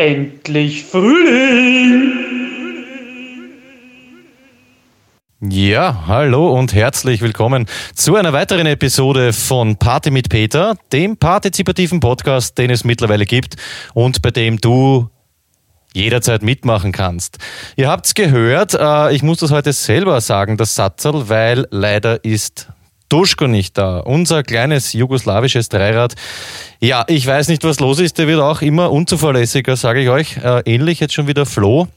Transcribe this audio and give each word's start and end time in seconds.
endlich 0.00 0.84
Frühling! 0.84 2.14
Ja, 5.42 6.04
hallo 6.06 6.58
und 6.58 6.72
herzlich 6.72 7.20
willkommen 7.20 7.66
zu 7.94 8.16
einer 8.16 8.32
weiteren 8.32 8.66
Episode 8.66 9.34
von 9.34 9.76
Party 9.76 10.10
mit 10.10 10.30
Peter, 10.30 10.78
dem 10.90 11.18
partizipativen 11.18 12.00
Podcast, 12.00 12.56
den 12.56 12.70
es 12.70 12.82
mittlerweile 12.82 13.26
gibt 13.26 13.56
und 13.92 14.22
bei 14.22 14.30
dem 14.30 14.58
du 14.58 15.10
jederzeit 15.92 16.42
mitmachen 16.42 16.92
kannst. 16.92 17.36
Ihr 17.76 17.90
habt's 17.90 18.14
gehört, 18.14 18.72
äh, 18.72 19.12
ich 19.12 19.22
muss 19.22 19.40
das 19.40 19.50
heute 19.50 19.74
selber 19.74 20.22
sagen, 20.22 20.56
das 20.56 20.74
Satzerl, 20.76 21.28
weil 21.28 21.66
leider 21.70 22.24
ist 22.24 22.68
Duschko 23.10 23.46
nicht 23.46 23.76
da. 23.76 23.98
Unser 23.98 24.42
kleines 24.42 24.94
jugoslawisches 24.94 25.68
Dreirad. 25.68 26.14
Ja, 26.80 27.04
ich 27.08 27.26
weiß 27.26 27.48
nicht, 27.48 27.62
was 27.64 27.80
los 27.80 27.98
ist. 27.98 28.16
Der 28.16 28.26
wird 28.26 28.40
auch 28.40 28.62
immer 28.62 28.90
unzuverlässiger, 28.90 29.76
sage 29.76 30.00
ich 30.00 30.08
euch. 30.08 30.38
Äh, 30.38 30.62
ähnlich 30.64 31.00
jetzt 31.00 31.12
schon 31.12 31.26
wieder 31.26 31.44
Flo. 31.44 31.88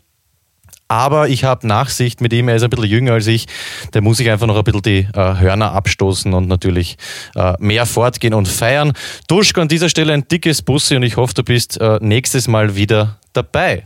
Aber 0.90 1.30
ich 1.30 1.44
habe 1.44 1.66
Nachsicht 1.66 2.20
mit 2.22 2.34
ihm, 2.34 2.50
er 2.50 2.58
ist 2.58 2.64
ein 2.64 2.70
bisschen 2.70 2.86
jünger 2.86 3.14
als 3.14 3.28
ich. 3.28 3.46
Da 3.92 4.02
muss 4.02 4.20
ich 4.20 4.30
einfach 4.30 4.48
noch 4.48 4.58
ein 4.58 4.64
bisschen 4.64 4.82
die 4.82 5.08
äh, 5.14 5.40
Hörner 5.40 5.72
abstoßen 5.72 6.34
und 6.34 6.48
natürlich 6.48 6.98
äh, 7.36 7.54
mehr 7.60 7.86
fortgehen 7.86 8.34
und 8.34 8.48
feiern. 8.48 8.94
Duschko 9.28 9.62
an 9.62 9.70
dieser 9.70 9.90
Stelle 9.90 10.14
ein 10.14 10.28
dickes 10.28 10.62
Bussi 10.62 10.96
und 10.96 11.04
ich 11.04 11.18
hoffe, 11.18 11.34
du 11.36 11.44
bist 11.44 11.80
äh, 11.80 12.00
nächstes 12.02 12.48
Mal 12.48 12.76
wieder 12.76 13.18
dabei. 13.34 13.86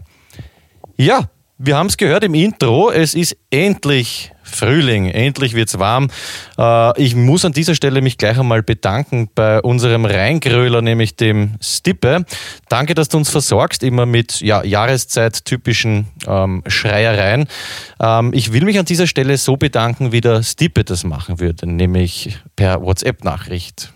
Ja, 0.98 1.30
wir 1.58 1.78
haben 1.78 1.88
es 1.88 1.98
gehört 1.98 2.24
im 2.24 2.34
Intro, 2.34 2.92
es 2.92 3.14
ist 3.14 3.38
endlich 3.52 4.32
Frühling, 4.50 5.10
endlich 5.10 5.54
wird's 5.54 5.78
warm. 5.78 6.10
Äh, 6.58 7.02
ich 7.02 7.16
muss 7.16 7.46
an 7.46 7.52
dieser 7.52 7.76
Stelle 7.76 8.02
mich 8.02 8.18
gleich 8.18 8.40
einmal 8.40 8.64
bedanken 8.64 9.30
bei 9.34 9.62
unserem 9.62 10.06
Rheingröler, 10.06 10.82
nämlich 10.82 11.16
dem 11.16 11.56
Stippe. 11.62 12.26
Danke, 12.70 12.96
dass 12.96 13.10
du 13.10 13.18
uns 13.18 13.30
versorgst, 13.30 13.84
immer 13.84 14.06
mit 14.06 14.42
ja, 14.42 14.64
Jahreszeit-typischen 14.64 16.08
ähm, 16.28 16.64
Schreiereien. 16.68 17.48
Ähm, 18.00 18.32
ich 18.34 18.54
will 18.54 18.64
mich 18.64 18.80
an 18.80 18.86
dieser 18.86 19.08
Stelle 19.08 19.38
so 19.38 19.58
bedanken, 19.58 20.12
wie 20.12 20.22
der 20.22 20.44
Stippe 20.44 20.84
das 20.84 21.04
machen 21.04 21.40
würde, 21.40 21.70
nämlich 21.70 22.40
per 22.56 22.82
WhatsApp-Nachricht. 22.82 23.92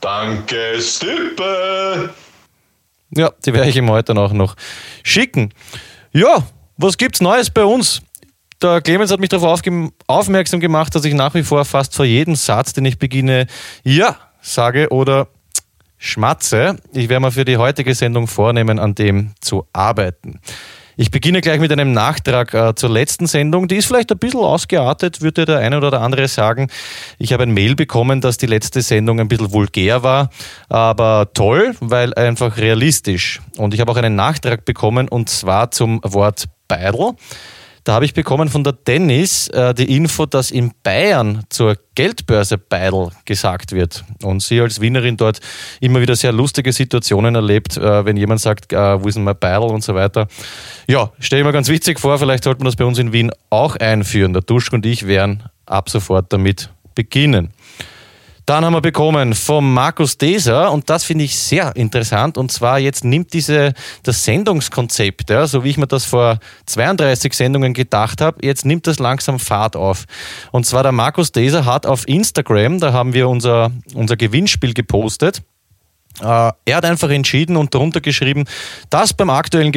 Danke, 0.00 0.80
Stippe! 0.80 2.10
Ja, 3.16 3.30
die 3.44 3.52
werde 3.54 3.68
ich 3.68 3.76
ihm 3.76 3.90
heute 3.90 4.14
auch 4.16 4.32
noch 4.32 4.56
schicken. 5.02 5.50
Ja, 6.12 6.46
was 6.76 6.98
gibt's 6.98 7.20
Neues 7.20 7.50
bei 7.50 7.64
uns? 7.64 8.02
Der 8.64 8.80
Clemens 8.80 9.10
hat 9.10 9.20
mich 9.20 9.28
darauf 9.28 9.60
aufmerksam 10.06 10.58
gemacht, 10.58 10.94
dass 10.94 11.04
ich 11.04 11.12
nach 11.12 11.34
wie 11.34 11.42
vor 11.42 11.66
fast 11.66 11.94
vor 11.94 12.06
jedem 12.06 12.34
Satz, 12.34 12.72
den 12.72 12.86
ich 12.86 12.98
beginne, 12.98 13.46
ja 13.82 14.16
sage 14.40 14.88
oder 14.88 15.28
schmatze. 15.98 16.76
Ich 16.94 17.10
werde 17.10 17.26
mir 17.26 17.30
für 17.30 17.44
die 17.44 17.58
heutige 17.58 17.94
Sendung 17.94 18.26
vornehmen, 18.26 18.78
an 18.78 18.94
dem 18.94 19.32
zu 19.42 19.66
arbeiten. 19.74 20.40
Ich 20.96 21.10
beginne 21.10 21.42
gleich 21.42 21.60
mit 21.60 21.72
einem 21.72 21.92
Nachtrag 21.92 22.54
äh, 22.54 22.74
zur 22.74 22.88
letzten 22.88 23.26
Sendung. 23.26 23.68
Die 23.68 23.76
ist 23.76 23.84
vielleicht 23.84 24.10
ein 24.10 24.18
bisschen 24.18 24.40
ausgeartet, 24.40 25.20
würde 25.20 25.44
der 25.44 25.58
eine 25.58 25.76
oder 25.76 25.90
der 25.90 26.00
andere 26.00 26.26
sagen. 26.26 26.68
Ich 27.18 27.34
habe 27.34 27.42
ein 27.42 27.52
Mail 27.52 27.74
bekommen, 27.74 28.22
dass 28.22 28.38
die 28.38 28.46
letzte 28.46 28.80
Sendung 28.80 29.20
ein 29.20 29.28
bisschen 29.28 29.52
vulgär 29.52 30.02
war, 30.02 30.30
aber 30.70 31.28
toll, 31.34 31.74
weil 31.80 32.14
einfach 32.14 32.56
realistisch. 32.56 33.42
Und 33.58 33.74
ich 33.74 33.80
habe 33.80 33.92
auch 33.92 33.96
einen 33.96 34.14
Nachtrag 34.14 34.64
bekommen 34.64 35.06
und 35.08 35.28
zwar 35.28 35.70
zum 35.70 36.00
Wort 36.02 36.46
Beidel. 36.66 37.12
Da 37.84 37.92
habe 37.92 38.06
ich 38.06 38.14
bekommen 38.14 38.48
von 38.48 38.64
der 38.64 38.72
Dennis 38.72 39.48
äh, 39.48 39.74
die 39.74 39.94
Info, 39.94 40.24
dass 40.24 40.50
in 40.50 40.72
Bayern 40.82 41.44
zur 41.50 41.76
Geldbörse 41.94 42.56
Beidel 42.56 43.10
gesagt 43.26 43.72
wird. 43.72 44.04
Und 44.22 44.42
sie 44.42 44.58
als 44.62 44.80
Wienerin 44.80 45.18
dort 45.18 45.40
immer 45.80 46.00
wieder 46.00 46.16
sehr 46.16 46.32
lustige 46.32 46.72
Situationen 46.72 47.34
erlebt, 47.34 47.76
äh, 47.76 48.06
wenn 48.06 48.16
jemand 48.16 48.40
sagt, 48.40 48.72
äh, 48.72 49.02
wo 49.02 49.06
ist 49.06 49.16
denn 49.16 49.24
mein 49.24 49.38
Beidel 49.38 49.68
und 49.68 49.84
so 49.84 49.94
weiter. 49.94 50.28
Ja, 50.88 51.12
stelle 51.18 51.42
ich 51.42 51.46
mir 51.46 51.52
ganz 51.52 51.68
witzig 51.68 52.00
vor, 52.00 52.18
vielleicht 52.18 52.44
sollte 52.44 52.60
man 52.60 52.66
das 52.66 52.76
bei 52.76 52.86
uns 52.86 52.98
in 52.98 53.12
Wien 53.12 53.30
auch 53.50 53.76
einführen. 53.76 54.32
Der 54.32 54.40
Duschk 54.40 54.72
und 54.72 54.86
ich 54.86 55.06
werden 55.06 55.42
ab 55.66 55.90
sofort 55.90 56.32
damit 56.32 56.70
beginnen. 56.94 57.52
Dann 58.46 58.64
haben 58.64 58.74
wir 58.74 58.82
bekommen 58.82 59.34
vom 59.34 59.72
Markus 59.72 60.18
Deser 60.18 60.70
und 60.70 60.90
das 60.90 61.04
finde 61.04 61.24
ich 61.24 61.38
sehr 61.38 61.74
interessant 61.76 62.36
und 62.36 62.52
zwar 62.52 62.78
jetzt 62.78 63.04
nimmt 63.04 63.32
diese 63.32 63.72
das 64.02 64.24
Sendungskonzept, 64.24 65.30
ja, 65.30 65.46
so 65.46 65.64
wie 65.64 65.70
ich 65.70 65.78
mir 65.78 65.86
das 65.86 66.04
vor 66.04 66.38
32 66.66 67.32
Sendungen 67.32 67.72
gedacht 67.72 68.20
habe, 68.20 68.44
jetzt 68.44 68.66
nimmt 68.66 68.86
das 68.86 68.98
langsam 68.98 69.38
Fahrt 69.38 69.76
auf. 69.76 70.04
Und 70.52 70.66
zwar 70.66 70.82
der 70.82 70.92
Markus 70.92 71.32
Deser 71.32 71.64
hat 71.64 71.86
auf 71.86 72.06
Instagram, 72.06 72.80
da 72.80 72.92
haben 72.92 73.14
wir 73.14 73.28
unser, 73.28 73.70
unser 73.94 74.16
Gewinnspiel 74.16 74.74
gepostet. 74.74 75.42
Äh, 76.20 76.52
er 76.64 76.76
hat 76.76 76.84
einfach 76.84 77.10
entschieden 77.10 77.56
und 77.56 77.74
darunter 77.74 78.00
geschrieben, 78.00 78.44
dass 78.90 79.12
beim 79.12 79.30
aktuellen 79.30 79.72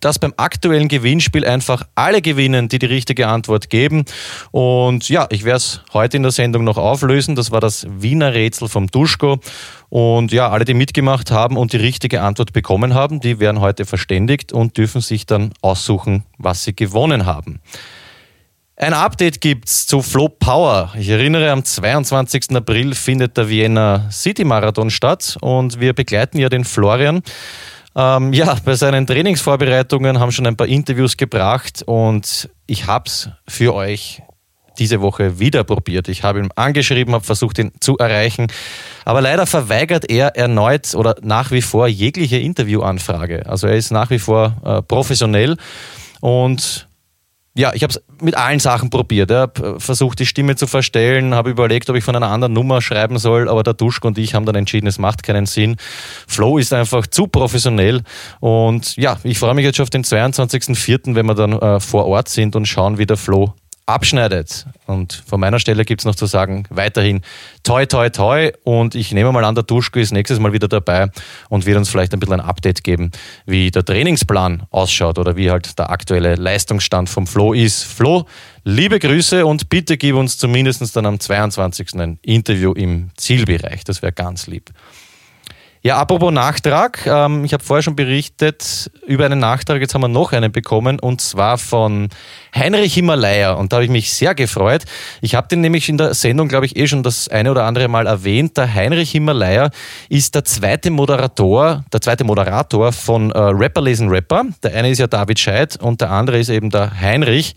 dass 0.00 0.18
beim 0.18 0.34
aktuellen 0.36 0.88
Gewinnspiel 0.88 1.44
einfach 1.44 1.84
alle 1.94 2.22
gewinnen, 2.22 2.68
die 2.68 2.80
die 2.80 2.86
richtige 2.86 3.28
Antwort 3.28 3.70
geben. 3.70 4.04
Und 4.50 5.08
ja, 5.08 5.28
ich 5.30 5.44
werde 5.44 5.58
es 5.58 5.80
heute 5.92 6.16
in 6.16 6.24
der 6.24 6.32
Sendung 6.32 6.64
noch 6.64 6.76
auflösen. 6.76 7.36
Das 7.36 7.52
war 7.52 7.60
das 7.60 7.86
Wiener 7.88 8.34
Rätsel 8.34 8.68
vom 8.68 8.88
Duschko. 8.88 9.38
Und 9.90 10.32
ja, 10.32 10.50
alle, 10.50 10.64
die 10.64 10.74
mitgemacht 10.74 11.30
haben 11.30 11.56
und 11.56 11.72
die 11.72 11.76
richtige 11.76 12.22
Antwort 12.22 12.52
bekommen 12.52 12.94
haben, 12.94 13.20
die 13.20 13.38
werden 13.38 13.60
heute 13.60 13.84
verständigt 13.84 14.52
und 14.52 14.76
dürfen 14.76 15.00
sich 15.00 15.24
dann 15.24 15.52
aussuchen, 15.60 16.24
was 16.36 16.64
sie 16.64 16.74
gewonnen 16.74 17.24
haben. 17.26 17.60
Ein 18.82 18.94
Update 18.94 19.40
gibt's 19.40 19.86
zu 19.86 20.02
Flow 20.02 20.28
Power. 20.28 20.92
Ich 20.98 21.08
erinnere, 21.08 21.52
am 21.52 21.64
22. 21.64 22.56
April 22.56 22.96
findet 22.96 23.36
der 23.36 23.48
Vienna 23.48 24.10
City 24.10 24.42
Marathon 24.42 24.90
statt 24.90 25.36
und 25.40 25.78
wir 25.78 25.92
begleiten 25.92 26.40
ja 26.40 26.48
den 26.48 26.64
Florian 26.64 27.22
ähm, 27.94 28.32
ja, 28.32 28.56
bei 28.64 28.74
seinen 28.74 29.06
Trainingsvorbereitungen 29.06 30.18
haben 30.18 30.32
schon 30.32 30.48
ein 30.48 30.56
paar 30.56 30.66
Interviews 30.66 31.16
gebracht 31.16 31.84
und 31.86 32.50
ich 32.66 32.88
habe 32.88 33.04
es 33.06 33.28
für 33.46 33.72
euch 33.72 34.20
diese 34.80 35.00
Woche 35.00 35.38
wieder 35.38 35.62
probiert. 35.62 36.08
Ich 36.08 36.24
habe 36.24 36.40
ihn 36.40 36.48
angeschrieben, 36.56 37.14
habe 37.14 37.24
versucht, 37.24 37.60
ihn 37.60 37.70
zu 37.78 37.98
erreichen. 37.98 38.48
Aber 39.04 39.20
leider 39.20 39.46
verweigert 39.46 40.10
er 40.10 40.34
erneut 40.34 40.96
oder 40.96 41.14
nach 41.22 41.52
wie 41.52 41.62
vor 41.62 41.86
jegliche 41.86 42.38
Interviewanfrage. 42.38 43.46
Also 43.46 43.68
er 43.68 43.76
ist 43.76 43.92
nach 43.92 44.10
wie 44.10 44.18
vor 44.18 44.56
äh, 44.64 44.82
professionell 44.82 45.56
und 46.20 46.88
ja, 47.54 47.72
ich 47.74 47.82
habe 47.82 47.92
es 47.92 48.02
mit 48.22 48.34
allen 48.34 48.60
Sachen 48.60 48.88
probiert. 48.88 49.30
Ich 49.30 49.36
habe 49.36 49.80
versucht, 49.80 50.18
die 50.18 50.26
Stimme 50.26 50.56
zu 50.56 50.66
verstellen, 50.66 51.34
habe 51.34 51.50
überlegt, 51.50 51.90
ob 51.90 51.96
ich 51.96 52.04
von 52.04 52.16
einer 52.16 52.28
anderen 52.28 52.54
Nummer 52.54 52.80
schreiben 52.80 53.18
soll, 53.18 53.48
aber 53.48 53.62
der 53.62 53.74
Duschk 53.74 54.04
und 54.04 54.16
ich 54.16 54.34
haben 54.34 54.46
dann 54.46 54.54
entschieden, 54.54 54.86
es 54.86 54.98
macht 54.98 55.22
keinen 55.22 55.44
Sinn. 55.46 55.76
Flow 56.26 56.56
ist 56.58 56.72
einfach 56.72 57.06
zu 57.06 57.26
professionell 57.26 58.02
und 58.40 58.96
ja, 58.96 59.18
ich 59.22 59.38
freue 59.38 59.54
mich 59.54 59.64
jetzt 59.64 59.76
schon 59.76 59.84
auf 59.84 59.90
den 59.90 60.04
22.04., 60.04 61.14
wenn 61.14 61.26
wir 61.26 61.34
dann 61.34 61.52
äh, 61.52 61.80
vor 61.80 62.06
Ort 62.06 62.28
sind 62.28 62.56
und 62.56 62.66
schauen, 62.66 62.96
wie 62.96 63.06
der 63.06 63.18
Flow 63.18 63.54
abschneidet. 63.92 64.66
Und 64.86 65.22
von 65.26 65.38
meiner 65.40 65.58
Stelle 65.58 65.84
gibt 65.84 66.00
es 66.00 66.04
noch 66.04 66.14
zu 66.14 66.26
sagen, 66.26 66.64
weiterhin 66.70 67.22
toi, 67.62 67.86
toi, 67.86 68.10
toi. 68.10 68.52
Und 68.64 68.94
ich 68.94 69.12
nehme 69.12 69.32
mal 69.32 69.44
an, 69.44 69.54
der 69.54 69.64
Duschko 69.64 69.98
ist 69.98 70.12
nächstes 70.12 70.38
Mal 70.38 70.52
wieder 70.52 70.68
dabei 70.68 71.10
und 71.48 71.66
wird 71.66 71.76
uns 71.76 71.88
vielleicht 71.88 72.12
ein 72.12 72.20
bisschen 72.20 72.40
ein 72.40 72.46
Update 72.46 72.84
geben, 72.84 73.10
wie 73.46 73.70
der 73.70 73.84
Trainingsplan 73.84 74.64
ausschaut 74.70 75.18
oder 75.18 75.36
wie 75.36 75.50
halt 75.50 75.78
der 75.78 75.90
aktuelle 75.90 76.34
Leistungsstand 76.34 77.08
vom 77.08 77.26
Flo 77.26 77.52
ist. 77.52 77.84
Flo, 77.84 78.26
liebe 78.64 78.98
Grüße 78.98 79.46
und 79.46 79.68
bitte 79.68 79.96
gib 79.96 80.16
uns 80.16 80.38
zumindest 80.38 80.96
dann 80.96 81.06
am 81.06 81.20
22. 81.20 81.94
ein 81.94 82.18
Interview 82.22 82.72
im 82.72 83.10
Zielbereich. 83.16 83.84
Das 83.84 84.02
wäre 84.02 84.12
ganz 84.12 84.46
lieb. 84.46 84.70
Ja, 85.84 85.96
apropos 85.96 86.32
Nachtrag. 86.32 87.04
Ähm, 87.08 87.44
ich 87.44 87.52
habe 87.52 87.64
vorher 87.64 87.82
schon 87.82 87.96
berichtet 87.96 88.88
über 89.04 89.24
einen 89.24 89.40
Nachtrag. 89.40 89.80
Jetzt 89.80 89.94
haben 89.94 90.02
wir 90.02 90.08
noch 90.08 90.32
einen 90.32 90.52
bekommen 90.52 91.00
und 91.00 91.20
zwar 91.20 91.58
von 91.58 92.08
Heinrich 92.54 92.94
Himalaya. 92.94 93.54
Und 93.54 93.72
da 93.72 93.78
habe 93.78 93.84
ich 93.84 93.90
mich 93.90 94.12
sehr 94.12 94.36
gefreut. 94.36 94.84
Ich 95.22 95.34
habe 95.34 95.48
den 95.48 95.60
nämlich 95.60 95.88
in 95.88 95.98
der 95.98 96.14
Sendung, 96.14 96.46
glaube 96.46 96.66
ich, 96.66 96.76
eh 96.76 96.86
schon 96.86 97.02
das 97.02 97.26
eine 97.26 97.50
oder 97.50 97.64
andere 97.64 97.88
Mal 97.88 98.06
erwähnt. 98.06 98.56
Der 98.58 98.72
Heinrich 98.72 99.10
Himalaya 99.10 99.70
ist 100.08 100.36
der 100.36 100.44
zweite 100.44 100.92
Moderator, 100.92 101.82
der 101.92 102.00
zweite 102.00 102.22
Moderator 102.22 102.92
von 102.92 103.32
äh, 103.32 103.38
Rapper 103.40 103.82
lesen 103.82 104.08
Rapper. 104.08 104.44
Der 104.62 104.76
eine 104.76 104.88
ist 104.88 104.98
ja 104.98 105.08
David 105.08 105.40
Scheid 105.40 105.78
und 105.82 106.00
der 106.00 106.12
andere 106.12 106.38
ist 106.38 106.48
eben 106.48 106.70
der 106.70 107.00
Heinrich. 107.00 107.56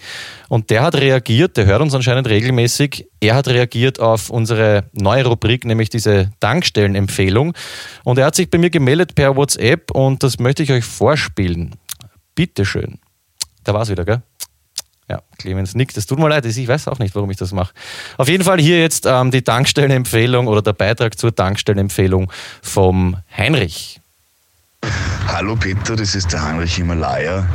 Und 0.49 0.69
der 0.69 0.83
hat 0.83 0.95
reagiert, 0.95 1.57
der 1.57 1.65
hört 1.65 1.81
uns 1.81 1.93
anscheinend 1.93 2.27
regelmäßig. 2.27 3.07
Er 3.19 3.35
hat 3.35 3.47
reagiert 3.47 3.99
auf 3.99 4.29
unsere 4.29 4.85
neue 4.93 5.25
Rubrik, 5.25 5.65
nämlich 5.65 5.89
diese 5.89 6.31
Tankstellenempfehlung. 6.39 7.53
Und 8.03 8.17
er 8.17 8.25
hat 8.25 8.35
sich 8.35 8.49
bei 8.49 8.57
mir 8.57 8.69
gemeldet 8.69 9.15
per 9.15 9.35
WhatsApp 9.35 9.91
und 9.91 10.23
das 10.23 10.39
möchte 10.39 10.63
ich 10.63 10.71
euch 10.71 10.85
vorspielen. 10.85 11.75
Bitteschön. 12.35 12.99
Da 13.63 13.73
war 13.73 13.81
es 13.81 13.89
wieder, 13.89 14.05
gell? 14.05 14.21
Ja, 15.09 15.21
Clemens 15.37 15.75
nickt. 15.75 15.97
Es 15.97 16.07
tut 16.07 16.17
mir 16.17 16.29
leid, 16.29 16.45
ich 16.45 16.67
weiß 16.67 16.87
auch 16.87 16.97
nicht, 16.97 17.13
warum 17.13 17.29
ich 17.29 17.37
das 17.37 17.51
mache. 17.51 17.73
Auf 18.17 18.27
jeden 18.27 18.43
Fall 18.43 18.59
hier 18.59 18.79
jetzt 18.79 19.05
ähm, 19.05 19.29
die 19.29 19.43
Tankstellenempfehlung 19.43 20.47
oder 20.47 20.61
der 20.61 20.73
Beitrag 20.73 21.17
zur 21.17 21.33
Tankstellenempfehlung 21.33 22.31
vom 22.61 23.17
Heinrich. 23.35 24.01
Hallo 25.27 25.55
Peter, 25.55 25.95
das 25.95 26.15
ist 26.15 26.31
der 26.31 26.41
Heinrich 26.41 26.75
Himalaya. 26.75 27.45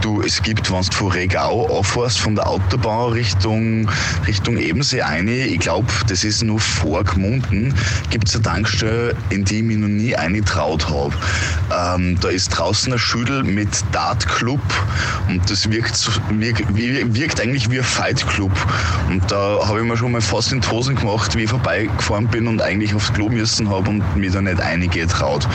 Du, 0.00 0.22
es 0.22 0.42
gibt, 0.42 0.70
wenn 0.70 0.82
du 0.82 0.92
von 0.92 1.12
Regau 1.12 1.66
auffährst, 1.68 2.18
von 2.18 2.34
der 2.34 2.46
Autobahn 2.46 3.12
Richtung, 3.12 3.88
Richtung 4.26 4.56
Ebensee 4.58 5.02
eine, 5.02 5.46
ich 5.46 5.60
glaube, 5.60 5.86
das 6.08 6.24
ist 6.24 6.42
nur 6.42 6.60
vor 6.60 7.04
Gmunden, 7.04 7.74
gibt 8.10 8.28
es 8.28 8.34
eine 8.34 8.44
Tankstelle, 8.44 9.14
in 9.30 9.44
die 9.44 9.58
ich 9.58 9.62
mich 9.62 9.78
noch 9.78 9.88
nie 9.88 10.14
eingetraut 10.14 10.88
habe. 10.88 11.14
Ähm, 11.70 12.18
da 12.20 12.28
ist 12.28 12.48
draußen 12.50 12.92
ein 12.92 12.98
Schüdel 12.98 13.44
mit 13.44 13.68
Dartclub 13.92 14.60
und 15.28 15.48
das 15.50 15.70
wirkt, 15.70 16.10
wirkt, 16.30 16.74
wirkt 16.74 17.40
eigentlich 17.40 17.70
wie 17.70 17.78
ein 17.78 17.84
Fight 17.84 18.26
Club. 18.26 18.52
Und 19.08 19.30
da 19.30 19.58
habe 19.66 19.80
ich 19.80 19.86
mir 19.86 19.96
schon 19.96 20.12
mal 20.12 20.20
fast 20.20 20.52
in 20.52 20.60
die 20.60 20.68
Hosen 20.68 20.96
gemacht, 20.96 21.36
wie 21.36 21.44
ich 21.44 21.50
vorbeigefahren 21.50 22.26
bin 22.28 22.46
und 22.46 22.60
eigentlich 22.60 22.94
aufs 22.94 23.12
Klo 23.12 23.28
müssen 23.28 23.68
habe 23.70 23.90
und 23.90 24.16
mich 24.16 24.32
da 24.32 24.42
nicht 24.42 24.60
eingetraut. 24.60 25.46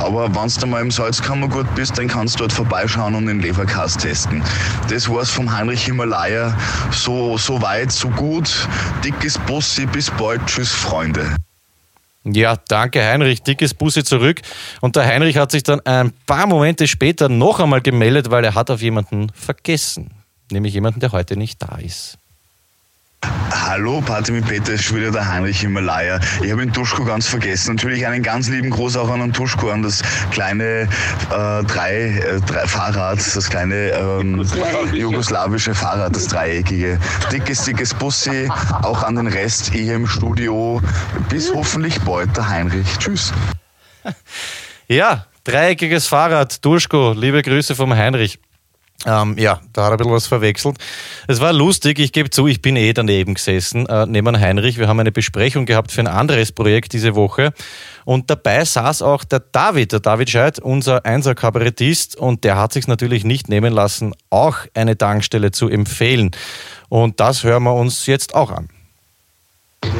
Aber 0.00 0.34
wenn 0.34 0.48
du 0.48 0.63
mal 0.66 0.82
im 0.82 0.90
Salzkammergut 0.90 1.66
bist, 1.74 1.98
dann 1.98 2.08
kannst 2.08 2.34
du 2.34 2.38
dort 2.40 2.52
vorbeischauen 2.52 3.14
und 3.14 3.26
den 3.26 3.40
Leberkass 3.40 3.96
testen. 3.96 4.42
Das 4.88 5.08
war's 5.08 5.30
vom 5.30 5.50
Heinrich 5.50 5.84
Himalaya. 5.84 6.56
So, 6.90 7.36
so 7.38 7.60
weit, 7.62 7.92
so 7.92 8.08
gut. 8.08 8.50
Dickes 9.04 9.38
Bussi, 9.38 9.86
bis 9.86 10.10
bald. 10.10 10.44
Tschüss, 10.46 10.72
Freunde. 10.72 11.36
Ja, 12.24 12.56
danke 12.68 13.04
Heinrich, 13.04 13.42
dickes 13.42 13.74
Bussi 13.74 14.02
zurück. 14.02 14.40
Und 14.80 14.96
der 14.96 15.04
Heinrich 15.04 15.36
hat 15.36 15.50
sich 15.50 15.62
dann 15.62 15.80
ein 15.80 16.12
paar 16.26 16.46
Momente 16.46 16.88
später 16.88 17.28
noch 17.28 17.60
einmal 17.60 17.82
gemeldet, 17.82 18.30
weil 18.30 18.44
er 18.44 18.54
hat 18.54 18.70
auf 18.70 18.80
jemanden 18.80 19.30
vergessen. 19.34 20.10
Nämlich 20.50 20.74
jemanden, 20.74 21.00
der 21.00 21.12
heute 21.12 21.36
nicht 21.36 21.62
da 21.62 21.76
ist. 21.76 22.18
Hallo, 23.50 24.00
Party 24.00 24.32
mit 24.32 24.46
Peter, 24.46 24.72
ist 24.72 24.94
wieder 24.94 25.10
der 25.10 25.26
Heinrich 25.26 25.60
Himalaya. 25.60 26.20
Ich 26.42 26.50
habe 26.50 26.62
den 26.62 26.72
Tuschko 26.72 27.04
ganz 27.04 27.26
vergessen. 27.26 27.74
Natürlich 27.74 28.06
einen 28.06 28.22
ganz 28.22 28.48
lieben 28.48 28.70
Gruß 28.70 28.96
auch 28.96 29.10
an 29.10 29.20
den 29.20 29.32
Tuschko, 29.32 29.70
an 29.70 29.82
das 29.82 30.02
kleine 30.30 30.64
äh, 30.84 30.88
drei, 31.64 32.22
äh, 32.24 32.40
drei 32.46 32.66
Fahrrad, 32.66 33.18
das 33.18 33.48
kleine 33.48 33.90
ähm, 33.90 34.46
jugoslawische 34.92 35.74
Fahrrad, 35.74 36.14
das 36.14 36.28
dreieckige. 36.28 36.98
Dickes, 37.32 37.64
dickes 37.64 37.94
Bussi, 37.94 38.48
auch 38.82 39.02
an 39.02 39.16
den 39.16 39.26
Rest 39.26 39.72
hier 39.72 39.94
im 39.94 40.06
Studio. 40.06 40.80
Bis 41.28 41.52
hoffentlich 41.52 42.00
bald, 42.02 42.36
der 42.36 42.48
Heinrich. 42.48 42.86
Tschüss. 42.98 43.32
Ja, 44.88 45.26
dreieckiges 45.44 46.06
Fahrrad, 46.06 46.60
Tuschko, 46.60 47.12
liebe 47.12 47.42
Grüße 47.42 47.74
vom 47.74 47.94
Heinrich. 47.94 48.38
Ähm, 49.06 49.36
ja, 49.38 49.60
da 49.72 49.84
hat 49.84 49.90
er 49.90 49.92
ein 49.92 49.98
bisschen 49.98 50.12
was 50.12 50.26
verwechselt. 50.26 50.78
Es 51.28 51.40
war 51.40 51.52
lustig, 51.52 51.98
ich 51.98 52.12
gebe 52.12 52.30
zu, 52.30 52.46
ich 52.46 52.62
bin 52.62 52.76
eh 52.76 52.92
daneben 52.92 53.34
gesessen, 53.34 53.86
äh, 53.86 54.06
neben 54.06 54.38
Heinrich. 54.38 54.78
Wir 54.78 54.88
haben 54.88 55.00
eine 55.00 55.12
Besprechung 55.12 55.66
gehabt 55.66 55.92
für 55.92 56.00
ein 56.00 56.06
anderes 56.06 56.52
Projekt 56.52 56.94
diese 56.94 57.14
Woche. 57.14 57.52
Und 58.04 58.30
dabei 58.30 58.64
saß 58.64 59.02
auch 59.02 59.24
der 59.24 59.40
David, 59.40 59.92
der 59.92 60.00
David 60.00 60.30
Scheid, 60.30 60.58
unser 60.58 61.04
Einser-Kabarettist. 61.04 62.16
Und 62.16 62.44
der 62.44 62.56
hat 62.56 62.72
sich 62.72 62.86
natürlich 62.86 63.24
nicht 63.24 63.48
nehmen 63.48 63.74
lassen, 63.74 64.14
auch 64.30 64.58
eine 64.72 64.96
Tankstelle 64.96 65.50
zu 65.50 65.68
empfehlen. 65.68 66.30
Und 66.88 67.20
das 67.20 67.44
hören 67.44 67.64
wir 67.64 67.74
uns 67.74 68.06
jetzt 68.06 68.34
auch 68.34 68.50
an. 68.50 68.68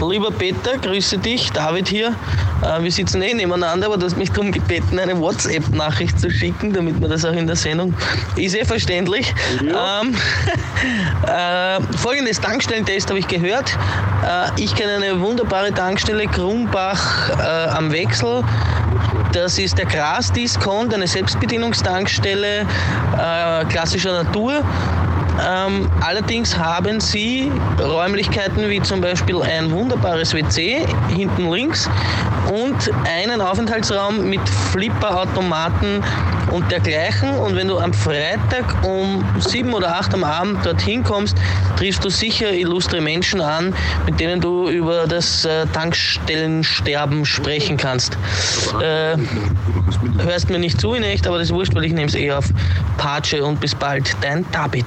Lieber 0.09 0.31
Peter, 0.31 0.79
grüße 0.79 1.19
dich, 1.19 1.51
David 1.53 1.89
hier. 1.89 2.15
Äh, 2.63 2.83
wir 2.83 2.93
sitzen 2.93 3.23
eh 3.23 3.35
nebeneinander, 3.35 3.87
aber 3.87 3.97
du 3.97 4.07
hast 4.07 4.17
mich 4.17 4.31
darum 4.31 4.53
gebeten, 4.53 4.99
eine 4.99 5.19
WhatsApp-Nachricht 5.19 6.19
zu 6.19 6.31
schicken, 6.31 6.73
damit 6.73 7.01
man 7.01 7.11
das 7.11 7.25
auch 7.25 7.33
in 7.33 7.47
der 7.47 7.57
Sendung. 7.57 7.95
Ist 8.37 8.55
eh 8.55 8.65
verständlich. 8.65 9.33
Ja. 9.65 10.03
Ähm, 10.03 10.15
äh, 11.27 11.97
folgendes 11.97 12.41
Tankstellentest 12.41 13.09
habe 13.09 13.19
ich 13.19 13.29
gehört. 13.29 13.77
Äh, 14.25 14.63
ich 14.63 14.75
kenne 14.75 14.95
eine 14.95 15.21
wunderbare 15.21 15.73
Tankstelle, 15.73 16.27
Grumbach 16.27 17.31
äh, 17.39 17.69
am 17.71 17.93
Wechsel. 17.93 18.45
Das 19.33 19.59
ist 19.59 19.79
der 19.79 19.87
Gras-Discount, 19.87 20.95
eine 20.95 21.09
Selbstbedienungstankstelle 21.09 22.61
äh, 22.61 23.65
klassischer 23.65 24.23
Natur. 24.23 24.63
Ähm, 25.43 25.91
allerdings 26.01 26.57
haben 26.57 27.01
sie 27.01 27.51
Räumlichkeiten 27.81 28.69
wie 28.69 28.81
zum 28.81 29.01
Beispiel 29.01 29.43
ein 29.43 29.71
wunderbares 29.71 30.33
WC 30.33 30.87
hinten 31.09 31.51
links 31.51 31.89
und 32.53 32.91
einen 33.05 33.41
Aufenthaltsraum 33.41 34.29
mit 34.29 34.47
Flipperautomaten 34.49 36.03
und 36.51 36.71
dergleichen. 36.71 37.35
Und 37.35 37.57
wenn 37.57 37.69
du 37.69 37.79
am 37.79 37.93
Freitag 37.93 38.85
um 38.85 39.25
sieben 39.41 39.75
oder 39.75 39.97
acht 39.97 40.15
am 40.15 40.25
Abend 40.25 40.65
dorthin 40.65 41.03
kommst, 41.03 41.37
triffst 41.77 42.05
du 42.05 42.11
sicher 42.11 42.53
illustre 42.53 43.01
Menschen 43.01 43.41
an, 43.41 43.75
mit 44.07 44.21
denen 44.21 44.41
du 44.41 44.69
über 44.69 45.07
das 45.07 45.45
äh, 45.45 45.67
Tankstellensterben 45.67 47.25
sprechen 47.25 47.77
kannst. 47.77 48.17
Äh, 48.81 49.17
hörst 50.19 50.51
mir 50.51 50.59
nicht 50.59 50.81
zu 50.81 50.95
in 50.95 51.03
echt, 51.03 51.27
aber 51.27 51.39
das 51.39 51.49
ist 51.49 51.55
wurscht, 51.55 51.75
weil 51.75 51.85
ich 51.85 51.93
nehme 51.93 52.07
es 52.07 52.15
eh 52.15 52.31
auf 52.33 52.47
Patsche 52.99 53.45
und 53.45 53.61
bis 53.61 53.75
bald. 53.75 54.17
Dein 54.21 54.45
David. 54.53 54.87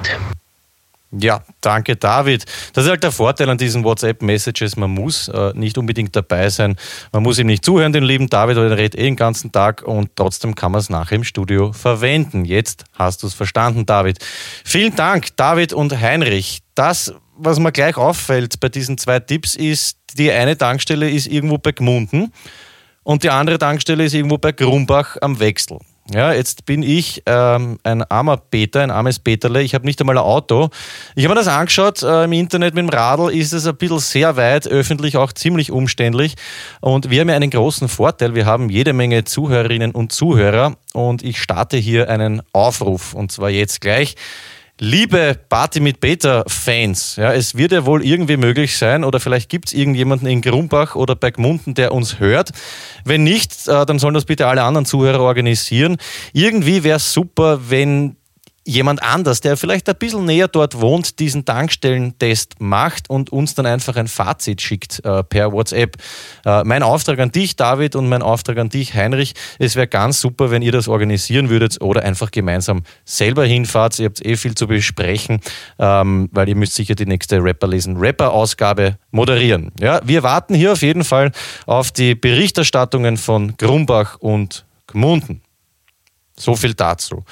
Ja, 1.12 1.42
danke 1.62 1.96
David. 1.96 2.44
Das 2.74 2.84
ist 2.84 2.90
halt 2.90 3.02
der 3.02 3.14
Vorteil 3.14 3.50
an 3.50 3.58
diesen 3.58 3.86
WhatsApp-Messages. 3.86 4.76
Man 4.76 4.92
muss 4.92 5.30
äh, 5.30 5.54
nicht 5.56 5.78
unbedingt 5.78 6.14
dabei 6.16 6.50
sein. 6.50 6.76
Man 7.14 7.24
muss 7.24 7.40
ihm 7.40 7.48
nicht 7.48 7.64
zuhören, 7.64 7.94
den 7.94 8.04
lieben 8.04 8.28
David, 8.28 8.58
weil 8.58 8.72
er 8.72 8.78
redet 8.78 9.00
eh 9.00 9.04
den 9.04 9.16
ganzen 9.16 9.54
Tag 9.54 9.84
und 9.84 10.12
trotzdem 10.18 10.54
kann 10.54 10.74
man 10.74 10.80
es 10.80 10.90
nachher 10.90 11.16
im 11.16 11.24
Studio 11.24 11.72
verwenden. 11.72 12.44
Jetzt 12.44 12.84
hast 12.94 13.24
du 13.24 13.28
es 13.28 13.34
verstanden, 13.34 13.86
David. 13.86 14.20
Vielen 14.66 14.96
Dank, 14.96 15.36
David 15.38 15.72
und 15.72 15.98
Heinrich. 15.98 16.60
Das, 16.76 17.14
was 17.38 17.58
mir 17.58 17.72
gleich 17.72 17.96
auffällt 17.96 18.60
bei 18.60 18.68
diesen 18.68 18.98
zwei 18.98 19.22
Tipps, 19.22 19.56
ist, 19.56 19.98
die 20.18 20.30
eine 20.30 20.58
Tankstelle 20.58 21.10
ist 21.10 21.28
irgendwo 21.28 21.58
bei 21.58 21.72
Gmunden 21.72 22.34
und 23.04 23.24
die 23.24 23.30
andere 23.30 23.58
Tankstelle 23.58 24.04
ist 24.04 24.14
irgendwo 24.14 24.38
bei 24.38 24.52
Grumbach 24.52 25.16
am 25.22 25.40
Wechsel. 25.40 25.80
Ja, 26.14 26.32
jetzt 26.32 26.66
bin 26.66 26.84
ich 26.84 27.24
ähm, 27.26 27.80
ein 27.84 28.02
armer 28.04 28.38
Peter, 28.38 28.82
ein 28.82 28.92
armes 28.92 29.20
Peterle. 29.20 29.62
Ich 29.62 29.76
habe 29.76 29.86
nicht 29.86 30.00
einmal 30.00 30.18
ein 30.18 30.24
Auto. 30.24 30.70
Ich 31.16 31.26
habe 31.26 31.34
mir 31.34 31.40
das 31.40 31.50
angeschaut 31.50 32.02
äh, 32.02 32.24
im 32.24 32.32
Internet 32.32 32.76
mit 32.76 32.84
dem 32.84 32.90
Radl. 32.90 33.30
Ist 33.30 33.52
es 33.52 33.68
ein 33.68 33.76
bisschen 33.76 34.00
sehr 34.00 34.38
weit, 34.38 34.68
öffentlich 34.68 35.18
auch 35.18 35.34
ziemlich 35.34 35.70
umständlich. 35.70 36.36
Und 36.80 37.10
wir 37.10 37.20
haben 37.20 37.30
ja 37.30 37.36
einen 37.36 37.50
großen 37.50 37.90
Vorteil. 37.90 38.36
Wir 38.36 38.46
haben 38.46 38.70
jede 38.70 38.94
Menge 38.94 39.26
Zuhörerinnen 39.26 39.92
und 39.92 40.14
Zuhörer. 40.14 40.78
Und 40.94 41.24
ich 41.24 41.42
starte 41.42 41.76
hier 41.76 42.10
einen 42.10 42.42
Aufruf. 42.54 43.14
Und 43.14 43.34
zwar 43.34 43.50
jetzt 43.50 43.82
gleich. 43.82 44.16
Liebe 44.80 45.36
Party 45.50 45.80
mit 45.80 46.00
Beta-Fans, 46.00 47.16
ja, 47.16 47.34
es 47.34 47.56
wird 47.56 47.72
ja 47.72 47.88
wohl 47.88 48.06
irgendwie 48.06 48.38
möglich 48.38 48.78
sein, 48.78 49.04
oder 49.04 49.20
vielleicht 49.20 49.50
gibt 49.50 49.70
es 49.70 49.74
irgendjemanden 49.74 50.28
in 50.28 50.42
Grumbach 50.42 50.96
oder 50.96 51.16
bei 51.16 51.32
Gmunden, 51.32 51.74
der 51.74 51.94
uns 51.94 52.20
hört. 52.20 52.52
Wenn 53.04 53.24
nicht, 53.24 53.68
äh, 53.68 53.88
dann 53.88 53.98
sollen 53.98 54.14
das 54.14 54.26
bitte 54.26 54.46
alle 54.46 54.62
anderen 54.62 54.86
Zuhörer 54.86 55.22
organisieren. 55.22 55.98
Irgendwie 56.32 56.84
wäre 56.84 56.98
es 56.98 57.12
super, 57.12 57.60
wenn 57.70 58.17
jemand 58.68 59.02
anders, 59.02 59.40
der 59.40 59.56
vielleicht 59.56 59.88
ein 59.88 59.96
bisschen 59.96 60.26
näher 60.26 60.50
dort 60.50 60.80
wohnt, 60.82 61.20
diesen 61.20 61.46
Tankstellentest 61.46 62.60
macht 62.60 63.10
und 63.10 63.32
uns 63.32 63.56
dann 63.56 63.66
einfach 63.66 63.96
ein 63.96 64.10
Fazit 64.10 64.62
schickt 64.62 65.04
äh, 65.06 65.24
per 65.24 65.54
WhatsApp. 65.54 65.96
Äh, 66.46 66.64
mein 66.66 66.84
Auftrag 66.84 67.20
an 67.20 67.32
dich, 67.32 67.56
David, 67.56 67.96
und 67.96 68.10
mein 68.10 68.22
Auftrag 68.22 68.58
an 68.58 68.70
dich, 68.70 68.94
Heinrich, 68.94 69.36
es 69.58 69.76
wäre 69.78 69.88
ganz 69.88 70.20
super, 70.20 70.52
wenn 70.52 70.62
ihr 70.62 70.74
das 70.74 70.90
organisieren 70.90 71.50
würdet 71.50 71.82
oder 71.82 72.04
einfach 72.04 72.30
gemeinsam 72.30 72.84
selber 73.06 73.46
hinfahrt. 73.46 73.98
Ihr 74.00 74.08
habt 74.08 74.26
eh 74.26 74.36
viel 74.36 74.54
zu 74.54 74.68
besprechen, 74.68 75.40
ähm, 75.80 76.30
weil 76.34 76.50
ihr 76.50 76.56
müsst 76.56 76.76
sicher 76.76 76.96
die 76.96 77.06
nächste 77.06 77.42
Rapper 77.42 77.68
lesen, 77.68 77.96
Rapper-Ausgabe 77.96 78.98
moderieren. 79.12 79.72
Ja, 79.80 80.02
wir 80.04 80.24
warten 80.24 80.54
hier 80.54 80.74
auf 80.74 80.82
jeden 80.82 81.06
Fall 81.06 81.32
auf 81.66 81.92
die 81.92 82.16
Berichterstattungen 82.16 83.16
von 83.16 83.56
Grumbach 83.56 84.18
und 84.20 84.66
Gmunden. 84.88 85.42
So 86.36 86.56
viel 86.56 86.74
dazu. 86.74 87.24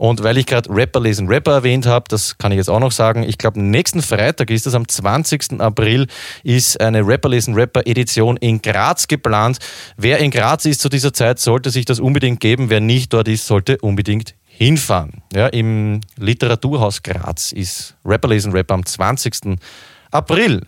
Und 0.00 0.22
weil 0.22 0.38
ich 0.38 0.46
gerade 0.46 0.70
Rapper 0.70 0.98
lesen 0.98 1.28
Rapper 1.28 1.52
erwähnt 1.52 1.84
habe, 1.84 2.06
das 2.08 2.38
kann 2.38 2.52
ich 2.52 2.56
jetzt 2.56 2.70
auch 2.70 2.80
noch 2.80 2.90
sagen, 2.90 3.22
ich 3.22 3.36
glaube, 3.36 3.60
nächsten 3.60 4.00
Freitag 4.00 4.48
ist 4.48 4.66
es, 4.66 4.74
am 4.74 4.88
20. 4.88 5.60
April, 5.60 6.06
ist 6.42 6.80
eine 6.80 7.06
Rapper 7.06 7.28
lesen 7.28 7.52
Rapper 7.52 7.82
Edition 7.84 8.38
in 8.38 8.62
Graz 8.62 9.08
geplant. 9.08 9.58
Wer 9.98 10.16
in 10.20 10.30
Graz 10.30 10.64
ist 10.64 10.80
zu 10.80 10.88
dieser 10.88 11.12
Zeit, 11.12 11.38
sollte 11.38 11.68
sich 11.68 11.84
das 11.84 12.00
unbedingt 12.00 12.40
geben. 12.40 12.70
Wer 12.70 12.80
nicht 12.80 13.12
dort 13.12 13.28
ist, 13.28 13.46
sollte 13.46 13.76
unbedingt 13.82 14.36
hinfahren. 14.46 15.22
Ja, 15.34 15.48
Im 15.48 16.00
Literaturhaus 16.16 17.02
Graz 17.02 17.52
ist 17.52 17.94
Rapper 18.02 18.28
lesen 18.28 18.52
Rapper 18.52 18.72
am 18.72 18.86
20. 18.86 19.58
April. 20.10 20.62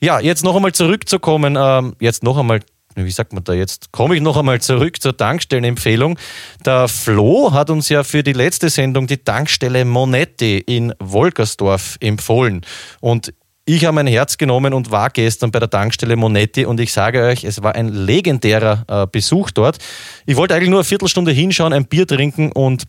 Ja, 0.00 0.18
jetzt 0.18 0.42
noch 0.42 0.56
einmal 0.56 0.72
zurückzukommen, 0.72 1.56
ähm, 1.56 1.94
jetzt 2.00 2.24
noch 2.24 2.36
einmal 2.36 2.58
wie 2.94 3.10
sagt 3.10 3.32
man 3.32 3.44
da 3.44 3.52
jetzt? 3.52 3.92
Komme 3.92 4.16
ich 4.16 4.20
noch 4.20 4.36
einmal 4.36 4.60
zurück 4.60 5.00
zur 5.00 5.16
Tankstellenempfehlung. 5.16 6.18
Der 6.64 6.88
Flo 6.88 7.52
hat 7.52 7.70
uns 7.70 7.88
ja 7.88 8.04
für 8.04 8.22
die 8.22 8.32
letzte 8.32 8.70
Sendung 8.70 9.06
die 9.06 9.18
Tankstelle 9.18 9.84
Monetti 9.84 10.58
in 10.58 10.92
Wolkersdorf 10.98 11.96
empfohlen. 12.00 12.62
Und 13.00 13.32
ich 13.64 13.84
habe 13.84 13.94
mein 13.94 14.08
Herz 14.08 14.38
genommen 14.38 14.74
und 14.74 14.90
war 14.90 15.10
gestern 15.10 15.52
bei 15.52 15.60
der 15.60 15.70
Tankstelle 15.70 16.16
Monetti 16.16 16.64
und 16.64 16.80
ich 16.80 16.92
sage 16.92 17.22
euch, 17.22 17.44
es 17.44 17.62
war 17.62 17.76
ein 17.76 17.88
legendärer 17.88 18.84
äh, 18.88 19.06
Besuch 19.06 19.52
dort. 19.52 19.78
Ich 20.26 20.36
wollte 20.36 20.54
eigentlich 20.54 20.70
nur 20.70 20.80
eine 20.80 20.84
Viertelstunde 20.84 21.30
hinschauen, 21.30 21.72
ein 21.72 21.86
Bier 21.86 22.06
trinken 22.06 22.50
und 22.50 22.84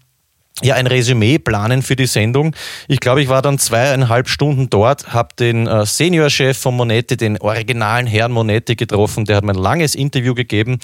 ja, 0.62 0.76
ein 0.76 0.86
Resümee 0.86 1.40
planen 1.40 1.82
für 1.82 1.96
die 1.96 2.06
Sendung. 2.06 2.56
Ich 2.88 3.00
glaube, 3.00 3.24
ich 3.24 3.28
war 3.28 3.42
dann 3.42 3.58
zweieinhalb 3.58 4.30
Stunden 4.30 4.70
dort, 4.70 5.12
habe 5.12 5.30
den 5.40 5.66
äh, 5.66 5.86
Seniorchef 5.86 6.58
von 6.58 6.76
Monetti, 6.76 7.18
den 7.18 7.40
originalen 7.40 8.06
Herrn 8.06 8.32
Monetti 8.32 8.76
getroffen. 8.76 9.26
Der 9.26 9.38
hat 9.38 9.44
mir 9.44 9.54
ein 9.54 9.58
langes 9.58 9.96
Interview 9.96 10.36
gegeben 10.36 10.78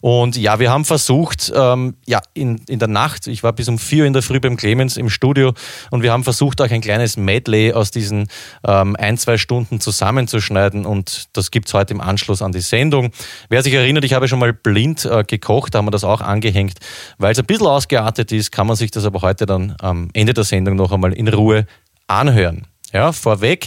und 0.00 0.36
ja, 0.36 0.58
wir 0.58 0.70
haben 0.70 0.84
versucht, 0.84 1.52
ähm, 1.54 1.96
ja, 2.06 2.20
in, 2.34 2.60
in 2.68 2.78
der 2.78 2.88
Nacht, 2.88 3.26
ich 3.26 3.42
war 3.42 3.52
bis 3.52 3.68
um 3.68 3.78
vier 3.78 4.04
in 4.04 4.12
der 4.12 4.22
Früh 4.22 4.40
beim 4.40 4.56
Clemens 4.56 4.96
im 4.96 5.10
Studio 5.10 5.52
und 5.90 6.02
wir 6.02 6.12
haben 6.12 6.24
versucht, 6.24 6.60
auch 6.60 6.70
ein 6.70 6.80
kleines 6.80 7.16
Medley 7.16 7.72
aus 7.72 7.90
diesen 7.90 8.28
ähm, 8.66 8.96
ein, 8.98 9.18
zwei 9.18 9.38
Stunden 9.38 9.80
zusammenzuschneiden 9.80 10.86
und 10.86 11.28
das 11.32 11.50
gibt 11.50 11.68
es 11.68 11.74
heute 11.74 11.94
im 11.94 12.00
Anschluss 12.00 12.42
an 12.42 12.52
die 12.52 12.60
Sendung. 12.60 13.10
Wer 13.48 13.62
sich 13.62 13.74
erinnert, 13.74 14.04
ich 14.04 14.14
habe 14.14 14.28
schon 14.28 14.38
mal 14.38 14.52
blind 14.52 15.04
äh, 15.04 15.24
gekocht, 15.24 15.74
da 15.74 15.78
haben 15.78 15.86
wir 15.86 15.90
das 15.90 16.04
auch 16.04 16.20
angehängt. 16.20 16.78
Weil 17.18 17.32
es 17.32 17.38
ein 17.38 17.46
bisschen 17.46 17.66
ausgeartet 17.66 18.32
ist, 18.32 18.52
kann 18.52 18.66
man 18.66 18.76
sich 18.76 18.90
das 18.90 19.04
aber 19.04 19.22
heute 19.22 19.46
dann 19.46 19.74
am 19.80 20.10
Ende 20.12 20.34
der 20.34 20.44
Sendung 20.44 20.76
noch 20.76 20.92
einmal 20.92 21.12
in 21.12 21.28
Ruhe 21.28 21.66
anhören. 22.06 22.66
Ja, 22.92 23.12
vorweg, 23.12 23.66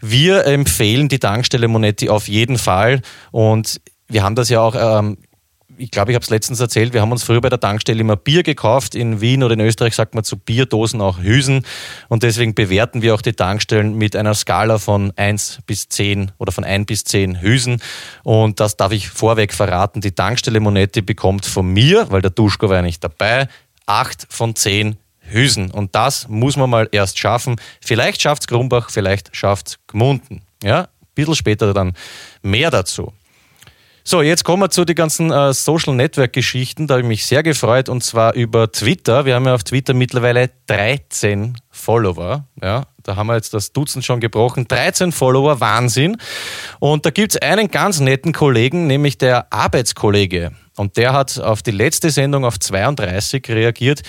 wir 0.00 0.46
empfehlen 0.46 1.08
die 1.08 1.18
Tankstelle 1.18 1.68
Monetti 1.68 2.08
auf 2.08 2.26
jeden 2.26 2.56
Fall 2.56 3.02
und 3.30 3.80
wir 4.08 4.22
haben 4.22 4.34
das 4.34 4.48
ja 4.48 4.60
auch 4.60 4.74
ähm, 4.74 5.18
ich 5.76 5.90
glaube, 5.90 6.12
ich 6.12 6.14
habe 6.14 6.22
es 6.22 6.30
letztens 6.30 6.60
erzählt, 6.60 6.92
wir 6.92 7.00
haben 7.00 7.12
uns 7.12 7.22
früher 7.22 7.40
bei 7.40 7.48
der 7.48 7.60
Tankstelle 7.60 8.00
immer 8.00 8.16
Bier 8.16 8.42
gekauft. 8.42 8.94
In 8.94 9.20
Wien 9.20 9.42
oder 9.42 9.54
in 9.54 9.60
Österreich 9.60 9.94
sagt 9.94 10.14
man 10.14 10.24
zu 10.24 10.36
Bierdosen 10.36 11.00
auch 11.00 11.18
Hüsen. 11.18 11.64
Und 12.08 12.22
deswegen 12.22 12.54
bewerten 12.54 13.02
wir 13.02 13.14
auch 13.14 13.22
die 13.22 13.32
Tankstellen 13.32 13.96
mit 13.96 14.16
einer 14.16 14.34
Skala 14.34 14.78
von 14.78 15.12
1 15.16 15.60
bis 15.66 15.88
10 15.88 16.32
oder 16.38 16.52
von 16.52 16.64
1 16.64 16.86
bis 16.86 17.04
10 17.04 17.40
Hüsen. 17.40 17.82
Und 18.22 18.60
das 18.60 18.76
darf 18.76 18.92
ich 18.92 19.08
vorweg 19.08 19.52
verraten. 19.52 20.00
Die 20.00 20.12
Tankstelle 20.12 20.60
Monetti 20.60 21.02
bekommt 21.02 21.46
von 21.46 21.66
mir, 21.66 22.10
weil 22.10 22.22
der 22.22 22.30
Duschko 22.30 22.68
war 22.68 22.76
ja 22.76 22.82
nicht 22.82 23.02
dabei, 23.02 23.48
8 23.86 24.26
von 24.28 24.54
10 24.54 24.96
Hüsen. 25.20 25.70
Und 25.70 25.94
das 25.94 26.28
muss 26.28 26.56
man 26.56 26.70
mal 26.70 26.88
erst 26.92 27.18
schaffen. 27.18 27.56
Vielleicht 27.80 28.20
schafft 28.20 28.42
es 28.42 28.46
Grumbach, 28.48 28.90
vielleicht 28.90 29.34
schafft 29.34 29.68
es 29.68 29.78
Gmunden. 29.86 30.42
Ja, 30.62 30.82
ein 30.82 30.88
bisschen 31.14 31.34
später 31.34 31.74
dann 31.74 31.94
mehr 32.42 32.70
dazu. 32.70 33.12
So, 34.04 34.20
jetzt 34.20 34.42
kommen 34.42 34.62
wir 34.62 34.70
zu 34.70 34.84
den 34.84 34.96
ganzen 34.96 35.30
äh, 35.30 35.54
Social 35.54 35.94
Network 35.94 36.32
Geschichten. 36.32 36.88
Da 36.88 36.94
habe 36.94 37.02
ich 37.02 37.08
mich 37.08 37.24
sehr 37.24 37.44
gefreut 37.44 37.88
und 37.88 38.02
zwar 38.02 38.34
über 38.34 38.70
Twitter. 38.72 39.24
Wir 39.24 39.36
haben 39.36 39.46
ja 39.46 39.54
auf 39.54 39.62
Twitter 39.62 39.94
mittlerweile 39.94 40.50
13 40.66 41.56
Follower. 41.70 42.44
Ja, 42.60 42.86
da 43.04 43.14
haben 43.14 43.28
wir 43.28 43.36
jetzt 43.36 43.54
das 43.54 43.72
Dutzend 43.72 44.04
schon 44.04 44.18
gebrochen. 44.18 44.66
13 44.66 45.12
Follower, 45.12 45.60
Wahnsinn. 45.60 46.16
Und 46.80 47.06
da 47.06 47.10
gibt 47.10 47.34
es 47.34 47.42
einen 47.42 47.70
ganz 47.70 48.00
netten 48.00 48.32
Kollegen, 48.32 48.88
nämlich 48.88 49.18
der 49.18 49.52
Arbeitskollege. 49.52 50.50
Und 50.76 50.96
der 50.96 51.12
hat 51.12 51.38
auf 51.38 51.62
die 51.62 51.70
letzte 51.70 52.10
Sendung 52.10 52.44
auf 52.44 52.58
32 52.58 53.48
reagiert. 53.50 54.02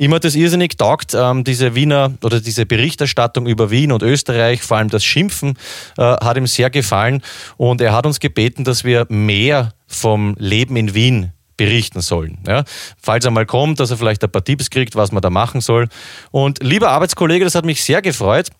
Hat 0.00 0.24
es 0.24 0.34
irrsinnig 0.34 0.76
taugt, 0.76 1.14
ähm, 1.14 1.44
diese 1.44 1.74
Wiener 1.74 2.12
oder 2.22 2.40
diese 2.40 2.66
Berichterstattung 2.66 3.46
über 3.46 3.70
Wien 3.70 3.92
und 3.92 4.02
Österreich, 4.02 4.62
vor 4.62 4.78
allem 4.78 4.90
das 4.90 5.04
Schimpfen, 5.04 5.58
äh, 5.98 6.02
hat 6.02 6.36
ihm 6.36 6.46
sehr 6.46 6.70
gefallen. 6.70 7.22
Und 7.56 7.80
er 7.80 7.92
hat 7.92 8.06
uns 8.06 8.20
gebeten, 8.20 8.64
dass 8.64 8.84
wir 8.84 9.06
mehr 9.08 9.72
vom 9.86 10.34
Leben 10.38 10.76
in 10.76 10.94
Wien 10.94 11.32
berichten 11.56 12.00
sollen. 12.00 12.38
Ja? 12.46 12.64
Falls 13.00 13.24
er 13.24 13.30
mal 13.30 13.46
kommt, 13.46 13.80
dass 13.80 13.90
er 13.90 13.96
vielleicht 13.96 14.24
ein 14.24 14.30
paar 14.30 14.44
Tipps 14.44 14.70
kriegt, 14.70 14.96
was 14.96 15.12
man 15.12 15.22
da 15.22 15.30
machen 15.30 15.60
soll. 15.60 15.88
Und 16.30 16.62
lieber 16.62 16.90
Arbeitskollege, 16.90 17.44
das 17.44 17.54
hat 17.54 17.64
mich 17.64 17.82
sehr 17.82 18.02
gefreut 18.02 18.50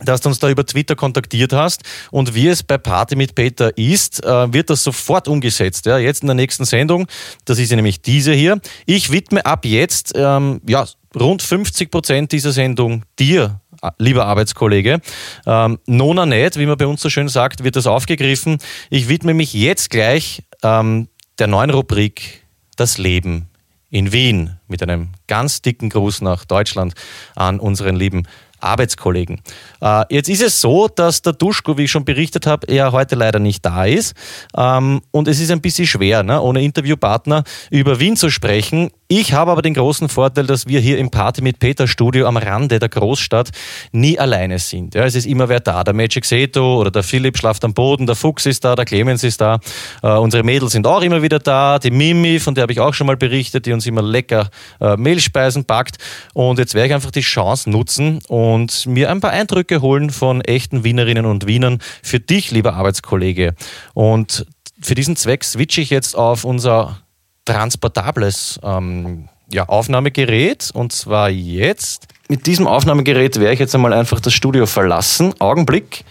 dass 0.00 0.20
du 0.20 0.28
uns 0.28 0.38
da 0.38 0.48
über 0.50 0.66
Twitter 0.66 0.96
kontaktiert 0.96 1.52
hast 1.52 1.82
und 2.10 2.34
wie 2.34 2.48
es 2.48 2.62
bei 2.62 2.78
Party 2.78 3.16
mit 3.16 3.34
Peter 3.34 3.76
ist, 3.76 4.24
äh, 4.24 4.52
wird 4.52 4.70
das 4.70 4.82
sofort 4.82 5.28
umgesetzt. 5.28 5.86
Ja, 5.86 5.98
jetzt 5.98 6.22
in 6.22 6.28
der 6.28 6.34
nächsten 6.34 6.64
Sendung, 6.64 7.06
das 7.44 7.58
ist 7.58 7.70
ja 7.70 7.76
nämlich 7.76 8.02
diese 8.02 8.32
hier. 8.32 8.60
Ich 8.86 9.12
widme 9.12 9.44
ab 9.46 9.64
jetzt 9.64 10.12
ähm, 10.16 10.60
ja, 10.66 10.86
rund 11.14 11.42
50 11.42 11.90
Prozent 11.90 12.32
dieser 12.32 12.52
Sendung 12.52 13.04
dir, 13.18 13.60
lieber 13.98 14.26
Arbeitskollege. 14.26 15.00
Ähm, 15.46 15.78
Nona 15.86 16.26
nicht, 16.26 16.58
wie 16.58 16.66
man 16.66 16.76
bei 16.76 16.86
uns 16.86 17.00
so 17.00 17.10
schön 17.10 17.28
sagt, 17.28 17.64
wird 17.64 17.76
das 17.76 17.86
aufgegriffen. 17.86 18.58
Ich 18.90 19.08
widme 19.08 19.34
mich 19.34 19.52
jetzt 19.52 19.90
gleich 19.90 20.42
ähm, 20.62 21.08
der 21.38 21.46
neuen 21.46 21.70
Rubrik 21.70 22.44
Das 22.76 22.98
Leben 22.98 23.48
in 23.90 24.10
Wien 24.10 24.58
mit 24.68 24.82
einem 24.82 25.08
ganz 25.26 25.60
dicken 25.60 25.90
Gruß 25.90 26.22
nach 26.22 26.46
Deutschland 26.46 26.94
an 27.36 27.60
unseren 27.60 27.94
lieben 27.94 28.26
Arbeitskollegen. 28.62 29.40
Äh, 29.80 30.04
jetzt 30.10 30.28
ist 30.28 30.42
es 30.42 30.60
so, 30.60 30.88
dass 30.88 31.22
der 31.22 31.32
Duschko, 31.32 31.76
wie 31.78 31.84
ich 31.84 31.90
schon 31.90 32.04
berichtet 32.04 32.46
habe, 32.46 32.66
er 32.68 32.92
heute 32.92 33.14
leider 33.14 33.38
nicht 33.38 33.64
da 33.64 33.84
ist. 33.84 34.14
Ähm, 34.56 35.02
und 35.10 35.28
es 35.28 35.40
ist 35.40 35.50
ein 35.50 35.60
bisschen 35.60 35.86
schwer, 35.86 36.22
ne, 36.22 36.40
ohne 36.40 36.62
Interviewpartner 36.62 37.44
über 37.70 38.00
Wien 38.00 38.16
zu 38.16 38.30
sprechen. 38.30 38.90
Ich 39.14 39.34
habe 39.34 39.50
aber 39.50 39.60
den 39.60 39.74
großen 39.74 40.08
Vorteil, 40.08 40.46
dass 40.46 40.68
wir 40.68 40.80
hier 40.80 40.96
im 40.96 41.10
Party 41.10 41.42
mit 41.42 41.58
Peter 41.58 41.86
Studio 41.86 42.26
am 42.26 42.38
Rande 42.38 42.78
der 42.78 42.88
Großstadt 42.88 43.50
nie 43.92 44.18
alleine 44.18 44.58
sind. 44.58 44.94
Ja, 44.94 45.04
es 45.04 45.14
ist 45.14 45.26
immer 45.26 45.50
wer 45.50 45.60
da. 45.60 45.84
Der 45.84 45.92
Magic 45.92 46.24
Seto 46.24 46.80
oder 46.80 46.90
der 46.90 47.02
Philipp 47.02 47.36
schlaft 47.36 47.62
am 47.66 47.74
Boden, 47.74 48.06
der 48.06 48.16
Fuchs 48.16 48.46
ist 48.46 48.64
da, 48.64 48.74
der 48.74 48.86
Clemens 48.86 49.22
ist 49.22 49.42
da. 49.42 49.60
Äh, 50.02 50.12
unsere 50.12 50.42
Mädels 50.44 50.72
sind 50.72 50.86
auch 50.86 51.02
immer 51.02 51.20
wieder 51.20 51.40
da. 51.40 51.78
Die 51.78 51.90
Mimi, 51.90 52.40
von 52.40 52.54
der 52.54 52.62
habe 52.62 52.72
ich 52.72 52.80
auch 52.80 52.94
schon 52.94 53.06
mal 53.06 53.18
berichtet, 53.18 53.66
die 53.66 53.74
uns 53.74 53.86
immer 53.86 54.00
lecker 54.00 54.48
äh, 54.80 54.96
Mehlspeisen 54.96 55.66
packt. 55.66 55.98
Und 56.32 56.58
jetzt 56.58 56.72
werde 56.72 56.88
ich 56.88 56.94
einfach 56.94 57.10
die 57.10 57.20
Chance 57.20 57.68
nutzen 57.68 58.20
und 58.28 58.86
mir 58.86 59.10
ein 59.10 59.20
paar 59.20 59.32
Eindrücke 59.32 59.82
holen 59.82 60.08
von 60.08 60.40
echten 60.40 60.84
Wienerinnen 60.84 61.26
und 61.26 61.46
Wienern 61.46 61.80
für 62.02 62.18
dich, 62.18 62.50
lieber 62.50 62.72
Arbeitskollege. 62.72 63.56
Und 63.92 64.46
für 64.80 64.94
diesen 64.94 65.16
Zweck 65.16 65.44
switche 65.44 65.82
ich 65.82 65.90
jetzt 65.90 66.16
auf 66.16 66.44
unser 66.44 67.01
transportables 67.44 68.60
ähm, 68.62 69.28
ja, 69.52 69.68
Aufnahmegerät 69.68 70.70
und 70.72 70.92
zwar 70.92 71.28
jetzt. 71.28 72.08
Mit 72.28 72.46
diesem 72.46 72.66
Aufnahmegerät 72.66 73.38
werde 73.38 73.52
ich 73.52 73.60
jetzt 73.60 73.74
einmal 73.74 73.92
einfach 73.92 74.20
das 74.20 74.32
Studio 74.32 74.66
verlassen. 74.66 75.34
Augenblick. 75.38 76.04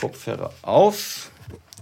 Kopfhörer 0.00 0.50
auf. 0.62 1.30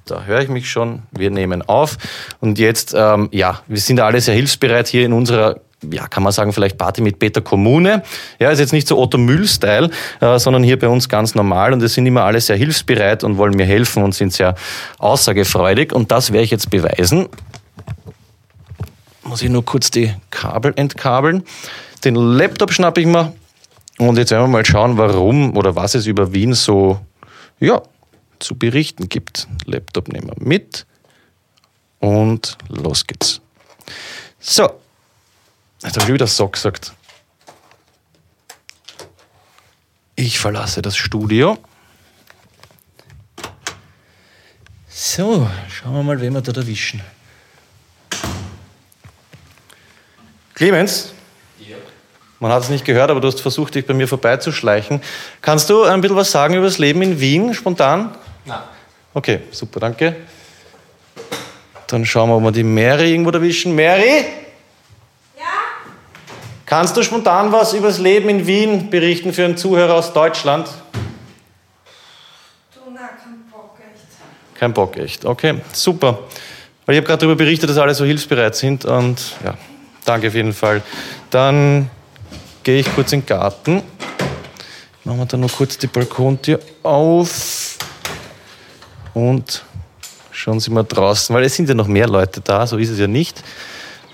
Da 0.04 0.24
höre 0.24 0.40
ich 0.40 0.48
mich 0.48 0.70
schon. 0.70 1.02
Wir 1.12 1.30
nehmen 1.30 1.62
auf. 1.62 1.96
Und 2.40 2.58
jetzt, 2.58 2.94
ähm, 2.96 3.28
ja, 3.32 3.62
wir 3.66 3.80
sind 3.80 4.00
alle 4.00 4.20
sehr 4.20 4.34
hilfsbereit 4.34 4.88
hier 4.88 5.06
in 5.06 5.12
unserer 5.12 5.60
ja, 5.90 6.08
kann 6.08 6.22
man 6.22 6.30
sagen, 6.30 6.52
vielleicht 6.52 6.76
Party 6.76 7.00
mit 7.00 7.18
Peter 7.18 7.40
Kommune. 7.40 8.02
Ja, 8.38 8.50
ist 8.50 8.58
jetzt 8.58 8.74
nicht 8.74 8.86
so 8.86 8.98
Otto 8.98 9.16
Müll-Style, 9.16 9.90
äh, 10.20 10.38
sondern 10.38 10.62
hier 10.62 10.78
bei 10.78 10.88
uns 10.88 11.08
ganz 11.08 11.34
normal 11.34 11.72
und 11.72 11.82
es 11.82 11.94
sind 11.94 12.04
immer 12.04 12.24
alle 12.24 12.38
sehr 12.42 12.56
hilfsbereit 12.56 13.24
und 13.24 13.38
wollen 13.38 13.54
mir 13.54 13.64
helfen 13.64 14.02
und 14.02 14.14
sind 14.14 14.30
sehr 14.30 14.56
aussagefreudig 14.98 15.94
und 15.94 16.10
das 16.10 16.32
werde 16.32 16.44
ich 16.44 16.50
jetzt 16.50 16.68
beweisen 16.68 17.30
muss 19.30 19.42
ich 19.42 19.48
nur 19.48 19.64
kurz 19.64 19.92
die 19.92 20.12
Kabel 20.30 20.72
entkabeln. 20.74 21.44
Den 22.04 22.16
Laptop 22.16 22.72
schnappe 22.72 23.00
ich 23.00 23.06
mir 23.06 23.32
und 23.96 24.18
jetzt 24.18 24.32
werden 24.32 24.42
wir 24.42 24.48
mal 24.48 24.66
schauen, 24.66 24.98
warum 24.98 25.56
oder 25.56 25.76
was 25.76 25.94
es 25.94 26.06
über 26.06 26.32
Wien 26.32 26.52
so 26.52 27.00
ja, 27.60 27.80
zu 28.40 28.56
berichten 28.56 29.08
gibt. 29.08 29.46
Laptop 29.66 30.08
nehmen 30.08 30.28
wir 30.28 30.44
mit 30.44 30.84
und 32.00 32.58
los 32.68 33.06
geht's. 33.06 33.40
So, 34.40 34.68
jetzt 35.82 35.96
habe 35.96 36.06
ich 36.08 36.12
wieder 36.14 36.26
so 36.26 36.48
gesagt. 36.48 36.92
Ich 40.16 40.40
verlasse 40.40 40.82
das 40.82 40.96
Studio. 40.96 41.56
So, 44.88 45.48
schauen 45.68 45.94
wir 45.94 46.02
mal, 46.02 46.20
wen 46.20 46.34
wir 46.34 46.40
da 46.40 46.52
erwischen. 46.52 47.00
Clemens? 50.60 51.14
Ja. 51.58 51.76
Man 52.38 52.52
hat 52.52 52.62
es 52.64 52.68
nicht 52.68 52.84
gehört, 52.84 53.10
aber 53.10 53.18
du 53.18 53.28
hast 53.28 53.40
versucht, 53.40 53.74
dich 53.74 53.86
bei 53.86 53.94
mir 53.94 54.06
vorbeizuschleichen. 54.06 55.00
Kannst 55.40 55.70
du 55.70 55.84
ein 55.84 56.02
bisschen 56.02 56.18
was 56.18 56.30
sagen 56.30 56.52
über 56.52 56.66
das 56.66 56.76
Leben 56.76 57.00
in 57.00 57.18
Wien, 57.18 57.54
spontan? 57.54 58.14
Nein. 58.44 58.58
Okay, 59.14 59.40
super, 59.52 59.80
danke. 59.80 60.16
Dann 61.86 62.04
schauen 62.04 62.28
wir, 62.28 62.36
ob 62.36 62.42
wir 62.42 62.52
die 62.52 62.62
Mary 62.62 63.10
irgendwo 63.10 63.30
erwischen. 63.30 63.74
Mary? 63.74 64.26
Ja? 65.38 65.44
Kannst 66.66 66.94
du 66.94 67.02
spontan 67.04 67.50
was 67.52 67.72
über 67.72 67.86
das 67.86 67.98
Leben 67.98 68.28
in 68.28 68.46
Wien 68.46 68.90
berichten 68.90 69.32
für 69.32 69.46
einen 69.46 69.56
Zuhörer 69.56 69.94
aus 69.94 70.12
Deutschland? 70.12 70.68
Du, 72.74 72.80
na, 72.92 73.00
kein 73.00 73.44
Bock, 73.50 73.78
echt. 73.78 74.58
Kein 74.58 74.74
Bock, 74.74 74.94
echt. 74.98 75.24
Okay, 75.24 75.54
super. 75.72 76.18
Weil 76.84 76.96
ich 76.96 76.98
habe 76.98 77.06
gerade 77.06 77.20
darüber 77.20 77.36
berichtet, 77.36 77.70
dass 77.70 77.78
alle 77.78 77.94
so 77.94 78.04
hilfsbereit 78.04 78.54
sind 78.54 78.84
und 78.84 79.36
ja, 79.42 79.54
Danke 80.04 80.28
auf 80.28 80.34
jeden 80.34 80.52
Fall. 80.52 80.82
Dann 81.30 81.90
gehe 82.62 82.80
ich 82.80 82.94
kurz 82.94 83.12
in 83.12 83.20
den 83.20 83.26
Garten. 83.26 83.82
Machen 85.04 85.18
wir 85.18 85.26
da 85.26 85.36
noch 85.36 85.52
kurz 85.52 85.78
die 85.78 85.86
Balkontür 85.86 86.60
auf. 86.82 87.78
Und 89.14 89.64
schauen 90.30 90.60
Sie 90.60 90.70
mal 90.70 90.84
draußen, 90.84 91.34
weil 91.34 91.44
es 91.44 91.54
sind 91.54 91.68
ja 91.68 91.74
noch 91.74 91.88
mehr 91.88 92.08
Leute 92.08 92.40
da, 92.40 92.66
so 92.66 92.76
ist 92.76 92.90
es 92.90 92.98
ja 92.98 93.06
nicht. 93.06 93.42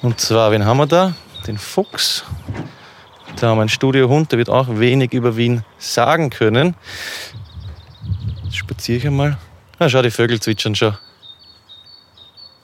Und 0.03 0.21
zwar, 0.21 0.51
wen 0.53 0.65
haben 0.65 0.79
wir 0.79 0.87
da? 0.87 1.15
Den 1.47 1.59
Fuchs. 1.59 2.25
Da 3.39 3.49
haben 3.49 3.59
wir 3.59 3.63
einen 3.63 3.69
Studiohund, 3.69 4.33
der 4.33 4.39
wird 4.39 4.49
auch 4.49 4.67
wenig 4.69 5.13
über 5.13 5.37
Wien 5.37 5.65
sagen 5.79 6.31
können. 6.31 6.75
Jetzt 8.45 8.57
spaziere 8.57 8.99
ich 8.99 9.07
einmal. 9.07 9.37
Ah, 9.79 9.89
schau, 9.89 10.01
die 10.01 10.11
Vögel 10.11 10.41
zwitschern 10.41 10.75
schon. 10.75 10.97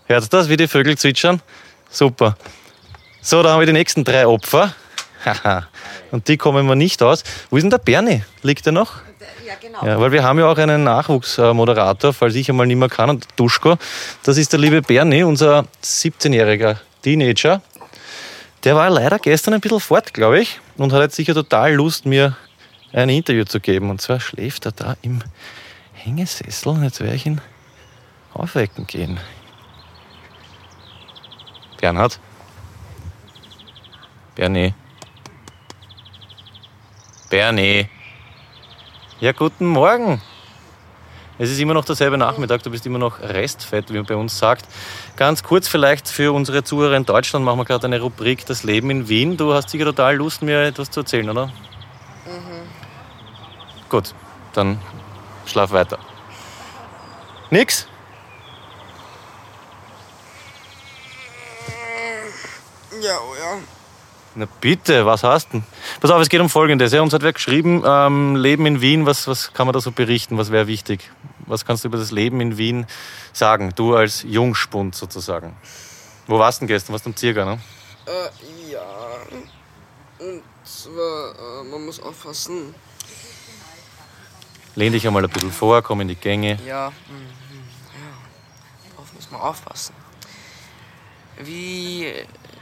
Hört 0.07 0.33
das, 0.33 0.49
wie 0.49 0.57
die 0.57 0.69
Vögel 0.69 0.97
zwitschern? 0.97 1.43
Super. 1.91 2.37
So, 3.25 3.41
da 3.41 3.53
haben 3.53 3.61
wir 3.61 3.67
die 3.67 3.73
nächsten 3.73 4.03
drei 4.03 4.27
Opfer. 4.27 4.75
Und 6.11 6.27
die 6.27 6.37
kommen 6.37 6.67
wir 6.67 6.75
nicht 6.75 7.01
aus. 7.05 7.23
Wo 7.51 7.57
ist 7.57 7.63
denn 7.63 7.71
der 7.71 7.79
Bernie? 7.79 8.25
Liegt 8.43 8.67
er 8.67 8.73
noch? 8.73 8.97
Ja, 9.47 9.55
genau. 9.61 9.87
Ja, 9.87 10.01
weil 10.01 10.11
wir 10.11 10.25
haben 10.25 10.41
ja 10.41 10.49
auch 10.49 10.59
einen 10.59 10.83
Nachwuchsmoderator, 10.83 12.13
falls 12.13 12.35
ich 12.35 12.51
einmal 12.51 12.67
nicht 12.67 12.79
mehr 12.79 12.89
kann, 12.89 13.11
und 13.11 13.29
Duschko. 13.37 13.79
Das 14.25 14.39
ist 14.39 14.53
der 14.53 14.59
liebe 14.59 14.83
Bernie, 14.83 15.23
unser 15.23 15.67
17-jähriger 15.85 16.79
Teenager. 17.03 17.63
Der 18.65 18.75
war 18.75 18.91
leider 18.91 19.21
gestern 19.21 19.55
ein 19.55 19.61
bisschen 19.61 19.79
fort, 19.79 20.13
glaube 20.13 20.41
ich, 20.41 20.59
und 20.77 20.93
hat 20.93 21.03
jetzt 21.03 21.15
sicher 21.15 21.35
total 21.35 21.75
Lust, 21.75 22.05
mir 22.05 22.37
ein 22.93 23.09
Interview 23.09 23.45
zu 23.45 23.61
geben. 23.61 23.91
Und 23.91 24.01
zwar 24.01 24.19
schläft 24.19 24.67
er 24.67 24.73
da 24.73 24.97
im 25.03 25.21
Hängesessel 25.93 26.71
und 26.71 26.83
jetzt 26.83 26.99
werde 27.01 27.15
ich 27.15 27.27
ihn 27.27 27.41
aufwecken 28.35 28.89
gehen. 28.89 29.21
Bernhard? 31.81 32.19
Bernie? 34.35 34.75
Bernie? 37.29 37.89
Ja, 39.21 39.33
guten 39.33 39.67
Morgen. 39.67 40.23
Es 41.39 41.51
ist 41.51 41.59
immer 41.61 41.75
noch 41.75 41.85
derselbe 41.85 42.17
Nachmittag, 42.19 42.63
du 42.63 42.71
bist 42.71 42.87
immer 42.87 42.99
noch 42.99 43.21
restfett, 43.21 43.91
wie 43.91 43.97
man 43.97 44.07
bei 44.07 44.17
uns 44.17 44.39
sagt. 44.39 44.67
Ganz 45.17 45.43
kurz 45.43 45.69
vielleicht 45.69 46.09
für 46.09 46.33
unsere 46.33 46.63
Zuhörer 46.65 46.97
in 46.97 47.05
Deutschland 47.05 47.45
machen 47.45 47.59
wir 47.59 47.65
gerade 47.65 47.87
eine 47.87 48.01
Rubrik 48.01 48.47
Das 48.47 48.63
Leben 48.63 48.91
in 48.91 49.09
Wien. 49.09 49.37
Du 49.37 49.53
hast 49.53 49.71
sicher 49.71 49.85
total 49.85 50.17
Lust, 50.17 50.43
mir 50.43 50.63
etwas 50.63 50.91
zu 50.91 51.01
erzählen, 51.01 51.29
oder? 51.29 51.53
Gut, 53.89 54.15
dann 54.55 54.79
schlaf 55.47 55.73
weiter. 55.73 55.99
Nix? 57.51 57.87
Ja, 63.03 63.19
oh 63.19 63.35
ja. 63.35 63.82
Na 64.35 64.47
bitte, 64.63 65.05
was 65.05 65.25
hast 65.25 65.49
du 65.49 65.59
denn? 65.59 65.65
Pass 66.01 66.11
auf, 66.11 66.21
es 66.23 66.31
geht 66.31 66.41
um 66.41 66.49
Folgendes. 66.49 66.93
Ja, 66.93 67.03
uns 67.03 67.13
hat 67.13 67.23
wer 67.23 67.35
geschrieben, 67.35 67.83
ähm, 67.85 68.35
Leben 68.35 68.65
in 68.65 68.81
Wien, 68.81 69.05
was, 69.05 69.29
was 69.29 69.53
kann 69.53 69.67
man 69.67 69.75
da 69.75 69.81
so 69.81 69.93
berichten? 69.93 70.39
Was 70.39 70.51
wäre 70.51 70.67
wichtig? 70.67 71.11
Was 71.47 71.67
kannst 71.67 71.85
du 71.85 71.89
über 71.89 71.99
das 71.99 72.13
Leben 72.13 72.41
in 72.41 72.57
Wien 72.57 72.87
sagen? 73.35 73.73
Du 73.77 73.95
als 73.95 74.23
Jungspund 74.23 74.95
sozusagen. 74.95 75.55
Wo 76.27 76.39
warst 76.39 76.61
du 76.61 76.67
denn 76.67 76.69
gestern? 76.69 76.95
Warst 76.95 77.05
du 77.05 77.11
am 77.11 77.17
Zirger, 77.17 77.45
ne? 77.45 77.61
Äh, 78.07 78.73
ja. 78.73 78.81
Und 80.19 80.43
zwar, 80.65 81.61
äh, 81.61 81.65
man 81.65 81.85
muss 81.85 82.01
aufpassen. 82.01 82.75
Lehn 84.77 84.93
dich 84.93 85.07
einmal 85.07 85.23
ein 85.23 85.31
bisschen 85.31 85.53
vor, 85.53 85.83
komm 85.83 86.01
in 86.01 86.09
die 86.09 86.15
Gänge. 86.15 86.59
Ja, 86.67 86.91
mhm, 86.91 87.27
ja. 87.93 88.91
Darauf 88.91 89.13
muss 89.13 89.31
man 89.31 89.43
aufpassen. 89.43 89.95
Wie 91.39 92.11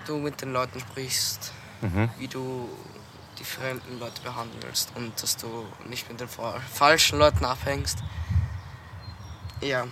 du 0.06 0.16
mit 0.16 0.42
den 0.42 0.52
Leuten 0.52 0.80
sprichst, 0.80 1.52
Mhm. 1.82 2.10
wie 2.18 2.28
du 2.28 2.68
die 3.38 3.44
fremden 3.44 3.98
Leute 3.98 4.20
behandelst 4.22 4.90
und 4.96 5.22
dass 5.22 5.36
du 5.36 5.66
nicht 5.88 6.08
mit 6.10 6.20
den 6.20 6.28
fa- 6.28 6.60
falschen 6.72 7.18
Leuten 7.18 7.44
abhängst. 7.44 7.98
Ja, 9.62 9.86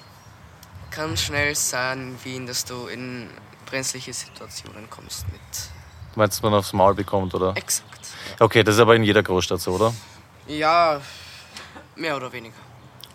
kann 0.91 1.17
schnell 1.17 1.55
sein, 1.55 2.19
wie 2.25 2.45
dass 2.45 2.65
du 2.65 2.87
in 2.89 3.31
brenzliche 3.67 4.13
Situationen 4.13 4.89
kommst 4.91 5.27
mit. 5.33 5.41
Meinst 6.15 6.41
du, 6.43 6.47
man 6.47 6.59
aufs 6.59 6.73
Maul 6.73 6.95
bekommt, 6.95 7.35
oder? 7.35 7.57
Exakt. 7.57 8.01
Okay, 8.39 8.63
das 8.65 8.75
ist 8.77 8.81
aber 8.81 8.97
in 8.97 9.03
jeder 9.03 9.23
Großstadt 9.23 9.61
so, 9.61 9.73
oder? 9.75 9.93
Ja, 10.47 11.01
mehr 11.97 12.17
oder 12.17 12.33
weniger. 12.33 12.57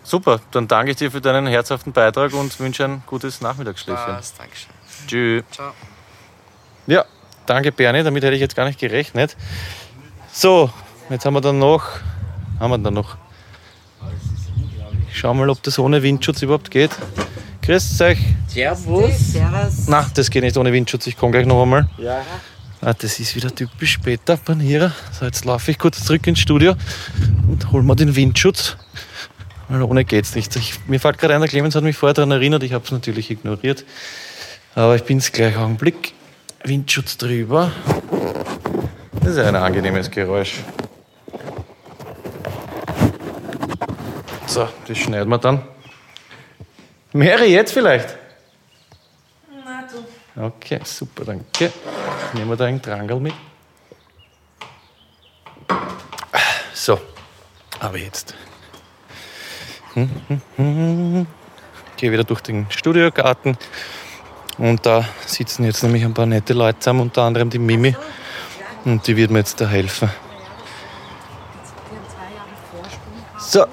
Super, 0.02 0.40
dann 0.50 0.68
danke 0.68 0.92
ich 0.92 0.96
dir 0.98 1.10
für 1.10 1.20
deinen 1.20 1.46
herzhaften 1.46 1.92
Beitrag 1.92 2.32
und 2.34 2.58
wünsche 2.60 2.84
ein 2.84 3.02
gutes 3.06 3.40
Nachmittagsschläfchen. 3.40 4.18
Dankeschön. 4.38 4.70
Tschüss. 5.06 5.44
Ciao. 5.50 5.72
Ja, 6.86 7.04
danke 7.46 7.72
Bernie, 7.72 8.02
damit 8.02 8.22
hätte 8.22 8.34
ich 8.34 8.40
jetzt 8.40 8.56
gar 8.56 8.66
nicht 8.66 8.78
gerechnet. 8.78 9.36
So, 10.32 10.70
jetzt 11.10 11.24
haben 11.24 11.34
wir 11.34 11.40
dann 11.40 11.58
noch, 11.58 11.84
haben 12.58 12.70
wir 12.70 12.78
dann 12.78 12.94
noch. 12.94 13.16
Schauen 15.12 15.36
wir 15.36 15.46
mal, 15.46 15.50
ob 15.50 15.62
das 15.62 15.78
ohne 15.78 16.02
Windschutz 16.02 16.42
überhaupt 16.42 16.70
geht. 16.70 16.90
Grüßt 17.62 18.02
euch. 18.02 18.18
Servus. 18.48 19.32
Servus. 19.32 19.86
Na, 19.86 20.06
das 20.12 20.28
geht 20.28 20.42
nicht 20.42 20.56
ohne 20.56 20.72
Windschutz, 20.72 21.06
ich 21.06 21.16
komme 21.16 21.32
gleich 21.32 21.46
noch 21.46 21.62
einmal. 21.62 21.88
Ja. 21.98 22.22
Ah, 22.80 22.92
das 22.92 23.18
ist 23.18 23.34
wieder 23.34 23.54
typisch 23.54 23.92
später, 23.92 24.36
Panierer. 24.36 24.92
So, 25.18 25.24
jetzt 25.24 25.44
laufe 25.44 25.70
ich 25.70 25.78
kurz 25.78 26.04
zurück 26.04 26.26
ins 26.26 26.40
Studio 26.40 26.74
und 27.48 27.72
hol 27.72 27.82
mir 27.82 27.96
den 27.96 28.14
Windschutz. 28.14 28.76
Weil 29.68 29.82
ohne 29.82 30.04
geht's 30.04 30.34
nicht. 30.34 30.54
Ich, 30.56 30.86
mir 30.86 31.00
fällt 31.00 31.16
gerade 31.16 31.34
ein, 31.34 31.40
der 31.40 31.48
Clemens 31.48 31.74
hat 31.74 31.84
mich 31.84 31.96
vorher 31.96 32.12
daran 32.12 32.32
erinnert, 32.32 32.62
ich 32.62 32.72
habe 32.74 32.84
es 32.84 32.90
natürlich 32.90 33.30
ignoriert. 33.30 33.84
Aber 34.74 34.96
ich 34.96 35.04
bin's 35.04 35.32
gleich 35.32 35.56
Augenblick. 35.56 36.12
Windschutz 36.64 37.18
drüber. 37.18 37.70
Das 39.20 39.32
ist 39.32 39.38
ein 39.38 39.54
angenehmes 39.54 40.10
Geräusch. 40.10 40.60
So, 44.46 44.68
das 44.86 44.96
schneiden 44.96 45.28
wir 45.28 45.38
dann. 45.38 45.62
Mary, 47.12 47.52
jetzt 47.52 47.72
vielleicht? 47.72 48.16
Na 49.64 49.84
du. 49.90 50.42
Okay, 50.42 50.80
super, 50.84 51.24
danke. 51.26 51.70
Nehmen 52.32 52.48
wir 52.48 52.56
da 52.56 52.64
einen 52.64 52.80
Drangerl 52.80 53.20
mit. 53.20 53.34
So, 56.72 56.98
aber 57.78 57.98
jetzt. 57.98 58.34
Gehe 61.96 62.10
wieder 62.10 62.24
durch 62.24 62.40
den 62.40 62.66
Studiogarten 62.70 63.56
und 64.58 64.86
da 64.86 65.04
sitzen 65.26 65.64
jetzt 65.64 65.82
nämlich 65.82 66.04
ein 66.04 66.14
paar 66.14 66.26
nette 66.26 66.52
Leute 66.52 66.78
zusammen, 66.78 67.00
unter 67.00 67.22
anderem 67.22 67.50
die 67.50 67.58
Mimi. 67.58 67.96
Und 68.84 69.06
die 69.06 69.16
wird 69.16 69.30
mir 69.30 69.38
jetzt 69.38 69.60
da 69.60 69.66
helfen. 69.66 70.10
So, 73.38 73.66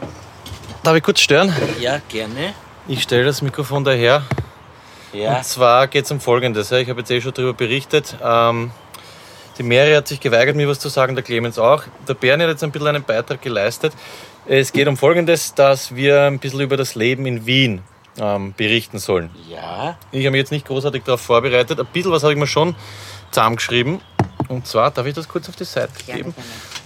darf 0.83 0.95
ich 0.95 1.03
kurz 1.03 1.19
stören? 1.19 1.53
Ja, 1.79 1.99
gerne. 2.07 2.53
Ich 2.87 3.03
stelle 3.03 3.25
das 3.25 3.41
Mikrofon 3.41 3.83
daher. 3.83 4.23
Ja. 5.13 5.37
Und 5.37 5.45
zwar 5.45 5.87
geht 5.87 6.05
es 6.05 6.11
um 6.11 6.19
Folgendes. 6.19 6.71
Ich 6.71 6.89
habe 6.89 6.99
jetzt 6.99 7.11
eh 7.11 7.21
schon 7.21 7.33
darüber 7.33 7.53
berichtet. 7.53 8.15
Ähm, 8.23 8.71
die 9.57 9.63
Mary 9.63 9.93
hat 9.93 10.07
sich 10.07 10.19
geweigert, 10.19 10.55
mir 10.55 10.67
was 10.67 10.79
zu 10.79 10.89
sagen, 10.89 11.15
der 11.15 11.23
Clemens 11.23 11.59
auch. 11.59 11.83
Der 12.07 12.13
Bernie 12.13 12.43
hat 12.43 12.51
jetzt 12.51 12.63
ein 12.63 12.71
bisschen 12.71 12.87
einen 12.87 13.03
Beitrag 13.03 13.41
geleistet. 13.41 13.93
Es 14.45 14.71
geht 14.71 14.87
um 14.87 14.97
Folgendes, 14.97 15.53
dass 15.53 15.95
wir 15.95 16.23
ein 16.23 16.39
bisschen 16.39 16.61
über 16.61 16.77
das 16.77 16.95
Leben 16.95 17.25
in 17.25 17.45
Wien 17.45 17.81
ähm, 18.19 18.53
berichten 18.55 18.99
sollen. 18.99 19.29
Ja. 19.49 19.97
Ich 20.11 20.25
habe 20.25 20.31
mich 20.31 20.39
jetzt 20.39 20.51
nicht 20.51 20.65
großartig 20.65 21.03
darauf 21.03 21.21
vorbereitet. 21.21 21.79
Ein 21.79 21.85
bisschen 21.87 22.11
was 22.11 22.23
habe 22.23 22.33
ich 22.33 22.39
mir 22.39 22.47
schon 22.47 22.75
zusammengeschrieben. 23.31 24.01
Und 24.47 24.67
zwar, 24.67 24.91
darf 24.91 25.05
ich 25.05 25.13
das 25.13 25.27
kurz 25.27 25.47
auf 25.49 25.55
die 25.55 25.65
Seite 25.65 26.03
geben? 26.05 26.33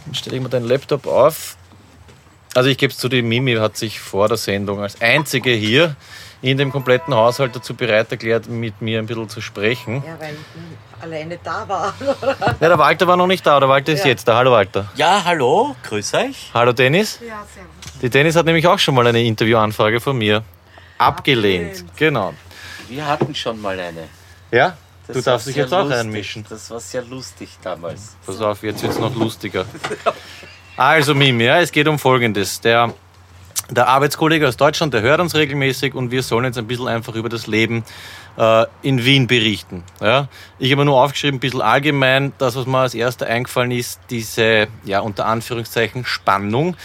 Dann 0.06 0.16
stelle 0.16 0.38
ich 0.38 0.44
mir 0.44 0.50
den 0.50 0.66
Laptop 0.66 1.08
auf. 1.08 1.58
Also 2.54 2.70
ich 2.70 2.78
gebe 2.78 2.92
es 2.92 2.98
zu, 2.98 3.10
die 3.10 3.22
Mimi 3.22 3.56
hat 3.56 3.76
sich 3.76 4.00
vor 4.00 4.28
der 4.28 4.38
Sendung 4.38 4.82
als 4.82 5.02
einzige 5.02 5.52
hier 5.52 5.96
in 6.42 6.58
dem 6.58 6.72
kompletten 6.72 7.14
Haushalt 7.14 7.56
dazu 7.56 7.74
bereit 7.74 8.12
erklärt, 8.12 8.48
mit 8.48 8.82
mir 8.82 9.00
ein 9.00 9.08
bisschen 9.08 9.28
zu 9.28 9.42
sprechen. 9.42 10.04
Ja, 10.06 10.16
weil 10.20 10.36
ich 10.36 11.04
alleine 11.04 11.40
da 11.44 11.68
war. 11.68 11.94
Ja, 12.62 12.70
der 12.70 12.78
Walter 12.78 13.08
war 13.08 13.18
noch 13.18 13.28
nicht 13.28 13.46
da, 13.46 13.60
der 13.60 13.68
Walter 13.68 13.94
ist 13.94 14.06
jetzt 14.06 14.28
da. 14.28 14.38
Hallo 14.38 14.52
Walter. 14.52 14.90
Ja, 14.96 15.24
hallo, 15.26 15.76
grüß 15.84 16.14
euch. 16.14 16.52
Hallo 16.54 16.72
Dennis. 16.72 17.20
Ja, 17.20 17.44
servus. 17.54 18.00
Die 18.02 18.10
Dennis 18.10 18.36
hat 18.36 18.46
nämlich 18.46 18.68
auch 18.68 18.80
schon 18.80 18.96
mal 18.96 19.06
eine 19.08 19.24
Interviewanfrage 19.24 20.00
von 20.00 20.18
mir 20.18 20.44
abgelehnt. 20.98 21.70
Abgelehnt. 21.72 21.98
Genau. 21.98 22.34
Wir 22.90 23.06
hatten 23.08 23.34
schon 23.36 23.62
mal 23.62 23.80
eine. 23.80 24.08
Ja? 24.52 24.78
Du 25.08 25.14
Das 25.14 25.26
war 25.26 25.34
darfst 25.34 25.48
dich 25.48 25.56
jetzt 25.56 25.74
auch 25.74 25.84
lustig. 25.84 26.00
einmischen. 26.00 26.46
Das 26.50 26.70
war 26.72 26.80
sehr 26.80 27.04
lustig 27.04 27.50
damals. 27.62 28.16
Pass 28.26 28.42
auf, 28.42 28.64
jetzt 28.64 28.82
wird 28.82 28.94
es 28.94 29.00
noch 29.00 29.16
lustiger. 29.16 29.66
Also 30.78 31.14
Mim, 31.16 31.40
ja, 31.42 31.60
es 31.60 31.72
geht 31.72 31.88
um 31.88 32.00
Folgendes. 32.00 32.60
Der, 32.62 32.94
der 33.70 33.88
Arbeitskollege 33.88 34.48
aus 34.48 34.58
Deutschland, 34.58 34.94
der 34.94 35.02
hört 35.02 35.20
uns 35.22 35.36
regelmäßig 35.36 35.94
und 35.94 36.12
wir 36.12 36.24
sollen 36.24 36.46
jetzt 36.46 36.58
ein 36.58 36.68
bisschen 36.68 36.88
einfach 36.88 37.16
über 37.16 37.30
das 37.30 37.48
Leben 37.48 37.84
äh, 38.38 38.66
in 38.82 39.06
Wien 39.06 39.28
berichten. 39.28 39.84
Ja? 40.02 40.28
Ich 40.60 40.72
habe 40.72 40.84
nur 40.86 41.02
aufgeschrieben, 41.02 41.38
ein 41.38 41.40
bisschen 41.40 41.62
allgemein, 41.62 42.34
das, 42.40 42.56
was 42.56 42.66
mir 42.66 42.80
als 42.80 42.94
erster 42.94 43.28
eingefallen 43.28 43.72
ist, 43.72 44.00
diese, 44.10 44.68
ja, 44.84 45.00
unter 45.02 45.28
Anführungszeichen, 45.28 46.04
Spannung 46.06 46.76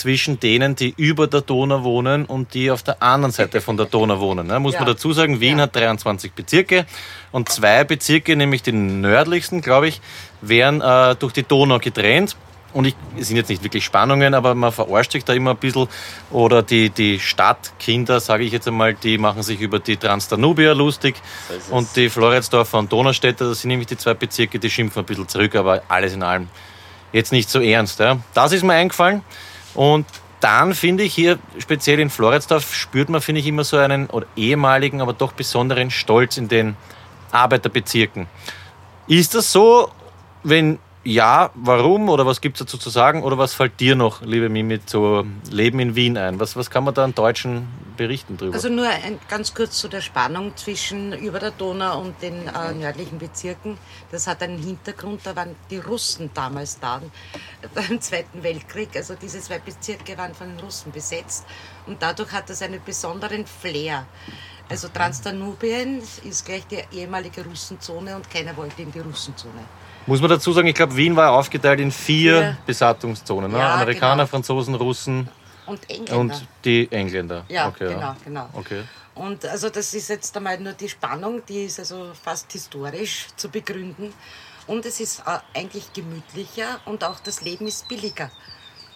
zwischen 0.00 0.40
denen, 0.40 0.76
die 0.76 0.94
über 0.96 1.26
der 1.26 1.42
Donau 1.42 1.82
wohnen 1.84 2.24
und 2.24 2.54
die 2.54 2.70
auf 2.70 2.82
der 2.82 3.02
anderen 3.02 3.32
Seite 3.32 3.60
von 3.60 3.76
der 3.76 3.84
Donau 3.86 4.18
wohnen. 4.18 4.46
Ne? 4.46 4.58
Muss 4.58 4.72
man 4.74 4.82
Ja. 4.86 4.94
dazu 4.94 5.12
sagen, 5.12 5.40
Wien 5.40 5.58
Ja. 5.58 5.64
hat 5.64 5.76
23 5.76 6.32
Bezirke 6.32 6.86
und 7.32 7.50
zwei 7.50 7.84
Bezirke, 7.84 8.34
nämlich 8.34 8.62
die 8.62 8.72
nördlichsten, 8.72 9.60
glaube 9.60 9.88
ich, 9.88 10.00
werden 10.40 10.80
äh, 10.80 11.14
durch 11.16 11.34
die 11.34 11.42
Donau 11.42 11.78
getrennt. 11.78 12.34
Und 12.72 12.84
ich, 12.86 12.94
es 13.18 13.26
sind 13.26 13.36
jetzt 13.36 13.48
nicht 13.50 13.62
wirklich 13.64 13.84
Spannungen, 13.84 14.32
aber 14.32 14.54
man 14.54 14.70
verarscht 14.72 15.10
sich 15.12 15.24
da 15.24 15.32
immer 15.34 15.50
ein 15.50 15.56
bisschen. 15.56 15.88
Oder 16.30 16.62
die, 16.62 16.88
die 16.88 17.18
Stadtkinder, 17.18 18.20
sage 18.20 18.44
ich 18.44 18.52
jetzt 18.52 18.68
einmal, 18.68 18.94
die 18.94 19.18
machen 19.18 19.42
sich 19.42 19.60
über 19.60 19.80
die 19.80 19.96
Transdanubia 19.96 20.72
lustig. 20.72 21.16
So 21.68 21.74
und 21.74 21.88
die 21.96 22.08
Floridsdorfer 22.08 22.78
und 22.78 22.90
Donaustädter, 22.92 23.48
das 23.48 23.60
sind 23.62 23.68
nämlich 23.70 23.88
die 23.88 23.96
zwei 23.98 24.14
Bezirke, 24.14 24.58
die 24.60 24.70
schimpfen 24.70 25.00
ein 25.02 25.04
bisschen 25.04 25.28
zurück, 25.28 25.56
aber 25.56 25.82
alles 25.88 26.14
in 26.14 26.22
allem 26.22 26.48
jetzt 27.12 27.32
nicht 27.32 27.50
so 27.50 27.58
ernst. 27.60 27.98
Ja. 27.98 28.18
Das 28.34 28.52
ist 28.52 28.62
mir 28.62 28.74
eingefallen. 28.74 29.22
Und 29.74 30.06
dann 30.40 30.74
finde 30.74 31.04
ich 31.04 31.14
hier, 31.14 31.38
speziell 31.58 32.00
in 32.00 32.10
Floridsdorf, 32.10 32.74
spürt 32.74 33.08
man, 33.08 33.20
finde 33.20 33.40
ich, 33.40 33.46
immer 33.46 33.64
so 33.64 33.76
einen 33.76 34.06
oder 34.08 34.26
ehemaligen, 34.36 35.00
aber 35.00 35.12
doch 35.12 35.32
besonderen 35.32 35.90
Stolz 35.90 36.36
in 36.38 36.48
den 36.48 36.76
Arbeiterbezirken. 37.30 38.26
Ist 39.06 39.34
das 39.34 39.52
so, 39.52 39.90
wenn 40.42 40.78
ja, 41.02 41.50
warum 41.54 42.10
oder 42.10 42.26
was 42.26 42.42
gibt 42.42 42.60
es 42.60 42.66
dazu 42.66 42.76
zu 42.76 42.90
sagen? 42.90 43.22
Oder 43.22 43.38
was 43.38 43.54
fällt 43.54 43.80
dir 43.80 43.96
noch, 43.96 44.20
liebe 44.20 44.50
Mimi, 44.50 44.84
zu 44.84 45.24
Leben 45.50 45.80
in 45.80 45.94
Wien 45.94 46.18
ein? 46.18 46.38
Was, 46.38 46.56
was 46.56 46.68
kann 46.68 46.84
man 46.84 46.92
da 46.92 47.04
an 47.04 47.14
Deutschen 47.14 47.68
berichten 47.96 48.36
drüber? 48.36 48.54
Also 48.54 48.68
nur 48.68 48.86
ein, 48.86 49.18
ganz 49.28 49.54
kurz 49.54 49.78
zu 49.78 49.88
der 49.88 50.02
Spannung 50.02 50.54
zwischen 50.56 51.14
über 51.14 51.38
der 51.38 51.52
Donau 51.52 52.02
und 52.02 52.20
den 52.20 52.46
äh, 52.48 52.74
nördlichen 52.74 53.18
Bezirken. 53.18 53.78
Das 54.10 54.26
hat 54.26 54.42
einen 54.42 54.58
Hintergrund, 54.58 55.22
da 55.24 55.34
waren 55.34 55.56
die 55.70 55.78
Russen 55.78 56.30
damals 56.34 56.78
da 56.78 57.00
beim 57.74 57.98
Zweiten 58.02 58.42
Weltkrieg. 58.42 58.90
Also 58.94 59.14
diese 59.14 59.40
zwei 59.40 59.58
Bezirke 59.58 60.18
waren 60.18 60.34
von 60.34 60.48
den 60.48 60.60
Russen 60.60 60.92
besetzt 60.92 61.46
und 61.86 62.02
dadurch 62.02 62.32
hat 62.32 62.50
das 62.50 62.60
einen 62.60 62.80
besonderen 62.84 63.46
Flair. 63.46 64.06
Also 64.68 64.88
Transdanubien 64.88 66.02
ist 66.24 66.44
gleich 66.44 66.66
die 66.66 66.82
ehemalige 66.92 67.42
Russenzone 67.42 68.14
und 68.14 68.30
keiner 68.30 68.56
wollte 68.56 68.82
in 68.82 68.92
die 68.92 69.00
Russenzone. 69.00 69.64
Muss 70.06 70.20
man 70.20 70.30
dazu 70.30 70.52
sagen, 70.52 70.66
ich 70.66 70.74
glaube, 70.74 70.96
Wien 70.96 71.14
war 71.14 71.32
aufgeteilt 71.32 71.80
in 71.80 71.92
vier 71.92 72.40
Ja. 72.40 72.56
Besatzungszonen. 72.66 73.52
Ne? 73.52 73.58
Ja, 73.58 73.74
Amerikaner, 73.74 74.24
genau. 74.24 74.26
Franzosen, 74.26 74.74
Russen 74.74 75.28
Und 75.66 75.88
Engländer. 75.88 76.16
und 76.18 76.46
die 76.64 76.90
Engländer. 76.90 77.44
Ja, 77.48 77.68
okay, 77.68 77.94
genau, 77.94 78.16
genau. 78.24 78.48
Okay. 78.54 78.82
Und 79.14 79.44
also 79.44 79.68
das 79.68 79.92
ist 79.94 80.08
jetzt 80.08 80.36
einmal 80.36 80.58
nur 80.58 80.72
die 80.72 80.88
Spannung, 80.88 81.42
die 81.46 81.64
ist 81.64 81.78
also 81.78 82.10
fast 82.22 82.50
historisch 82.52 83.26
zu 83.36 83.48
begründen. 83.50 84.12
Und 84.66 84.86
es 84.86 85.00
ist 85.00 85.20
äh, 85.26 85.38
eigentlich 85.58 85.92
gemütlicher 85.92 86.80
und 86.86 87.02
auch 87.04 87.20
das 87.20 87.42
Leben 87.42 87.66
ist 87.66 87.88
billiger. 87.88 88.30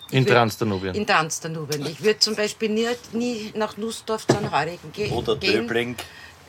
Ich 0.09 0.15
In 0.15 0.25
würd- 0.25 0.31
Transdanubien. 0.33 0.95
In 0.95 1.07
Transdanubien. 1.07 1.85
Ich 1.87 2.03
würde 2.03 2.19
zum 2.21 2.37
Beispiel 2.37 2.69
nie, 2.71 2.87
nie 3.13 3.53
nach 3.57 3.77
Nussdorf 3.77 4.27
zu 4.27 4.37
einem 4.39 4.51
Heurigen 4.53 4.93
ge 4.93 5.11
Oder 5.11 5.37
gehen, 5.37 5.67
Döbling. 5.67 5.97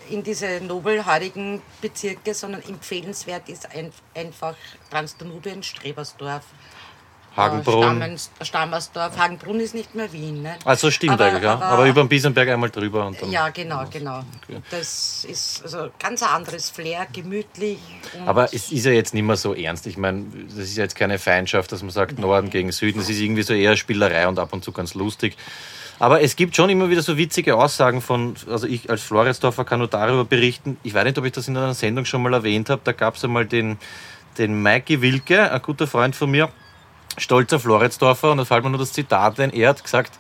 In 0.10 0.24
diese 0.24 0.62
nobelhaarigen 0.62 1.62
Bezirke, 1.82 2.34
sondern 2.34 2.62
empfehlenswert 2.64 3.50
ist 3.50 3.70
ein, 3.76 3.92
einfach 4.14 4.56
Transdanubien, 4.90 5.64
Strebersdorf, 5.64 6.44
Hagenbrunn. 7.36 8.02
Äh, 8.02 8.18
Stammen- 8.18 8.20
Stammersdorf. 8.48 9.18
Hagenbrunn 9.18 9.60
ist 9.60 9.74
nicht 9.76 9.94
mehr 9.94 10.10
Wien. 10.14 10.42
Ne? 10.42 10.56
Also 10.64 10.90
stimmt 10.90 11.14
Aber- 11.14 11.26
eigentlich, 11.26 11.44
ja. 11.44 11.56
aber- 11.56 11.66
Aber, 11.66 11.86
über 11.86 12.02
den 12.02 12.08
Biesenberg 12.08 12.48
einmal 12.48 12.70
drüber. 12.70 13.06
Und 13.08 13.22
dann 13.22 13.30
Ja, 13.30 13.50
genau, 13.50 13.84
genau. 13.92 14.24
Das 14.72 15.26
ist 15.28 15.62
also 15.64 15.90
ganz 16.00 16.24
ein 16.24 16.30
anderes 16.30 16.70
Flair, 16.70 17.06
gemütlich. 17.12 17.80
Aber 18.26 18.46
es 18.54 18.72
ist 18.72 18.86
ja 18.86 18.92
jetzt 18.94 19.14
nicht 19.14 19.24
mehr 19.24 19.36
so 19.36 19.54
ernst. 19.54 19.86
Ich 19.86 19.98
meine, 19.98 20.26
das 20.48 20.60
ist 20.60 20.78
ja 20.78 20.84
jetzt 20.84 20.96
keine 20.96 21.20
Feindschaft, 21.20 21.74
dass 21.74 21.82
man 21.82 21.92
sagt 21.92 22.18
Norden 22.20 22.50
gegen 22.50 22.72
Süden. 22.72 23.02
Es 23.02 23.10
ist 23.10 23.20
irgendwie 23.20 23.44
so 23.44 23.54
eher 23.54 23.76
Spielerei 23.76 24.30
und 24.30 24.40
ab 24.40 24.54
und 24.54 24.64
zu 24.64 24.72
ganz 24.72 24.94
lustig. 24.94 25.36
Aber 26.00 26.22
es 26.22 26.36
gibt 26.36 26.56
schon 26.56 26.70
immer 26.70 26.90
wieder 26.90 27.02
so 27.02 27.18
witzige 27.18 27.56
Aussagen 27.56 28.02
von, 28.02 28.36
also 28.50 28.68
ich 28.68 28.90
als 28.90 29.02
Floridsdorfer 29.04 29.64
kann 29.64 29.80
nur 29.80 29.88
darüber 29.88 30.26
berichten. 30.26 30.78
Ich 30.84 30.94
weiß 30.94 31.06
nicht, 31.06 31.18
ob 31.18 31.26
ich 31.26 31.32
das 31.32 31.48
in 31.48 31.56
einer 31.56 31.74
Sendung 31.74 32.04
schon 32.06 32.22
mal 32.22 32.34
erwähnt 32.34 32.70
habe. 32.70 32.82
Da 32.84 32.92
gab 32.92 33.16
es 33.16 33.24
einmal 33.24 33.46
den, 33.46 33.78
den 34.38 34.62
Mikey 34.62 35.02
Wilke, 35.02 35.52
ein 35.52 35.62
guter 35.62 35.88
Freund 35.88 36.16
von 36.16 36.30
mir, 36.32 36.50
stolzer 37.18 37.60
Floridsdorfer. 37.60 38.32
Und 38.32 38.40
da 38.40 38.46
fällt 38.46 38.64
mir 38.66 38.72
nur 38.72 38.80
das 38.80 38.92
Zitat 38.92 39.40
ein. 39.40 39.52
Er 39.54 39.70
hat 39.70 39.82
gesagt, 39.82 40.14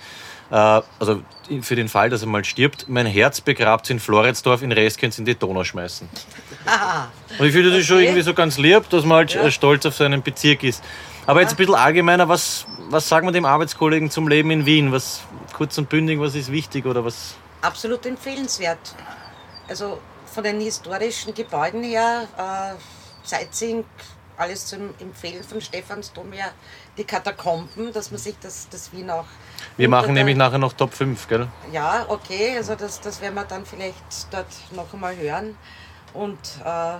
äh, 0.49 0.55
also 0.55 1.21
für 1.61 1.75
den 1.75 1.89
Fall, 1.89 2.09
dass 2.09 2.21
er 2.21 2.27
mal 2.27 2.45
stirbt, 2.45 2.87
mein 2.87 3.05
Herz 3.05 3.41
begrabt 3.41 3.89
in 3.89 3.99
Floridsdorf, 3.99 4.61
in 4.61 4.71
Rest 4.71 4.97
könnt 4.99 5.17
in 5.19 5.25
die 5.25 5.35
Donau 5.35 5.63
schmeißen. 5.65 6.07
Und 7.37 7.45
ich 7.45 7.51
finde 7.51 7.71
das 7.71 7.79
ist 7.79 7.87
schon 7.87 7.97
Okay. 7.97 8.05
irgendwie 8.05 8.21
so 8.21 8.33
ganz 8.33 8.57
lieb, 8.57 8.89
dass 8.89 9.03
man 9.03 9.17
halt 9.17 9.33
Ja. 9.33 9.51
stolz 9.51 9.85
auf 9.85 9.95
seinen 9.95 10.21
Bezirk 10.23 10.63
ist. 10.63 10.81
Aber 11.27 11.41
jetzt 11.41 11.51
ein 11.53 11.57
bisschen 11.57 11.75
allgemeiner, 11.75 12.29
was, 12.29 12.65
was 12.89 13.07
sagen 13.07 13.27
wir 13.27 13.31
dem 13.31 13.45
Arbeitskollegen 13.45 14.09
zum 14.11 14.27
Leben 14.27 14.51
in 14.51 14.65
Wien? 14.65 14.91
Was 14.91 15.21
kurz 15.53 15.77
und 15.77 15.89
bündig, 15.89 16.19
was 16.19 16.35
ist 16.35 16.51
wichtig 16.51 16.85
oder 16.85 17.03
was? 17.05 17.35
absolut 17.65 18.05
empfehlenswert. 18.05 18.95
Also 19.67 19.99
von 20.25 20.43
den 20.43 20.59
historischen 20.59 21.33
Gebäuden 21.33 21.83
her, 21.83 22.27
äh, 22.37 23.27
Sightseeing, 23.27 23.83
alles 24.37 24.65
zu 24.65 24.75
empfehlen 24.99 25.43
von 25.43 25.61
Stephansdom 25.61 26.31
her, 26.33 26.51
die 26.97 27.05
Katakomben, 27.05 27.91
dass 27.93 28.11
man 28.11 28.19
sich 28.19 28.35
das, 28.41 28.67
das 28.69 28.91
Wien 28.91 29.09
auch. 29.09 29.25
Wir 29.77 29.89
machen 29.89 30.13
nämlich 30.13 30.35
nachher 30.35 30.57
noch 30.57 30.73
Top 30.73 30.93
5, 30.93 31.27
gell? 31.27 31.47
Ja, 31.71 32.05
okay, 32.09 32.55
also 32.57 32.75
das, 32.75 32.99
das 32.99 33.21
werden 33.21 33.35
wir 33.35 33.45
dann 33.45 33.65
vielleicht 33.65 33.95
dort 34.31 34.47
noch 34.71 34.93
einmal 34.93 35.15
hören. 35.15 35.57
Und 36.13 36.37
äh, 36.63 36.97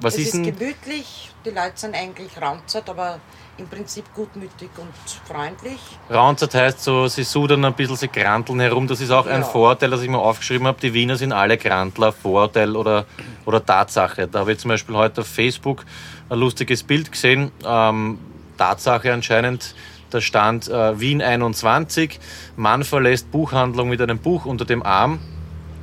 Was 0.00 0.14
es 0.14 0.20
ist 0.20 0.34
ist, 0.34 0.44
gemütlich, 0.44 1.30
die 1.44 1.50
Leute 1.50 1.74
sind 1.76 1.94
eigentlich 1.94 2.40
raunzert, 2.40 2.88
aber 2.88 3.20
im 3.58 3.66
Prinzip 3.68 4.04
gutmütig 4.14 4.70
und 4.76 4.88
freundlich. 5.26 5.78
Raunzert 6.10 6.54
heißt 6.54 6.82
so, 6.82 7.08
sie 7.08 7.24
sudern 7.24 7.64
ein 7.64 7.74
bisschen, 7.74 7.96
sie 7.96 8.08
kranteln 8.08 8.60
herum. 8.60 8.86
Das 8.86 9.00
ist 9.00 9.10
auch 9.10 9.26
ein 9.26 9.40
Ja. 9.40 9.46
Vorteil, 9.46 9.90
das 9.90 10.02
ich 10.02 10.08
mir 10.08 10.18
aufgeschrieben 10.18 10.66
habe. 10.66 10.80
Die 10.80 10.94
Wiener 10.94 11.16
sind 11.16 11.32
alle 11.32 11.58
Krantler, 11.58 12.12
Vorurteil 12.12 12.76
oder, 12.76 13.04
oder 13.44 13.64
Tatsache. 13.64 14.28
Da 14.28 14.40
habe 14.40 14.52
ich 14.52 14.58
zum 14.58 14.68
Beispiel 14.70 14.94
heute 14.96 15.22
auf 15.22 15.26
Facebook 15.26 15.84
ein 16.30 16.38
lustiges 16.38 16.82
Bild 16.82 17.10
gesehen. 17.12 17.50
Ähm, 17.64 18.18
Tatsache 18.56 19.12
anscheinend, 19.12 19.74
da 20.10 20.20
stand 20.20 20.68
äh, 20.68 20.98
Wien 20.98 21.20
21, 21.20 22.18
Mann 22.56 22.84
verlässt 22.84 23.30
Buchhandlung 23.30 23.88
mit 23.88 24.00
einem 24.00 24.18
Buch 24.18 24.46
unter 24.46 24.64
dem 24.64 24.82
Arm. 24.82 25.18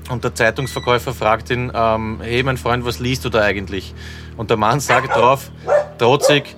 Und 0.10 0.24
der 0.24 0.36
Zeitungsverkäufer 0.36 1.14
fragt 1.14 1.50
ihn, 1.50 1.72
ähm, 1.74 2.20
hey 2.22 2.44
mein 2.44 2.58
Freund, 2.58 2.86
was 2.86 3.00
liest 3.00 3.26
du 3.26 3.30
da 3.30 3.42
eigentlich? 3.42 3.94
Und 4.38 4.50
der 4.52 4.58
Mann 4.58 4.80
sagt 4.80 5.16
drauf, 5.16 5.50
trotzig, 5.98 6.56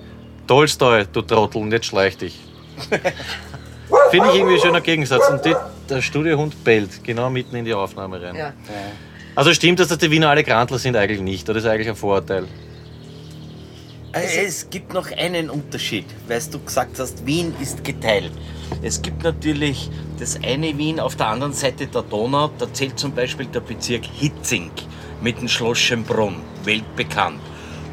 Tolstoi, 0.48 1.04
du 1.12 1.22
Trottel, 1.22 1.62
und 1.62 1.70
jetzt 1.70 1.86
schleich 1.86 2.16
dich. 2.16 2.40
Finde 4.10 4.28
ich 4.30 4.34
irgendwie 4.34 4.54
ein 4.54 4.60
schöner 4.60 4.80
Gegensatz. 4.80 5.28
Und 5.30 5.44
die, 5.44 5.54
der 5.88 6.02
Studiohund 6.02 6.64
bellt 6.64 7.04
genau 7.04 7.30
mitten 7.30 7.54
in 7.54 7.64
die 7.64 7.74
Aufnahme 7.74 8.20
rein. 8.20 8.34
Ja. 8.34 8.52
Also 9.34 9.52
stimmt 9.54 9.78
das, 9.78 9.88
dass 9.88 9.98
die 9.98 10.10
Wiener 10.10 10.30
alle 10.30 10.42
Grantler 10.42 10.78
sind? 10.78 10.96
Eigentlich 10.96 11.20
nicht. 11.20 11.48
Oder 11.48 11.58
ist 11.58 11.66
eigentlich 11.66 11.88
ein 11.88 11.96
Vorurteil? 11.96 12.48
Es 14.12 14.68
gibt 14.70 14.94
noch 14.94 15.12
einen 15.12 15.50
Unterschied, 15.50 16.06
weil 16.26 16.40
du 16.50 16.58
gesagt 16.60 16.98
hast, 16.98 17.24
Wien 17.26 17.54
ist 17.60 17.84
geteilt. 17.84 18.32
Es 18.82 19.00
gibt 19.02 19.22
natürlich 19.22 19.90
das 20.18 20.36
eine 20.42 20.76
Wien 20.76 20.98
auf 20.98 21.14
der 21.14 21.28
anderen 21.28 21.52
Seite 21.52 21.86
der 21.86 22.02
Donau, 22.02 22.50
da 22.58 22.72
zählt 22.72 22.98
zum 22.98 23.12
Beispiel 23.12 23.46
der 23.46 23.60
Bezirk 23.60 24.04
Hitzing 24.04 24.70
mit 25.20 25.38
dem 25.40 25.46
Schloss 25.46 25.78
Schönbrunn, 25.78 26.36
weltbekannt. 26.64 27.40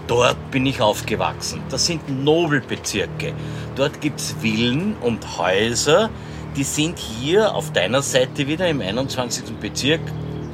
Dort 0.07 0.51
bin 0.51 0.65
ich 0.65 0.81
aufgewachsen. 0.81 1.61
Das 1.69 1.85
sind 1.85 2.23
Nobelbezirke. 2.23 3.33
Dort 3.75 4.01
gibt 4.01 4.19
es 4.19 4.35
Villen 4.39 4.95
und 5.01 5.37
Häuser, 5.37 6.09
die 6.55 6.63
sind 6.63 6.99
hier 6.99 7.53
auf 7.53 7.73
deiner 7.73 8.01
Seite 8.01 8.47
wieder 8.47 8.67
im 8.69 8.81
21. 8.81 9.43
Bezirk 9.59 9.99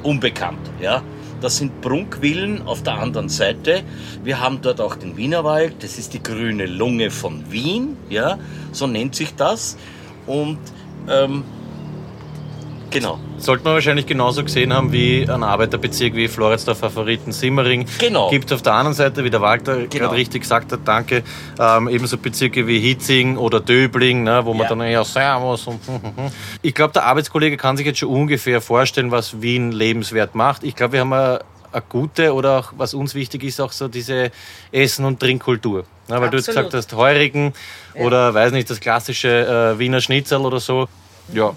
unbekannt. 0.02 0.70
Ja? 0.80 1.02
Das 1.40 1.58
sind 1.58 1.80
Prunkvillen 1.80 2.66
auf 2.66 2.82
der 2.82 2.94
anderen 2.94 3.28
Seite. 3.28 3.82
Wir 4.24 4.40
haben 4.40 4.60
dort 4.62 4.80
auch 4.80 4.96
den 4.96 5.16
Wienerwald. 5.16 5.82
Das 5.82 5.98
ist 5.98 6.14
die 6.14 6.22
grüne 6.22 6.66
Lunge 6.66 7.10
von 7.10 7.50
Wien. 7.52 7.96
Ja? 8.08 8.38
So 8.72 8.86
nennt 8.86 9.14
sich 9.14 9.34
das. 9.34 9.76
Und 10.26 10.58
ähm, 11.08 11.44
genau. 12.92 13.18
Sollte 13.38 13.64
man 13.64 13.74
wahrscheinlich 13.74 14.06
genauso 14.06 14.44
gesehen 14.44 14.72
haben 14.72 14.92
wie 14.92 15.28
ein 15.28 15.42
Arbeiterbezirk 15.42 16.14
wie 16.14 16.28
Floridsdorf 16.28 16.78
Favoriten 16.78 17.32
Simmering. 17.32 17.86
Genau. 17.98 18.30
Gibt 18.30 18.52
auf 18.52 18.62
der 18.62 18.74
anderen 18.74 18.94
Seite, 18.94 19.24
wie 19.24 19.30
der 19.30 19.40
Walter 19.40 19.76
Genau. 19.78 19.88
gerade 19.88 20.16
richtig 20.16 20.42
gesagt 20.42 20.70
hat, 20.72 20.80
danke, 20.84 21.22
ähm, 21.58 21.88
ebenso 21.88 22.18
Bezirke 22.18 22.66
wie 22.66 22.78
Hitzing 22.78 23.36
oder 23.36 23.60
Döbling, 23.60 24.22
ne, 24.22 24.44
wo 24.44 24.52
man 24.54 24.64
Ja. 24.64 24.68
dann 24.68 24.80
eher 24.82 25.04
Servus 25.04 25.66
und 25.66 25.80
Ich 26.62 26.74
glaube, 26.74 26.92
der 26.92 27.04
Arbeitskollege 27.04 27.56
kann 27.56 27.76
sich 27.76 27.86
jetzt 27.86 27.98
schon 27.98 28.10
ungefähr 28.10 28.60
vorstellen, 28.60 29.10
was 29.10 29.42
Wien 29.42 29.72
lebenswert 29.72 30.34
macht. 30.34 30.62
Ich 30.64 30.76
glaube, 30.76 30.92
wir 30.94 31.00
haben 31.00 31.12
eine, 31.12 31.40
eine 31.72 31.82
gute 31.88 32.34
oder 32.34 32.58
auch, 32.58 32.72
was 32.76 32.94
uns 32.94 33.14
wichtig 33.14 33.42
ist, 33.44 33.60
auch 33.60 33.72
so 33.72 33.88
diese 33.88 34.30
Essen- 34.70 35.04
und 35.04 35.18
Trinkkultur. 35.20 35.84
Ne, 36.08 36.20
weil 36.20 36.30
du 36.30 36.36
jetzt 36.36 36.48
Absolut. 36.48 36.70
gesagt 36.72 36.90
hast, 36.90 36.96
Heurigen 36.96 37.54
oder, 37.94 38.34
weiß 38.34 38.52
nicht, 38.52 38.68
das 38.68 38.80
klassische 38.80 39.74
äh, 39.74 39.78
Wiener 39.78 40.00
Schnitzel 40.00 40.40
oder 40.40 40.60
so. 40.60 40.88
Ja. 41.32 41.54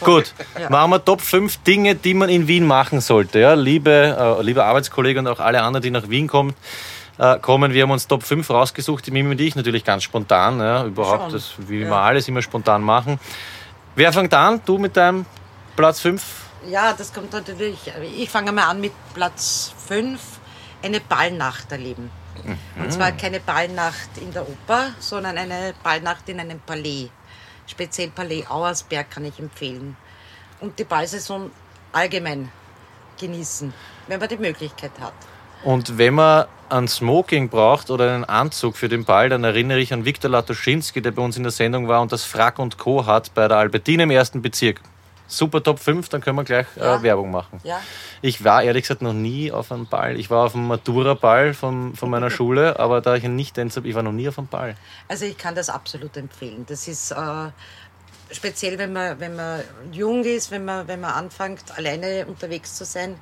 Gut, 0.00 0.34
machen 0.70 0.90
wir 0.90 1.04
Top 1.04 1.20
5 1.20 1.58
Dinge, 1.58 1.94
die 1.94 2.14
man 2.14 2.28
in 2.28 2.48
Wien 2.48 2.66
machen 2.66 3.00
sollte. 3.00 3.38
Ja, 3.40 3.54
liebe, 3.54 4.36
äh, 4.40 4.42
liebe 4.42 4.64
Arbeitskollegen 4.64 5.26
und 5.26 5.32
auch 5.32 5.40
alle 5.40 5.62
anderen, 5.62 5.82
die 5.82 5.90
nach 5.90 6.08
Wien 6.08 6.26
kommen, 6.26 6.54
äh, 7.18 7.38
kommen. 7.38 7.72
Wir 7.72 7.82
haben 7.84 7.90
uns 7.90 8.06
Top 8.06 8.22
5 8.22 8.48
rausgesucht, 8.50 9.06
die 9.06 9.10
Mimi 9.10 9.30
und 9.30 9.40
ich 9.40 9.56
natürlich 9.56 9.84
ganz 9.84 10.02
spontan. 10.02 10.58
Ja, 10.60 10.84
überhaupt, 10.84 11.32
das, 11.32 11.54
wie 11.58 11.80
Ja. 11.80 11.88
wir 11.88 11.96
alles 11.96 12.28
immer 12.28 12.42
spontan 12.42 12.82
machen. 12.82 13.18
Wer 13.94 14.12
fängt 14.12 14.34
an? 14.34 14.60
Du 14.64 14.78
mit 14.78 14.96
deinem 14.96 15.24
Platz 15.74 16.00
5? 16.00 16.22
Ja, 16.68 16.92
das 16.92 17.12
kommt 17.12 17.32
natürlich. 17.32 17.78
Ich 18.16 18.28
fange 18.28 18.52
mal 18.52 18.64
an 18.64 18.80
mit 18.80 18.92
Platz 19.14 19.72
5, 19.86 20.20
eine 20.82 21.00
Ballnacht 21.00 21.70
erleben. 21.72 22.10
Und 22.78 22.92
zwar 22.92 23.12
keine 23.12 23.40
Ballnacht 23.40 24.10
in 24.20 24.30
der 24.32 24.42
Oper, 24.42 24.90
sondern 24.98 25.38
eine 25.38 25.72
Ballnacht 25.82 26.28
in 26.28 26.38
einem 26.38 26.60
Palais. 26.60 27.08
Speziell 27.66 28.10
Palais 28.10 28.44
Auersberg 28.48 29.10
kann 29.10 29.24
ich 29.24 29.38
empfehlen. 29.38 29.96
Und 30.60 30.78
die 30.78 30.84
Ballsaison 30.84 31.50
allgemein 31.92 32.50
genießen, 33.18 33.72
wenn 34.06 34.20
man 34.20 34.28
die 34.28 34.36
Möglichkeit 34.36 34.92
hat. 35.00 35.14
Und 35.64 35.98
wenn 35.98 36.14
man 36.14 36.46
ein 36.68 36.88
Smoking 36.88 37.48
braucht 37.48 37.90
oder 37.90 38.12
einen 38.14 38.24
Anzug 38.24 38.76
für 38.76 38.88
den 38.88 39.04
Ball, 39.04 39.28
dann 39.28 39.44
erinnere 39.44 39.78
ich 39.78 39.92
an 39.92 40.04
Viktor 40.04 40.30
Latoschinski, 40.30 41.00
der 41.00 41.12
bei 41.12 41.22
uns 41.22 41.36
in 41.36 41.42
der 41.42 41.52
Sendung 41.52 41.88
war 41.88 42.02
und 42.02 42.12
das 42.12 42.24
Frack 42.24 42.58
und 42.58 42.78
Co. 42.78 43.06
hat 43.06 43.34
bei 43.34 43.48
der 43.48 43.56
Albertine 43.56 44.04
im 44.04 44.10
ersten 44.10 44.42
Bezirk. 44.42 44.80
Super 45.26 45.62
Top 45.62 45.78
5, 45.78 46.08
dann 46.08 46.20
können 46.20 46.36
wir 46.36 46.44
gleich 46.44 46.66
Ja. 46.76 46.96
äh, 46.96 47.02
Werbung 47.02 47.30
machen. 47.30 47.60
Ja. 47.64 47.80
Ich 48.22 48.44
war 48.44 48.62
ehrlich 48.62 48.82
gesagt 48.84 49.02
noch 49.02 49.12
nie 49.12 49.50
auf 49.52 49.72
einem 49.72 49.86
Ball. 49.86 50.18
Ich 50.18 50.30
war 50.30 50.46
auf 50.46 50.54
einem 50.54 50.68
Matura-Ball 50.68 51.54
von, 51.54 51.94
von 51.94 52.10
meiner 52.10 52.30
Schule, 52.36 52.78
aber 52.78 53.00
da 53.00 53.14
ich 53.16 53.24
ein 53.24 53.36
Nicht-Tänzer 53.36 53.80
bin, 53.80 53.90
ich 53.90 53.96
war 53.96 54.02
noch 54.02 54.12
nie 54.12 54.28
auf 54.28 54.38
einem 54.38 54.48
Ball. 54.48 54.76
Also 55.08 55.24
ich 55.24 55.36
kann 55.36 55.54
das 55.54 55.68
absolut 55.68 56.16
empfehlen. 56.16 56.64
Das 56.68 56.86
ist 56.88 57.10
äh, 57.12 57.50
speziell, 58.30 58.78
wenn 58.78 58.92
man, 58.92 59.18
wenn 59.20 59.36
man 59.36 59.60
jung 59.92 60.24
ist, 60.24 60.50
wenn 60.50 60.64
man, 60.64 60.88
wenn 60.88 61.00
man 61.00 61.12
anfängt, 61.12 61.76
alleine 61.76 62.26
unterwegs 62.26 62.74
zu 62.74 62.84
sein 62.84 63.16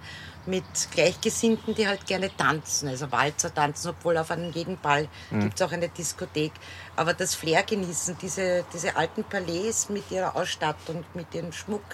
mit 0.46 0.64
Gleichgesinnten, 0.90 1.74
die 1.74 1.87
halt 1.87 2.07
gerne 2.07 2.35
tanzen, 2.37 2.88
also 2.88 3.11
Walzer 3.11 3.52
tanzen, 3.52 3.90
obwohl 3.90 4.18
auf 4.18 4.30
einem 4.30 4.52
jeden 4.52 4.78
Ball 4.78 5.09
gibt 5.30 5.54
es 5.54 5.62
auch 5.62 5.72
eine 5.72 5.88
Diskothek. 5.88 6.52
Aber 6.96 7.14
das 7.14 7.35
Flair 7.35 7.62
genießen, 7.62 8.16
diese, 8.20 8.64
diese 8.72 8.96
alten 8.96 9.24
Palais 9.24 9.88
mit 9.88 10.11
ihrer 10.11 10.37
Ausstattung, 10.37 11.04
mit 11.14 11.35
ihrem 11.35 11.52
Schmuck, 11.52 11.85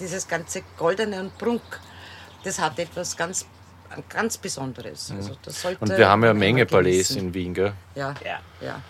dieses 0.00 0.26
ganze 0.26 0.62
Goldene 0.76 1.20
und 1.20 1.38
Prunk, 1.38 1.62
das 2.44 2.58
hat 2.58 2.78
etwas 2.78 3.16
ganz, 3.16 3.46
ganz 4.08 4.38
Besonderes. 4.38 5.12
Also 5.16 5.32
das 5.44 5.62
sollte 5.62 5.78
Und 5.80 5.96
wir 5.96 6.08
haben 6.08 6.22
ja 6.24 6.30
eine 6.30 6.38
Menge 6.38 6.66
Palais 6.66 6.90
genießen. 6.92 7.18
in 7.18 7.34
Wien, 7.34 7.54
gell? 7.54 7.72
Ja, 7.94 8.14
Ja. 8.24 8.38
ja. 8.66 8.80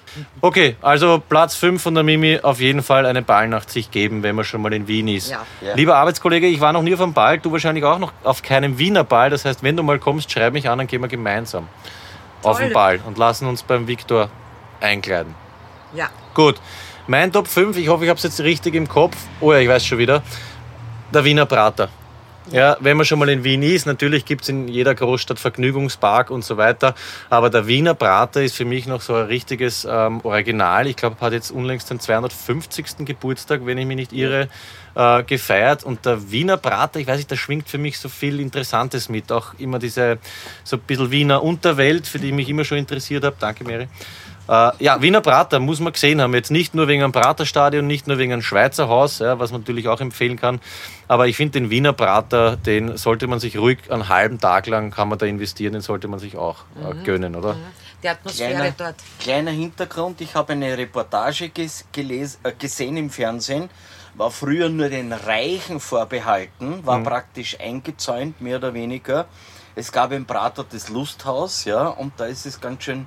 Okay, 0.40 0.76
also 0.82 1.22
Platz 1.26 1.54
5 1.56 1.82
von 1.82 1.94
der 1.94 2.02
Mimi 2.04 2.38
auf 2.42 2.60
jeden 2.60 2.82
Fall 2.82 3.06
eine 3.06 3.22
Ballnacht 3.22 3.70
sich 3.70 3.90
geben, 3.90 4.22
wenn 4.22 4.34
man 4.36 4.44
schon 4.44 4.62
mal 4.62 4.72
in 4.72 4.86
Wien 4.88 5.08
ist. 5.08 5.30
Ja. 5.30 5.44
Ja. 5.60 5.74
Lieber 5.74 5.96
Arbeitskollege, 5.96 6.46
ich 6.46 6.60
war 6.60 6.72
noch 6.72 6.82
nie 6.82 6.94
auf 6.94 7.00
einem 7.00 7.12
Ball, 7.14 7.38
du 7.38 7.50
wahrscheinlich 7.52 7.84
auch 7.84 7.98
noch 7.98 8.12
auf 8.24 8.42
keinem 8.42 8.78
Wiener 8.78 9.04
Ball. 9.04 9.30
Das 9.30 9.44
heißt, 9.44 9.62
wenn 9.62 9.76
du 9.76 9.82
mal 9.82 9.98
kommst, 9.98 10.30
schreib 10.30 10.52
mich 10.52 10.68
an, 10.68 10.78
dann 10.78 10.86
gehen 10.86 11.00
wir 11.00 11.08
gemeinsam 11.08 11.68
auf 12.42 12.58
den 12.58 12.66
Toll. 12.66 12.74
Ball 12.74 13.00
und 13.06 13.18
lassen 13.18 13.46
uns 13.46 13.62
beim 13.62 13.86
Viktor 13.86 14.28
einkleiden. 14.80 15.34
ja. 15.94 16.08
Gut, 16.34 16.60
mein 17.06 17.30
Top 17.32 17.46
5, 17.48 17.76
ich 17.76 17.88
hoffe, 17.88 18.04
ich 18.04 18.08
habe 18.10 18.16
es 18.16 18.22
jetzt 18.24 18.40
richtig 18.40 18.74
im 18.74 18.88
Kopf. 18.88 19.16
Oh 19.40 19.52
ja, 19.52 19.58
ich 19.58 19.68
weiß 19.68 19.84
schon 19.84 19.98
wieder. 19.98 20.22
Der 21.12 21.24
Wiener 21.24 21.44
Prater. 21.46 21.88
Ja, 22.50 22.76
wenn 22.80 22.96
man 22.96 23.06
schon 23.06 23.20
mal 23.20 23.28
in 23.28 23.44
Wien 23.44 23.62
ist, 23.62 23.86
natürlich 23.86 24.24
gibt 24.24 24.42
es 24.42 24.48
in 24.48 24.66
jeder 24.66 24.94
Großstadt 24.94 25.38
Vergnügungspark 25.38 26.30
und 26.30 26.44
so 26.44 26.56
weiter, 26.56 26.94
aber 27.30 27.50
der 27.50 27.68
Wiener 27.68 27.94
Prater 27.94 28.42
ist 28.42 28.56
für 28.56 28.64
mich 28.64 28.86
noch 28.86 29.00
so 29.00 29.14
ein 29.14 29.26
richtiges 29.26 29.86
ähm, 29.88 30.20
Original. 30.24 30.88
Ich 30.88 30.96
glaube, 30.96 31.16
hat 31.20 31.32
jetzt 31.32 31.52
unlängst 31.52 31.88
den 31.90 32.00
250. 32.00 33.06
Geburtstag, 33.06 33.64
wenn 33.64 33.78
ich 33.78 33.86
mich 33.86 33.96
nicht 33.96 34.12
irre, 34.12 34.48
äh, 34.94 35.22
gefeiert. 35.22 35.84
Und 35.84 36.04
der 36.04 36.30
Wiener 36.32 36.56
Prater, 36.56 36.98
ich 36.98 37.06
weiß 37.06 37.16
nicht, 37.18 37.30
da 37.30 37.36
schwingt 37.36 37.68
für 37.68 37.78
mich 37.78 37.98
so 37.98 38.08
viel 38.08 38.40
Interessantes 38.40 39.08
mit. 39.08 39.30
Auch 39.30 39.54
immer 39.58 39.78
diese 39.78 40.18
so 40.64 40.76
ein 40.76 40.82
bisschen 40.82 41.10
Wiener 41.10 41.42
Unterwelt, 41.42 42.06
für 42.06 42.18
die 42.18 42.28
ich 42.28 42.34
mich 42.34 42.48
immer 42.48 42.64
schon 42.64 42.78
interessiert 42.78 43.24
habe. 43.24 43.36
Danke, 43.38 43.64
Mary. 43.64 43.88
Äh, 44.48 44.70
ja, 44.80 45.00
Wiener 45.00 45.20
Prater 45.20 45.60
muss 45.60 45.80
man 45.80 45.92
gesehen 45.92 46.20
haben. 46.20 46.34
Jetzt 46.34 46.50
nicht 46.50 46.74
nur 46.74 46.88
wegen 46.88 47.02
einem 47.02 47.12
Praterstadion, 47.12 47.86
nicht 47.86 48.08
nur 48.08 48.18
wegen 48.18 48.32
einem 48.32 48.42
Schweizer 48.42 48.88
Haus, 48.88 49.20
ja, 49.20 49.38
was 49.38 49.52
man 49.52 49.60
natürlich 49.60 49.88
auch 49.88 50.00
empfehlen 50.00 50.36
kann. 50.36 50.60
Aber 51.08 51.28
ich 51.28 51.36
finde 51.36 51.60
den 51.60 51.70
Wiener 51.70 51.92
Prater, 51.92 52.56
den 52.56 52.96
sollte 52.96 53.26
man 53.26 53.38
sich 53.38 53.56
ruhig 53.56 53.78
einen 53.90 54.08
halben 54.08 54.40
Tag 54.40 54.66
lang 54.66 54.90
kann 54.90 55.08
man 55.08 55.18
da 55.18 55.26
investieren, 55.26 55.74
den 55.74 55.82
sollte 55.82 56.08
man 56.08 56.18
sich 56.18 56.36
auch 56.36 56.58
äh, 56.76 57.04
gönnen, 57.04 57.36
oder? 57.36 57.56
Die 58.02 58.08
Atmosphäre 58.08 58.54
Kleiner, 58.54 58.74
dort. 58.76 58.94
kleiner 59.20 59.50
Hintergrund, 59.52 60.20
ich 60.20 60.34
habe 60.34 60.54
eine 60.54 60.76
Reportage 60.76 61.50
ges 61.50 61.84
geles 61.92 62.40
äh, 62.42 62.52
gesehen 62.58 62.96
im 62.96 63.10
Fernsehen, 63.10 63.70
war 64.14 64.30
früher 64.30 64.68
nur 64.68 64.88
den 64.88 65.12
Reichen 65.12 65.78
vorbehalten, 65.78 66.84
war 66.84 67.00
praktisch 67.02 67.58
eingezäunt, 67.60 68.40
mehr 68.40 68.56
oder 68.56 68.74
weniger. 68.74 69.26
Es 69.74 69.92
gab 69.92 70.12
im 70.12 70.26
Prater 70.26 70.66
das 70.70 70.88
Lusthaus, 70.88 71.64
ja, 71.64 71.86
und 71.86 72.12
da 72.18 72.26
ist 72.26 72.44
es 72.44 72.60
ganz 72.60 72.82
schön 72.82 73.06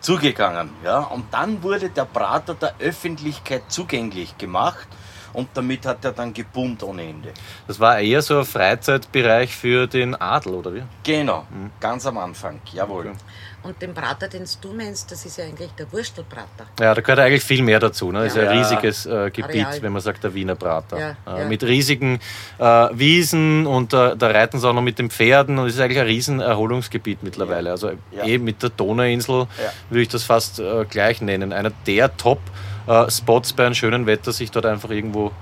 zugegangen, 0.00 0.70
ja. 0.84 0.98
Und 0.98 1.32
dann 1.32 1.62
wurde 1.62 1.90
der 1.90 2.04
Prater 2.04 2.54
der 2.54 2.74
Öffentlichkeit 2.78 3.62
zugänglich 3.68 4.36
gemacht 4.38 4.88
und 5.32 5.48
damit 5.54 5.86
hat 5.86 6.04
er 6.04 6.12
dann 6.12 6.32
geboomt 6.32 6.82
ohne 6.82 7.02
Ende. 7.02 7.32
Das 7.66 7.78
war 7.78 7.98
eher 8.00 8.22
so 8.22 8.38
ein 8.38 8.44
Freizeitbereich 8.44 9.54
für 9.54 9.86
den 9.86 10.14
Adel, 10.14 10.54
oder 10.54 10.74
wie? 10.74 10.82
Genau, 11.04 11.46
ganz 11.78 12.06
am 12.06 12.18
Anfang, 12.18 12.60
jawohl. 12.72 13.12
Und 13.62 13.82
den 13.82 13.92
Prater, 13.92 14.26
den 14.26 14.44
du 14.62 14.72
meinst, 14.72 15.12
das 15.12 15.26
ist 15.26 15.36
ja 15.36 15.44
eigentlich 15.44 15.70
der 15.72 15.92
Wurstelprater. 15.92 16.64
Ja, 16.80 16.94
da 16.94 17.00
gehört 17.02 17.18
eigentlich 17.18 17.42
viel 17.44 17.62
mehr 17.62 17.78
dazu. 17.78 18.10
Ne? 18.10 18.20
Das 18.24 18.28
ist 18.28 18.36
ja 18.36 18.48
ein 18.48 18.56
Ja. 18.56 18.62
riesiges 18.62 19.04
äh, 19.04 19.30
Gebiet, 19.30 19.66
Areal. 19.66 19.82
wenn 19.82 19.92
man 19.92 20.00
sagt, 20.00 20.24
der 20.24 20.32
Wiener 20.32 20.54
Prater. 20.54 20.98
Ja, 20.98 21.10
äh, 21.36 21.40
ja. 21.42 21.46
Mit 21.48 21.62
riesigen 21.62 22.20
äh, 22.58 22.64
Wiesen 22.92 23.66
und 23.66 23.92
äh, 23.92 24.16
da 24.16 24.28
reiten 24.28 24.58
sie 24.58 24.66
auch 24.66 24.72
noch 24.72 24.80
mit 24.80 24.98
den 24.98 25.10
Pferden 25.10 25.58
und 25.58 25.66
es 25.68 25.74
ist 25.74 25.80
eigentlich 25.80 25.98
ein 26.00 26.06
riesen 26.06 26.40
Erholungsgebiet 26.40 27.22
mittlerweile. 27.22 27.70
Also 27.70 27.90
Ja. 28.12 28.24
eben 28.24 28.44
mit 28.44 28.62
der 28.62 28.70
Donauinsel 28.70 29.40
Ja. 29.40 29.46
würde 29.90 30.02
ich 30.02 30.08
das 30.08 30.22
fast 30.24 30.58
äh, 30.58 30.86
gleich 30.88 31.20
nennen. 31.20 31.52
Einer 31.52 31.70
der 31.86 32.16
Top-Spots 32.16 33.52
bei 33.52 33.66
einem 33.66 33.74
schönen 33.74 34.06
Wetter, 34.06 34.32
sich 34.32 34.50
dort 34.50 34.64
einfach 34.64 34.88
irgendwo 34.90 35.32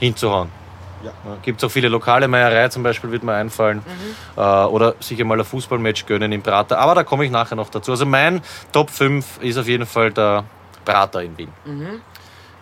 hinzuhauen. 0.00 0.48
Ja. 1.02 1.12
Gibt 1.42 1.62
es 1.62 1.68
auch 1.68 1.72
viele 1.72 1.88
lokale 1.88 2.28
Meierei 2.28 2.68
zum 2.68 2.82
Beispiel, 2.82 3.10
wird 3.10 3.22
mir 3.22 3.34
einfallen. 3.34 3.78
Mhm. 3.78 4.40
Äh, 4.40 4.40
oder 4.40 4.94
sicher 5.00 5.24
mal 5.24 5.38
ein 5.38 5.44
Fußballmatch 5.44 6.06
gönnen 6.06 6.32
im 6.32 6.42
Prater. 6.42 6.78
Aber 6.78 6.94
da 6.94 7.04
komme 7.04 7.24
ich 7.24 7.30
nachher 7.30 7.56
noch 7.56 7.70
dazu. 7.70 7.92
Also 7.92 8.06
mein 8.06 8.42
Top 8.72 8.90
5 8.90 9.42
ist 9.42 9.58
auf 9.58 9.66
jeden 9.66 9.86
Fall 9.86 10.12
der 10.12 10.44
Prater 10.84 11.22
in 11.22 11.36
Wien. 11.36 11.52
Mhm. 11.64 12.00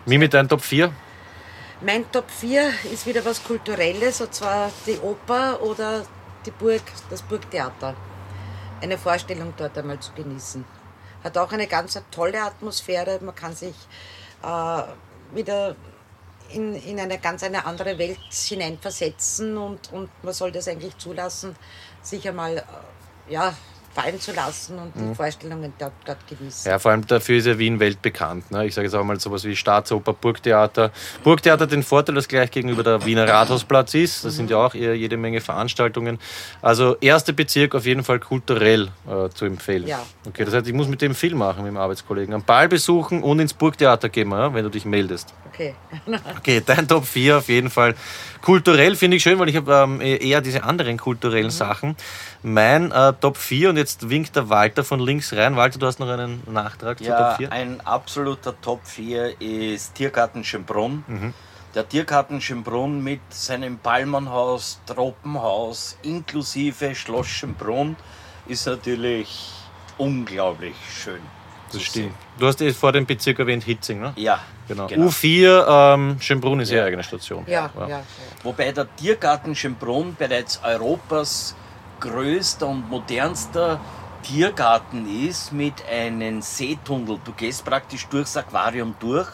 Mimi, 0.05 0.27
dein 0.27 0.49
Top 0.49 0.61
4? 0.61 0.91
Mein 1.81 2.11
Top 2.11 2.29
4 2.29 2.69
ist 2.91 3.07
wieder 3.07 3.25
was 3.25 3.43
Kulturelles, 3.43 4.21
und 4.21 4.33
zwar 4.33 4.71
die 4.85 4.97
Oper 4.99 5.61
oder 5.61 6.03
die 6.45 6.51
Burg, 6.51 6.81
das 7.09 7.21
Burgtheater. 7.21 7.95
Eine 8.81 8.97
Vorstellung 8.97 9.53
dort 9.57 9.77
einmal 9.77 9.99
zu 9.99 10.11
genießen. 10.13 10.65
Hat 11.23 11.37
auch 11.37 11.51
eine 11.51 11.67
ganz 11.67 11.99
tolle 12.09 12.41
Atmosphäre. 12.41 13.19
Man 13.21 13.35
kann 13.35 13.55
sich 13.55 13.75
äh, 14.43 14.81
wieder 15.35 15.75
in, 16.53 16.75
in 16.75 16.99
eine 16.99 17.17
ganz 17.17 17.43
eine 17.43 17.65
andere 17.65 17.97
Welt 17.97 18.19
hineinversetzen 18.31 19.57
und, 19.57 19.91
und 19.91 20.09
man 20.23 20.33
soll 20.33 20.51
das 20.51 20.67
eigentlich 20.67 20.97
zulassen, 20.97 21.55
sich 22.01 22.27
einmal 22.27 22.57
äh, 22.57 23.33
ja, 23.33 23.55
fallen 23.93 24.19
zu 24.19 24.31
lassen 24.31 24.77
und 24.77 24.93
die 24.95 25.15
Vorstellungen 25.15 25.73
dort, 25.77 25.93
dort 26.05 26.17
genießen. 26.27 26.71
Ja, 26.71 26.79
vor 26.79 26.91
allem 26.91 27.05
dafür 27.05 27.37
ist 27.37 27.47
ja 27.47 27.57
Wien 27.57 27.79
weltbekannt. 27.79 28.49
Ne? 28.51 28.65
Ich 28.65 28.73
sage 28.73 28.87
jetzt 28.87 28.95
auch 28.95 29.03
mal 29.03 29.19
sowas 29.19 29.43
wie 29.43 29.55
Staatsoper, 29.55 30.13
Burgtheater. 30.13 30.91
Burgtheater 31.23 31.63
hat 31.63 31.71
den 31.71 31.83
Vorteil, 31.83 32.15
dass 32.15 32.27
gleich 32.27 32.51
gegenüber 32.51 32.83
der 32.83 33.05
Wiener 33.05 33.27
Rathausplatz 33.27 33.93
ist. 33.93 34.25
Das 34.25 34.35
sind 34.35 34.49
ja 34.49 34.57
auch 34.57 34.73
eher 34.73 34.95
jede 34.95 35.17
Menge 35.17 35.41
Veranstaltungen. 35.41 36.19
Also 36.61 36.95
erster 37.01 37.33
Bezirk 37.33 37.75
auf 37.75 37.85
jeden 37.85 38.03
Fall 38.03 38.19
kulturell 38.19 38.89
äh, 39.07 39.29
zu 39.29 39.45
empfehlen. 39.45 39.87
Ja. 39.87 39.99
Okay, 40.27 40.45
das 40.45 40.53
heißt, 40.53 40.67
ich 40.67 40.73
muss 40.73 40.87
mit 40.87 41.01
dem 41.01 41.15
viel 41.15 41.35
machen, 41.35 41.63
mit 41.63 41.71
dem 41.71 41.77
Arbeitskollegen. 41.77 42.33
Am 42.33 42.43
Ball 42.43 42.69
besuchen 42.69 43.23
und 43.23 43.39
ins 43.39 43.53
Burgtheater 43.53 44.09
gehen, 44.09 44.31
ja, 44.31 44.53
wenn 44.53 44.63
du 44.63 44.69
dich 44.69 44.85
meldest. 44.85 45.33
Okay. 45.53 45.75
Okay, 46.37 46.61
dein 46.65 46.87
Top 46.87 47.05
4 47.05 47.37
auf 47.37 47.49
jeden 47.49 47.69
Fall. 47.69 47.95
Kulturell 48.41 48.95
finde 48.95 49.17
ich 49.17 49.23
schön, 49.23 49.37
weil 49.37 49.49
ich 49.49 49.55
habe 49.55 49.71
ähm, 49.73 50.01
eher 50.01 50.41
diese 50.41 50.63
anderen 50.63 50.97
kulturellen 50.97 51.51
Sachen. 51.51 51.95
Mein 52.41 52.91
äh, 52.91 53.13
Top 53.19 53.37
4 53.37 53.69
und 53.69 53.77
jetzt 53.81 54.09
winkt 54.09 54.35
der 54.35 54.47
Walter 54.49 54.83
von 54.83 54.99
links 54.99 55.33
rein. 55.33 55.55
Walter, 55.55 55.79
du 55.79 55.85
hast 55.87 55.99
noch 55.99 56.07
einen 56.07 56.41
Nachtrag 56.51 56.99
zu 56.99 57.03
Ja, 57.05 57.29
Top 57.29 57.37
4? 57.37 57.51
ein 57.51 57.81
absoluter 57.81 58.53
Top 58.61 58.85
4 58.85 59.41
ist 59.41 59.95
Tiergarten 59.95 60.43
Schönbrunn. 60.43 61.03
Mhm. 61.07 61.33
Der 61.73 61.87
Tiergarten 61.87 62.39
Schönbrunn 62.41 63.03
mit 63.03 63.21
seinem 63.29 63.77
Palmenhaus, 63.79 64.79
Tropenhaus 64.85 65.97
inklusive 66.03 66.93
Schloss 66.95 67.27
Schönbrunn 67.27 67.95
ist 68.47 68.67
natürlich 68.67 69.49
unglaublich 69.97 70.75
schön. 71.03 71.21
Das 71.71 71.81
stimmt. 71.83 72.13
Du 72.37 72.47
hast 72.47 72.61
eh 72.61 72.73
vor 72.73 72.91
dem 72.91 73.05
Bezirk 73.05 73.39
erwähnt, 73.39 73.63
Hitzing, 73.63 74.01
ne? 74.01 74.11
Ja, 74.17 74.39
Genau. 74.67 74.87
genau. 74.87 75.07
U4, 75.07 75.93
ähm, 75.95 76.17
Schönbrunn 76.19 76.59
ist 76.59 76.69
ja 76.71 76.79
Ja. 76.79 76.85
eigene 76.85 77.03
Station. 77.03 77.45
Ja, 77.47 77.69
ja. 77.79 77.87
ja. 77.87 78.03
Wobei 78.43 78.71
der 78.73 78.93
Tiergarten 78.97 79.55
Schönbrunn 79.55 80.15
bereits 80.19 80.59
Europas 80.63 81.55
größter 82.01 82.67
und 82.67 82.89
modernster 82.89 83.79
Tiergarten 84.23 85.27
ist 85.27 85.51
mit 85.53 85.73
einem 85.89 86.41
Seetunnel. 86.41 87.19
Du 87.23 87.31
gehst 87.31 87.63
praktisch 87.63 88.07
durchs 88.07 88.35
Aquarium 88.37 88.95
durch 88.99 89.29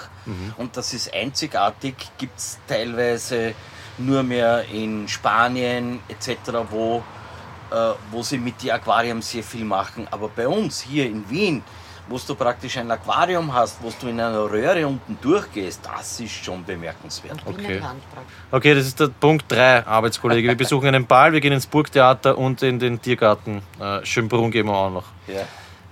und 0.58 0.78
das 0.78 0.94
ist 0.94 1.14
einzigartig. 1.14 1.96
Gibt 2.18 2.38
es 2.38 2.60
teilweise 2.68 3.54
nur 3.98 4.24
mehr 4.24 4.66
in 4.66 5.08
Spanien 5.08 6.00
etc., 6.08 6.38
wo, 6.70 7.04
äh, 7.72 7.94
wo 8.12 8.22
sie 8.24 8.38
mit 8.38 8.62
den 8.64 8.72
Aquarien 8.72 9.22
sehr 9.22 9.44
viel 9.44 9.66
machen. 9.66 10.08
Aber 10.12 10.30
bei 10.30 10.48
uns 10.48 10.82
hier 10.82 11.06
in 11.06 11.30
Wien, 11.30 11.64
wo 12.10 12.18
du 12.18 12.36
praktisch 12.36 12.78
ein 12.78 12.90
Aquarium 12.90 13.54
hast, 13.54 13.82
wo 13.82 13.92
du 14.00 14.08
in 14.08 14.20
einer 14.20 14.50
Röhre 14.50 14.88
unten 14.88 15.18
durchgehst, 15.22 15.82
das 15.84 16.20
ist 16.20 16.44
schon 16.44 16.64
bemerkenswert. 16.64 17.40
Okay. 17.46 17.82
Okay, 18.52 18.76
das 18.76 18.88
ist 18.88 19.00
der 19.00 19.08
Punkt 19.08 19.46
3, 19.50 19.86
Arbeitskollege. 19.86 20.48
Wir 20.48 20.56
besuchen 20.56 20.88
einen 20.88 21.06
Ball, 21.06 21.34
wir 21.34 21.42
gehen 21.42 21.54
ins 21.54 21.68
Burgtheater 21.68 22.38
und 22.38 22.62
in 22.64 22.80
den 22.80 23.02
Tiergarten 23.02 23.62
äh, 23.80 24.06
Schönbrunn 24.06 24.52
gehen 24.52 24.68
wir 24.68 24.76
auch 24.76 24.92
noch. 24.92 25.06
Ja. 25.28 25.42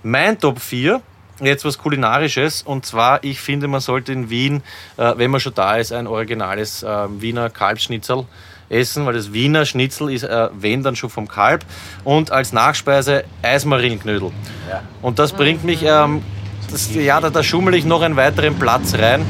Mein 0.02 0.38
Top 0.38 0.60
4, 0.60 1.02
jetzt 1.40 1.64
was 1.64 1.78
Kulinarisches, 1.78 2.62
und 2.62 2.86
zwar, 2.86 3.22
ich 3.24 3.40
finde, 3.40 3.68
man 3.68 3.80
sollte 3.80 4.12
in 4.12 4.30
Wien, 4.30 4.62
äh, 4.96 5.14
wenn 5.16 5.30
man 5.30 5.40
schon 5.40 5.54
da 5.54 5.76
ist, 5.76 5.92
ein 5.92 6.06
originales 6.06 6.82
äh, 6.82 7.06
Wiener 7.20 7.50
Kalbschnitzel 7.50 8.26
essen, 8.68 9.06
weil 9.06 9.14
das 9.14 9.32
Wiener 9.32 9.64
Schnitzel 9.64 10.12
ist, 10.12 10.24
äh, 10.24 10.48
wenn 10.58 10.82
dann 10.82 10.96
schon 10.96 11.10
vom 11.10 11.28
Kalb, 11.28 11.64
und 12.04 12.30
als 12.30 12.52
Nachspeise 12.52 13.24
Eismarillenknödel. 13.42 14.30
Ja. 14.68 14.82
Und 15.02 15.18
das 15.18 15.32
bringt 15.32 15.64
mich, 15.64 15.82
ähm, 15.82 16.22
das, 16.70 16.94
ja, 16.94 17.20
da, 17.20 17.30
da 17.30 17.42
schummel 17.42 17.74
ich 17.74 17.84
noch 17.84 18.02
einen 18.02 18.16
weiteren 18.16 18.54
Platz 18.58 18.94
rein. 18.94 19.24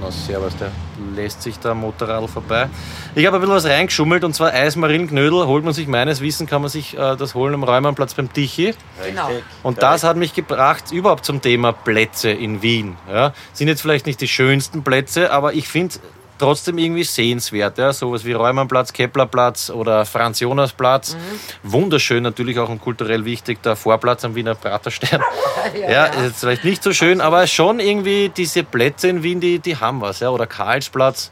Na, 0.00 0.10
servus, 0.10 0.56
der 0.56 0.70
lässt 1.14 1.42
sich 1.42 1.58
da 1.58 1.70
am 1.72 1.80
Motorradl 1.80 2.28
vorbei. 2.28 2.68
Ich 3.14 3.26
habe 3.26 3.38
ein 3.38 3.40
bisschen 3.40 3.56
was 3.56 3.64
reingeschummelt 3.64 4.22
und 4.22 4.34
zwar 4.34 4.52
Eismarillenknödel. 4.52 5.46
Holt 5.46 5.64
man 5.64 5.72
sich 5.72 5.88
meines 5.88 6.20
Wissens, 6.20 6.48
kann 6.48 6.60
man 6.62 6.70
sich 6.70 6.96
äh, 6.96 7.16
das 7.16 7.34
holen 7.34 7.54
am 7.54 7.64
Räumannplatz 7.64 8.14
beim 8.14 8.32
Tichy. 8.32 8.74
Genau. 9.04 9.30
Und 9.62 9.82
das 9.82 10.04
hat 10.04 10.16
mich 10.16 10.34
gebracht 10.34 10.92
überhaupt 10.92 11.24
zum 11.24 11.40
Thema 11.40 11.72
Plätze 11.72 12.30
in 12.30 12.62
Wien. 12.62 12.96
Ja, 13.10 13.32
sind 13.52 13.68
jetzt 13.68 13.80
vielleicht 13.80 14.06
nicht 14.06 14.20
die 14.20 14.28
schönsten 14.28 14.84
Plätze, 14.84 15.32
aber 15.32 15.54
ich 15.54 15.68
finde 15.68 15.94
trotzdem 16.38 16.78
irgendwie 16.78 17.04
sehenswert. 17.04 17.78
Ja? 17.78 17.92
Sowas 17.92 18.24
wie 18.24 18.32
Räumannplatz, 18.32 18.92
Keplerplatz 18.92 19.70
oder 19.70 20.04
Franz-Jonas-Platz. 20.04 21.16
Wunderschön 21.62 22.22
natürlich 22.22 22.58
auch 22.58 22.68
und 22.68 22.80
kulturell 22.80 23.24
wichtig, 23.24 23.62
der 23.62 23.76
Vorplatz 23.76 24.24
am 24.24 24.34
Wiener 24.34 24.54
Praterstern. 24.54 25.22
Ja, 25.74 25.80
Ja, 25.80 25.90
ja. 25.90 26.04
ist 26.06 26.22
jetzt 26.22 26.40
vielleicht 26.40 26.64
nicht 26.64 26.82
so 26.82 26.92
schön, 26.92 27.20
aber 27.20 27.46
schon 27.46 27.80
irgendwie 27.80 28.28
diese 28.28 28.62
Plätze 28.62 29.08
in 29.08 29.22
Wien, 29.22 29.40
die, 29.40 29.58
die 29.58 29.76
haben 29.76 30.00
was. 30.00 30.20
Ja? 30.20 30.30
Oder 30.30 30.46
Karlsplatz, 30.46 31.30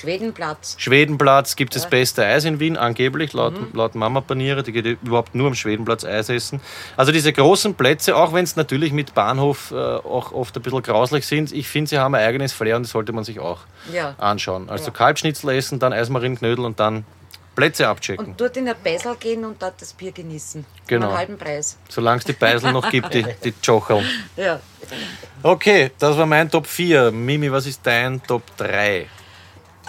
Schwedenplatz. 0.00 0.74
Schwedenplatz 0.78 1.56
gibt 1.56 1.76
es 1.76 1.82
das 1.82 1.90
beste 1.90 2.24
Eis 2.24 2.44
in 2.44 2.58
Wien, 2.60 2.76
angeblich, 2.76 3.32
laut, 3.32 3.54
laut 3.74 3.94
Mama 3.94 4.20
Paniere. 4.20 4.62
Die 4.62 4.72
geht 4.72 4.86
überhaupt 5.02 5.34
nur 5.34 5.48
am 5.48 5.54
Schwedenplatz 5.54 6.04
Eis 6.04 6.28
essen. 6.28 6.60
Also 6.96 7.12
diese 7.12 7.32
großen 7.32 7.74
Plätze, 7.74 8.16
auch 8.16 8.32
wenn 8.32 8.44
es 8.44 8.56
natürlich 8.56 8.92
mit 8.92 9.14
Bahnhof 9.14 9.70
äh, 9.70 9.74
auch 9.76 10.32
oft 10.32 10.56
ein 10.56 10.62
bisschen 10.62 10.82
grauslich 10.82 11.26
sind, 11.26 11.52
ich 11.52 11.68
finde, 11.68 11.90
sie 11.90 11.98
haben 11.98 12.14
ein 12.14 12.24
eigenes 12.26 12.52
Flair 12.52 12.76
und 12.76 12.82
das 12.84 12.92
sollte 12.92 13.12
man 13.12 13.24
sich 13.24 13.38
auch 13.40 13.60
Ja. 13.92 14.14
anschauen. 14.18 14.68
Also 14.70 14.90
Kalbschnitzel 14.90 15.50
essen, 15.50 15.78
dann 15.78 15.92
Eismarienknödel 15.92 16.64
und 16.64 16.80
dann 16.80 17.04
Plätze 17.56 17.88
abchecken. 17.88 18.24
Und 18.26 18.40
dort 18.40 18.56
in 18.56 18.64
der 18.64 18.74
Beisel 18.74 19.16
gehen 19.16 19.44
und 19.44 19.60
dort 19.60 19.82
das 19.82 19.92
Bier 19.92 20.12
genießen. 20.12 20.64
Genau. 20.86 21.08
Einen 21.08 21.16
halben 21.18 21.38
Preis. 21.38 21.76
Solange 21.88 22.20
es 22.20 22.24
die 22.24 22.32
Beisel 22.32 22.72
noch 22.72 22.88
gibt, 22.88 23.12
die, 23.12 23.26
die 23.44 23.52
Jocherl. 23.62 24.02
Ja. 24.36 24.60
Okay, 25.42 25.90
das 25.98 26.16
war 26.16 26.26
mein 26.26 26.50
Top 26.50 26.66
4. 26.66 27.10
Mimi, 27.10 27.50
was 27.50 27.66
ist 27.66 27.80
dein 27.84 28.22
Top 28.22 28.42
3? 28.56 29.06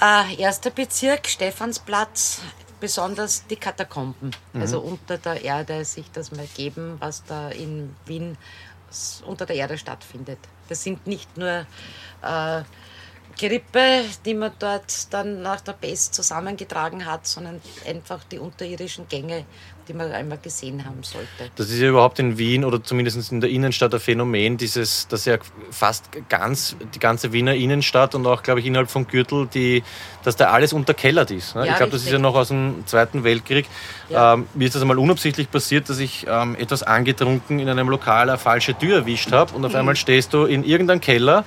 Äh, 0.01 0.35
erster 0.41 0.71
Bezirk, 0.71 1.27
Stephansplatz, 1.27 2.41
besonders 2.79 3.45
die 3.45 3.55
Katakomben. 3.55 4.31
Also 4.53 4.79
unter 4.79 5.19
der 5.19 5.43
Erde 5.43 5.85
sich 5.85 6.09
das 6.11 6.31
mal 6.31 6.47
geben, 6.55 6.97
was 6.99 7.23
da 7.23 7.49
in 7.49 7.95
Wien 8.07 8.35
unter 9.25 9.45
der 9.45 9.55
Erde 9.55 9.77
stattfindet. 9.77 10.39
Das 10.67 10.83
sind 10.83 11.05
nicht 11.05 11.37
nur 11.37 11.67
äh, 12.23 12.63
Gerippe, 13.37 14.05
die 14.25 14.33
man 14.33 14.51
dort 14.59 15.13
dann 15.13 15.41
nach 15.41 15.61
der 15.61 15.73
Pest 15.73 16.13
zusammengetragen 16.13 17.05
hat, 17.05 17.27
sondern 17.27 17.61
einfach 17.87 18.23
die 18.23 18.39
unterirdischen 18.39 19.07
Gänge, 19.07 19.45
die 19.91 19.97
man 19.97 20.11
einmal 20.11 20.37
gesehen 20.37 20.85
haben 20.85 21.03
sollte. 21.03 21.27
Das 21.55 21.69
ist 21.69 21.79
ja 21.79 21.89
überhaupt 21.89 22.19
in 22.19 22.37
Wien 22.37 22.63
oder 22.63 22.81
zumindest 22.81 23.31
in 23.31 23.41
der 23.41 23.49
Innenstadt 23.49 23.93
ein 23.93 23.99
Phänomen, 23.99 24.57
dieses, 24.57 25.07
dass 25.07 25.25
ja 25.25 25.37
fast 25.69 26.05
ganz 26.29 26.75
die 26.95 26.99
ganze 26.99 27.33
Wiener 27.33 27.53
Innenstadt 27.53 28.15
und 28.15 28.25
auch, 28.25 28.41
glaube 28.41 28.61
ich, 28.61 28.65
innerhalb 28.65 28.89
vom 28.89 29.07
Gürtel, 29.07 29.47
die, 29.53 29.83
dass 30.23 30.35
da 30.35 30.51
alles 30.51 30.73
unterkellert 30.73 31.31
ist. 31.31 31.55
Ne? 31.55 31.65
Ja, 31.65 31.71
ich 31.73 31.77
glaube, 31.77 31.91
das 31.91 32.03
ist 32.03 32.11
ja 32.11 32.19
noch 32.19 32.35
aus 32.35 32.47
dem 32.47 32.83
Zweiten 32.85 33.23
Weltkrieg. 33.23 33.65
Ja. 34.09 34.33
Ähm, 34.33 34.47
mir 34.53 34.65
ist 34.67 34.75
das 34.75 34.81
einmal 34.81 34.97
unabsichtlich 34.97 35.51
passiert, 35.51 35.89
dass 35.89 35.99
ich 35.99 36.25
ähm, 36.29 36.55
etwas 36.55 36.83
angetrunken 36.83 37.59
in 37.59 37.67
einem 37.67 37.89
Lokal 37.89 38.29
eine 38.29 38.37
falsche 38.37 38.73
Tür 38.77 38.99
erwischt 38.99 39.31
habe 39.31 39.53
und 39.53 39.65
auf 39.65 39.75
einmal 39.75 39.95
stehst 39.95 40.33
du 40.33 40.45
in 40.45 40.63
irgendeinem 40.63 41.01
Keller. 41.01 41.43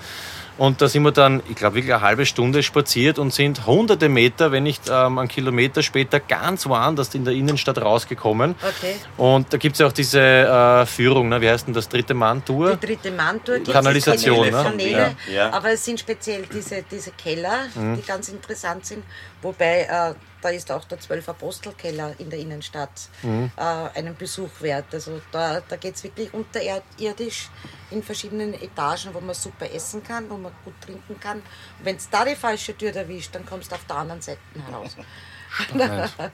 Und 0.57 0.81
da 0.81 0.87
sind 0.89 1.03
wir 1.03 1.11
dann, 1.11 1.43
ich 1.49 1.57
glaube, 1.57 1.77
wirklich 1.77 1.93
eine 1.95 2.03
halbe 2.03 2.27
Stunde 2.27 2.63
spaziert 2.63 3.19
und 3.19 3.33
sind 3.35 3.67
hunderte 3.67 4.09
Meter, 4.09 4.53
wenn 4.53 4.63
nicht 4.63 4.83
ähm, 4.89 5.19
einen 5.19 5.29
Kilometer 5.29 5.83
später, 5.83 6.21
ganz 6.21 6.67
woanders 6.67 7.15
in 7.15 7.25
der 7.25 7.35
Innenstadt 7.35 7.79
rausgekommen. 7.79 8.55
Okay. 8.63 8.95
Und 9.17 9.53
da 9.53 9.57
gibt 9.57 9.75
es 9.75 9.81
ja 9.81 9.87
auch 9.89 9.93
diese 9.93 10.21
äh, 10.21 10.87
Führung, 10.87 11.29
ne? 11.29 11.41
wie 11.41 11.49
heißt 11.51 11.67
denn 11.67 11.75
das, 11.75 11.89
dritte 11.89 12.15
Mann-Tour? 12.15 12.77
Die 12.77 12.87
dritte 12.87 13.11
Mantur 13.11 13.57
gibt 13.57 13.73
Kanalisation, 13.73 14.47
es 14.47 14.53
ne? 14.53 14.63
Kanäle, 14.63 15.17
Ja. 15.27 15.35
Ja. 15.35 15.53
aber 15.53 15.71
es 15.73 15.85
sind 15.85 15.99
speziell 15.99 16.45
diese, 16.53 16.85
diese 16.89 17.11
Keller, 17.13 17.65
Mhm. 17.75 17.97
die 17.97 18.03
ganz 18.07 18.29
interessant 18.29 18.87
sind. 18.87 19.03
Wobei 19.43 19.83
äh, 19.91 20.15
da 20.45 20.51
ist 20.51 20.71
auch 20.71 20.85
der 20.85 21.01
Zwölf 21.01 21.27
Apostelkeller 21.29 22.13
in 22.19 22.29
der 22.29 22.39
Innenstadt 22.39 22.91
Mhm. 23.23 23.51
äh, 23.57 23.63
einen 23.99 24.15
Besuch 24.15 24.51
wert. 24.61 24.87
Also 24.93 25.21
da, 25.33 25.61
da 25.67 25.77
geht 25.77 25.95
es 25.95 26.05
wirklich 26.05 26.33
unterirdisch 26.35 27.49
in 27.91 28.03
verschiedenen 28.03 28.53
Etagen, 28.55 29.15
wo 29.15 29.21
man 29.21 29.35
super 29.35 29.67
essen 29.73 30.03
kann, 30.05 30.29
wo 30.29 30.37
man 30.37 30.53
gut 30.65 30.75
trinken 30.83 31.19
kann. 31.19 31.43
Wenn 31.83 31.97
es 31.97 32.11
da 32.11 32.25
die 32.25 32.35
falsche 32.37 32.77
Tür 32.77 32.95
erwischt, 32.95 33.35
dann 33.35 33.47
kommst 33.47 33.71
du 33.73 33.77
auf 33.77 33.85
der 33.87 33.97
anderen 33.97 34.21
Seite 34.21 34.41
heraus. 34.67 34.97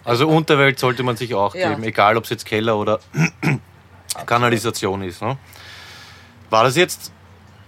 Also 0.05 0.27
Unterwelt 0.29 0.79
sollte 0.79 1.03
man 1.03 1.17
sich 1.17 1.35
auch 1.35 1.55
Ja. 1.55 1.69
geben, 1.71 1.85
egal 1.85 2.17
ob 2.17 2.25
es 2.25 2.31
jetzt 2.31 2.47
Keller 2.47 2.77
oder 2.77 2.99
Kanalisation 4.27 5.03
ist. 5.03 5.23
Ne? 5.23 5.37
War 6.51 6.65
das 6.65 6.75
jetzt, 6.77 7.13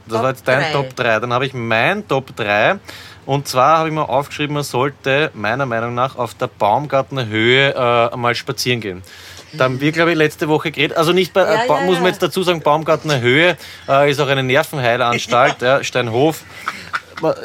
das 0.07 0.15
Top 0.15 0.23
war 0.23 0.31
jetzt 0.31 0.49
dein 0.49 0.61
drei. 0.63 0.73
Top 0.73 0.97
3, 0.97 1.21
dann 1.21 1.33
habe 1.33 1.47
ich 1.47 1.55
mein 1.55 2.09
Top 2.09 2.35
3 2.35 2.79
und 3.27 3.47
zwar 3.49 3.79
habe 3.79 3.89
ich 3.89 3.95
mir 3.95 4.09
aufgeschrieben, 4.09 4.55
man 4.55 4.63
sollte 4.65 5.31
meiner 5.35 5.67
Meinung 5.67 5.95
nach 5.95 6.17
auf 6.17 6.35
der 6.35 6.47
Baumgartner 6.49 7.27
Höhe 7.27 7.75
äh, 7.75 8.17
mal 8.17 8.35
spazieren 8.35 8.81
gehen. 8.81 9.03
Da 9.55 9.65
haben 9.65 9.81
wir, 9.81 9.93
glaube 9.93 10.13
ich, 10.13 10.17
letzte 10.17 10.49
Woche 10.49 10.71
geredet. 10.73 10.97
Also 10.97 11.13
nicht 11.13 11.33
bei, 11.35 11.43
Ja, 11.43 11.65
äh, 11.65 11.69
ja, 11.69 11.81
muss 11.83 11.97
man 11.99 12.07
jetzt 12.07 12.23
dazu 12.23 12.43
sagen, 12.43 12.63
Baumgartner 12.63 13.21
Höhe 13.21 13.57
äh, 13.87 14.11
ist 14.11 14.19
auch 14.21 14.29
eine 14.29 14.43
Nervenheilanstalt, 14.43 15.57
ja, 15.61 15.85
Steinhof. 15.85 16.43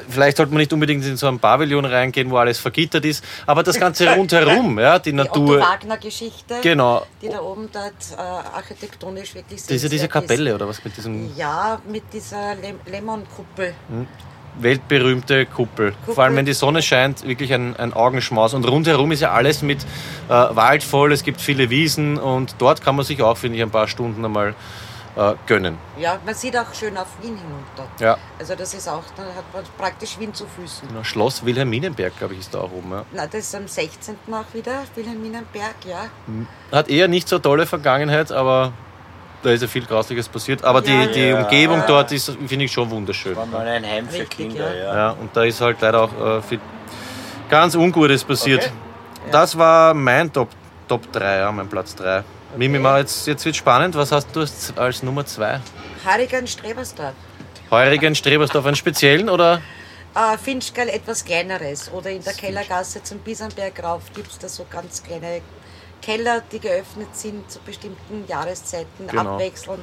Vielleicht 0.09 0.37
sollte 0.37 0.51
man 0.53 0.59
nicht 0.59 0.73
unbedingt 0.73 1.05
in 1.05 1.17
so 1.17 1.27
ein 1.27 1.37
Pavillon 1.37 1.85
reingehen, 1.85 2.31
wo 2.31 2.37
alles 2.37 2.57
vergittert 2.57 3.05
ist, 3.05 3.23
aber 3.45 3.61
das 3.61 3.79
Ganze 3.79 4.09
rundherum, 4.15 4.79
ja, 4.79 4.97
die 4.97 5.11
Die 5.11 5.15
Natur. 5.17 5.57
Otto 5.57 5.67
Wagner-Geschichte, 5.69 6.55
Genau. 6.63 7.05
die 7.21 7.29
da 7.29 7.41
oben 7.41 7.69
dort 7.71 7.93
äh, 8.17 8.19
architektonisch 8.55 9.35
wirklich 9.35 9.59
Diese, 9.61 9.67
diese 9.73 9.89
sehenswert 9.89 10.03
ist. 10.23 10.29
Kapelle 10.29 10.55
oder 10.55 10.67
was 10.67 10.83
mit 10.83 10.97
diesem 10.97 11.35
Ja, 11.37 11.79
mit 11.87 12.03
dieser 12.11 12.55
Lem 12.55 12.79
Lemon-Kuppel. 12.87 13.73
Weltberühmte 14.59 15.45
Kuppel. 15.45 15.93
Vor 16.05 16.23
allem, 16.23 16.35
wenn 16.35 16.45
die 16.45 16.53
Sonne 16.53 16.81
scheint, 16.81 17.25
wirklich 17.27 17.53
ein, 17.53 17.75
ein 17.75 17.93
Augenschmaus. 17.93 18.53
Und 18.53 18.67
rundherum 18.67 19.11
ist 19.11 19.21
ja 19.21 19.31
alles 19.31 19.61
mit 19.61 19.83
äh, 20.29 20.31
Wald 20.31 20.83
voll, 20.83 21.11
es 21.11 21.23
gibt 21.23 21.41
viele 21.41 21.69
Wiesen 21.69 22.17
und 22.17 22.55
dort 22.59 22.81
kann 22.81 22.95
man 22.95 23.05
sich 23.05 23.21
auch, 23.21 23.37
finde 23.37 23.57
ich, 23.57 23.63
ein 23.63 23.71
paar 23.71 23.87
Stunden 23.87 24.23
einmal 24.23 24.55
äh, 25.17 25.33
gönnen. 25.47 25.77
Ja, 25.97 26.19
man 26.25 26.35
sieht 26.35 26.55
auch 26.55 26.73
schön 26.73 26.95
auf 26.97 27.07
Wien 27.21 27.35
hinunter. 27.37 27.87
Ja. 27.99 28.17
Also 28.39 28.55
das 28.55 28.73
ist 28.73 28.87
auch, 28.87 29.03
da 29.15 29.23
hat 29.23 29.45
man 29.53 29.63
praktisch 29.77 30.19
Wien 30.19 30.33
zu 30.33 30.45
Füßen. 30.45 30.87
Genau, 30.87 31.03
Schloss 31.03 31.43
Wilhelminenberg, 31.43 32.17
glaube 32.17 32.35
ich, 32.35 32.41
ist 32.41 32.53
da 32.53 32.59
auch 32.59 32.71
oben. 32.71 32.91
Ja. 32.91 33.05
Na, 33.11 33.25
das 33.25 33.45
ist 33.45 33.55
am 33.55 33.67
16. 33.67 34.15
auch 34.31 34.53
wieder, 34.53 34.83
Wilhelminenberg, 34.95 35.75
ja. 35.87 36.05
Hat 36.71 36.89
eher 36.89 37.07
nicht 37.07 37.27
so 37.27 37.39
tolle 37.39 37.65
Vergangenheit, 37.65 38.31
aber 38.31 38.73
da 39.47 39.53
ist 39.53 39.61
ja 39.61 39.67
viel 39.69 39.85
Grausliches 39.85 40.27
passiert. 40.27 40.61
Aber 40.65 40.85
Ja, 40.85 41.05
die, 41.05 41.13
die 41.13 41.27
ja. 41.29 41.39
Umgebung 41.39 41.81
dort 41.87 42.11
ist, 42.11 42.37
finde 42.47 42.65
ich, 42.65 42.71
schon 42.71 42.89
wunderschön. 42.89 43.33
War 43.35 43.45
mal 43.45 43.65
ein 43.65 43.85
Heim 43.85 44.07
für 44.09 44.19
Richtig, 44.19 44.49
Kinder, 44.49 44.75
ja. 44.75 44.83
ja. 44.83 44.95
Ja, 44.95 45.09
und 45.11 45.35
da 45.35 45.43
ist 45.43 45.61
halt 45.61 45.77
leider 45.79 46.01
auch 46.03 46.37
äh, 46.37 46.41
viel 46.41 46.59
ganz 47.49 47.73
Ungutes 47.73 48.25
passiert. 48.25 48.63
Okay. 48.63 49.31
Das 49.31 49.57
war 49.57 49.93
mein 49.93 50.33
Top, 50.33 50.49
Top 50.89 51.09
3, 51.13 51.37
ja, 51.37 51.51
mein 51.53 51.69
Platz 51.69 51.95
3. 51.95 52.23
Mimi, 52.57 52.77
mal, 52.77 52.99
jetzt, 52.99 53.25
jetzt 53.25 53.45
wird 53.45 53.55
spannend. 53.55 53.95
Was 53.95 54.11
hast 54.11 54.35
du 54.35 54.45
als, 54.75 55.01
Nummer 55.01 55.25
2? 55.25 55.61
Harigan 56.05 56.45
Strebersdorf. 56.45 57.13
Heurigen 57.71 58.15
Strebersdorf, 58.15 58.65
einen 58.65 58.75
speziellen 58.75 59.29
oder? 59.29 59.61
Äh, 60.13 60.37
Finchgall 60.37 60.89
etwas 60.89 61.23
kleineres. 61.23 61.89
Oder 61.93 62.09
in 62.09 62.23
der 62.23 62.33
Kellergasse 62.33 63.01
zum 63.01 63.19
Bisanberg 63.19 63.81
rauf 63.81 64.03
gibt 64.13 64.31
es 64.31 64.39
da 64.39 64.49
so 64.49 64.65
ganz 64.69 65.03
kleine 65.03 65.41
Keller, 66.01 66.41
die 66.51 66.59
geöffnet 66.59 67.09
sind 67.15 67.49
zu 67.51 67.59
bestimmten 67.65 68.23
Jahreszeiten, 68.27 69.07
Genau. 69.07 69.33
abwechselnd. 69.35 69.79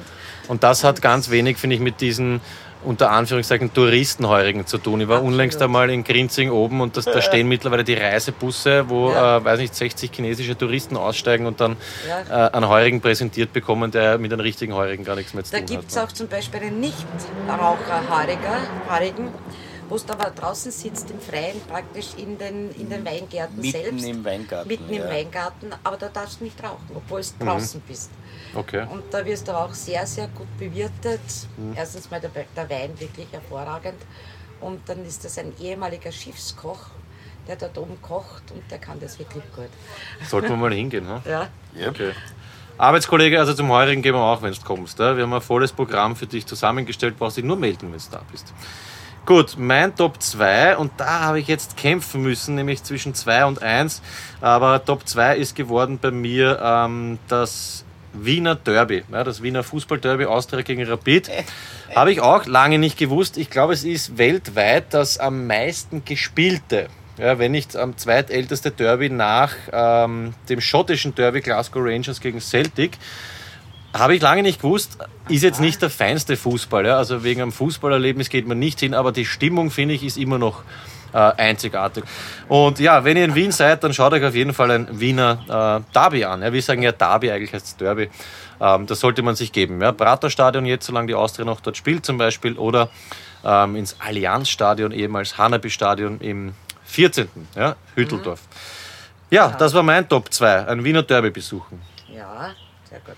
Und 0.47 0.63
das 0.63 0.83
hat 0.83 1.01
ganz 1.01 1.29
wenig, 1.29 1.57
finde 1.57 1.75
ich, 1.75 1.81
mit 1.81 2.01
diesen 2.01 2.41
unter 2.83 3.09
Anführungszeichen 3.09 3.73
Touristenheurigen 3.73 4.67
zu 4.67 4.77
tun. 4.77 5.01
Ich 5.01 5.07
war 5.07 5.15
Absolut. 5.15 5.33
unlängst 5.33 5.59
einmal 5.59 5.89
in 5.89 6.03
Grinzing 6.03 6.51
oben 6.51 6.81
und 6.81 6.95
das, 6.97 7.05
da 7.05 7.19
stehen 7.21 7.47
mittlerweile 7.47 7.83
die 7.83 7.95
Reisebusse, 7.95 8.87
wo, 8.87 9.09
Ja. 9.09 9.37
äh, 9.37 9.43
weiß 9.43 9.59
nicht, 9.59 9.73
60 9.73 10.11
chinesische 10.13 10.55
Touristen 10.55 10.95
aussteigen 10.95 11.47
und 11.47 11.59
dann 11.61 11.77
Ja. 12.07 12.47
äh, 12.47 12.51
einen 12.51 12.67
Heurigen 12.69 13.01
präsentiert 13.01 13.53
bekommen, 13.53 13.89
der 13.89 14.19
mit 14.19 14.31
einem 14.31 14.41
richtigen 14.41 14.73
Heurigen 14.75 15.03
gar 15.03 15.15
nichts 15.15 15.33
mehr 15.33 15.43
zu 15.43 15.51
Da 15.51 15.57
tun 15.59 15.65
gibt 15.65 15.89
es 15.89 15.97
hat. 15.97 16.09
auch 16.09 16.11
zum 16.11 16.27
Beispiel 16.27 16.59
einen 16.61 16.79
Nichtraucher-Haariger, 16.79 18.57
Haarigen, 18.87 19.29
wo 19.89 19.97
du 19.97 20.13
aber 20.13 20.31
draußen 20.31 20.71
sitzt 20.71 21.09
im 21.11 21.19
Freien, 21.19 21.59
praktisch 21.69 22.07
in 22.17 22.37
den, 22.37 22.71
in 22.75 22.89
den 22.89 23.05
Weingärten 23.05 23.57
Mitten 23.61 23.71
selbst. 23.71 24.05
im 24.05 24.25
Weingarten, 24.25 24.67
Mitten 24.67 24.93
ja. 24.93 25.03
im 25.03 25.09
Weingarten, 25.09 25.71
aber 25.83 25.97
da 25.97 26.09
darfst 26.09 26.39
du 26.39 26.45
nicht 26.45 26.61
rauchen, 26.63 26.89
obwohl 26.95 27.21
Mhm. 27.21 27.25
du 27.39 27.45
draußen 27.45 27.81
bist. 27.87 28.11
Okay. 28.53 28.85
Und 28.91 29.03
da 29.11 29.25
wirst 29.25 29.47
du 29.47 29.51
auch 29.51 29.73
sehr, 29.73 30.05
sehr 30.07 30.27
gut 30.29 30.47
bewirtet. 30.57 31.19
Mhm. 31.57 31.73
Erstens 31.75 32.09
mal 32.09 32.19
der, 32.19 32.31
der 32.55 32.69
Wein 32.69 32.99
wirklich 32.99 33.27
hervorragend. 33.31 34.01
Und 34.61 34.87
dann 34.87 35.05
ist 35.05 35.23
das 35.25 35.37
ein 35.37 35.53
ehemaliger 35.59 36.11
Schiffskoch, 36.11 36.79
der 37.47 37.55
dort 37.57 37.77
oben 37.77 38.01
kocht 38.01 38.51
und 38.51 38.63
der 38.71 38.79
kann 38.79 38.99
das 38.99 39.19
wirklich 39.19 39.43
gut. 39.55 39.69
Sollten 40.27 40.49
wir 40.49 40.55
mal 40.57 40.73
hingehen. 40.73 41.05
Ne? 41.05 41.21
Ja. 41.25 41.49
Okay. 41.89 42.13
Arbeitskollege, 42.77 43.39
also 43.39 43.53
zum 43.53 43.69
Heurigen 43.69 44.01
gehen 44.01 44.13
wir 44.15 44.21
auch, 44.21 44.41
wenn 44.41 44.51
du 44.53 44.59
kommst. 44.61 44.99
Ja? 44.99 45.15
Wir 45.15 45.23
haben 45.23 45.33
ein 45.33 45.41
volles 45.41 45.71
Programm 45.71 46.15
für 46.15 46.27
dich 46.27 46.45
zusammengestellt, 46.45 47.17
brauchst 47.17 47.37
dich 47.37 47.45
nur 47.45 47.55
melden, 47.57 47.91
wenn 47.91 47.99
du 47.99 48.05
da 48.11 48.21
bist. 48.31 48.53
Gut, 49.25 49.55
mein 49.57 49.95
Top 49.95 50.21
2 50.21 50.77
und 50.77 50.91
da 50.97 51.21
habe 51.21 51.39
ich 51.39 51.47
jetzt 51.47 51.77
kämpfen 51.77 52.21
müssen, 52.21 52.53
nämlich 52.53 52.83
zwischen 52.83 53.15
2 53.15 53.45
und 53.45 53.63
1. 53.63 54.03
Aber 54.39 54.85
Top 54.85 55.07
2 55.07 55.37
ist 55.37 55.55
geworden 55.55 55.97
bei 55.99 56.11
mir 56.11 56.59
ähm, 56.63 57.17
das 57.27 57.85
Wiener 58.13 58.53
Derby. 58.53 59.03
Ja, 59.11 59.23
das 59.23 59.41
Wiener 59.41 59.63
Fußball-Derby 59.63 60.25
Austria 60.25 60.61
gegen 60.61 60.85
Rapid. 60.85 61.31
Habe 61.95 62.11
ich 62.11 62.21
auch 62.21 62.45
lange 62.45 62.77
nicht 62.77 62.99
gewusst. 62.99 63.37
Ich 63.37 63.49
glaube, 63.49 63.73
es 63.73 63.83
ist 63.83 64.19
weltweit 64.19 64.93
das 64.93 65.17
am 65.17 65.47
meisten 65.47 66.05
gespielte. 66.05 66.87
Ja, 67.17 67.39
wenn 67.39 67.51
nicht 67.51 67.75
am 67.75 67.97
zweitälteste 67.97 68.69
Derby 68.69 69.09
nach 69.09 69.53
ähm, 69.71 70.35
dem 70.49 70.61
schottischen 70.61 71.15
Derby 71.15 71.41
Glasgow 71.41 71.81
Rangers 71.83 72.21
gegen 72.21 72.39
Celtic. 72.39 72.99
Habe 73.95 74.13
ich 74.13 74.21
lange 74.21 74.43
nicht 74.43 74.61
gewusst. 74.61 74.97
Ist 75.29 75.41
jetzt 75.41 75.61
nicht 75.61 75.81
der 75.81 75.89
feinste 75.89 76.35
Fußball. 76.35 76.85
Ja? 76.85 76.97
Also 76.97 77.23
wegen 77.23 77.41
einem 77.41 77.53
Fußballerlebnis 77.53 78.29
geht 78.29 78.45
man 78.45 78.59
nicht 78.59 78.81
hin, 78.81 78.93
aber 78.93 79.13
die 79.13 79.25
Stimmung, 79.25 79.71
finde 79.71 79.93
ich, 79.93 80.03
ist 80.03 80.17
immer 80.17 80.37
noch 80.37 80.63
äh, 81.13 81.17
einzigartig. 81.17 82.03
Und 82.49 82.79
ja, 82.79 83.05
wenn 83.05 83.15
ihr 83.15 83.23
in 83.23 83.35
Wien 83.35 83.53
seid, 83.53 83.85
dann 83.85 83.93
schaut 83.93 84.11
euch 84.11 84.23
auf 84.25 84.35
jeden 84.35 84.53
Fall 84.53 84.71
ein 84.71 84.99
Wiener 84.99 85.83
äh, 85.87 85.93
Derby 85.93 86.25
an. 86.25 86.41
Ja, 86.41 86.51
wir 86.51 86.61
sagen 86.61 86.81
ja 86.81 86.91
Derby, 86.91 87.31
eigentlich 87.31 87.53
heißt 87.53 87.65
es 87.65 87.77
Derby. 87.77 88.09
Ähm, 88.59 88.85
das 88.85 88.99
sollte 88.99 89.21
man 89.21 89.35
sich 89.35 89.53
geben. 89.53 89.81
Ja. 89.81 89.93
Praterstadion 89.93 90.65
jetzt, 90.65 90.85
solange 90.85 91.07
die 91.07 91.15
Austria 91.15 91.45
noch 91.45 91.61
dort 91.61 91.77
spielt 91.77 92.05
zum 92.05 92.17
Beispiel, 92.17 92.57
oder 92.57 92.89
ähm, 93.45 93.77
ins 93.77 93.95
Allianzstadion, 94.01 94.91
ehemals 94.91 95.37
Hanabi-Stadion 95.37 96.19
im 96.19 96.53
14. 96.83 97.29
Ja, 97.55 97.77
Hütteldorf. 97.95 98.41
Ja, 99.29 99.55
das 99.57 99.73
war 99.73 99.83
mein 99.83 100.07
Top 100.09 100.33
2, 100.33 100.67
ein 100.67 100.83
Wiener 100.83 101.03
Derby 101.03 101.29
besuchen. 101.29 101.81
Ja, 102.13 102.51
sehr 102.89 102.99
gut. 102.99 103.15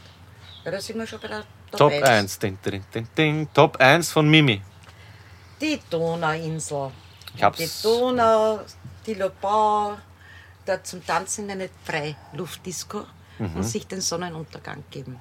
Ja, 0.68 0.72
da 0.72 0.82
sind 0.82 0.98
wir 1.00 1.08
schon 1.08 1.22
bei 1.22 1.30
der 1.30 1.44
Top, 1.72 1.80
Top 1.80 1.94
1. 1.94 2.04
1. 2.04 2.40
Ding, 2.40 2.58
ding, 2.62 2.84
ding, 2.94 3.08
ding. 3.18 3.48
Top 3.54 3.78
1 3.80 4.12
von 4.12 4.28
Mimi. 4.30 4.62
Die 5.62 5.80
Donauinsel. 5.90 6.92
Ich 7.34 7.42
hab's- 7.42 7.58
Die 7.58 7.70
Donau, 7.84 8.60
die 9.06 9.14
Lobau, 9.14 9.94
da 10.66 10.84
zum 10.84 11.06
Tanzen 11.06 11.46
in 11.46 11.52
eine 11.52 11.70
Freiluftdisco 11.86 13.06
Mhm. 13.40 13.56
und 13.56 13.64
sich 13.64 13.88
den 13.88 14.02
Sonnenuntergang 14.02 14.84
geben. 14.92 15.18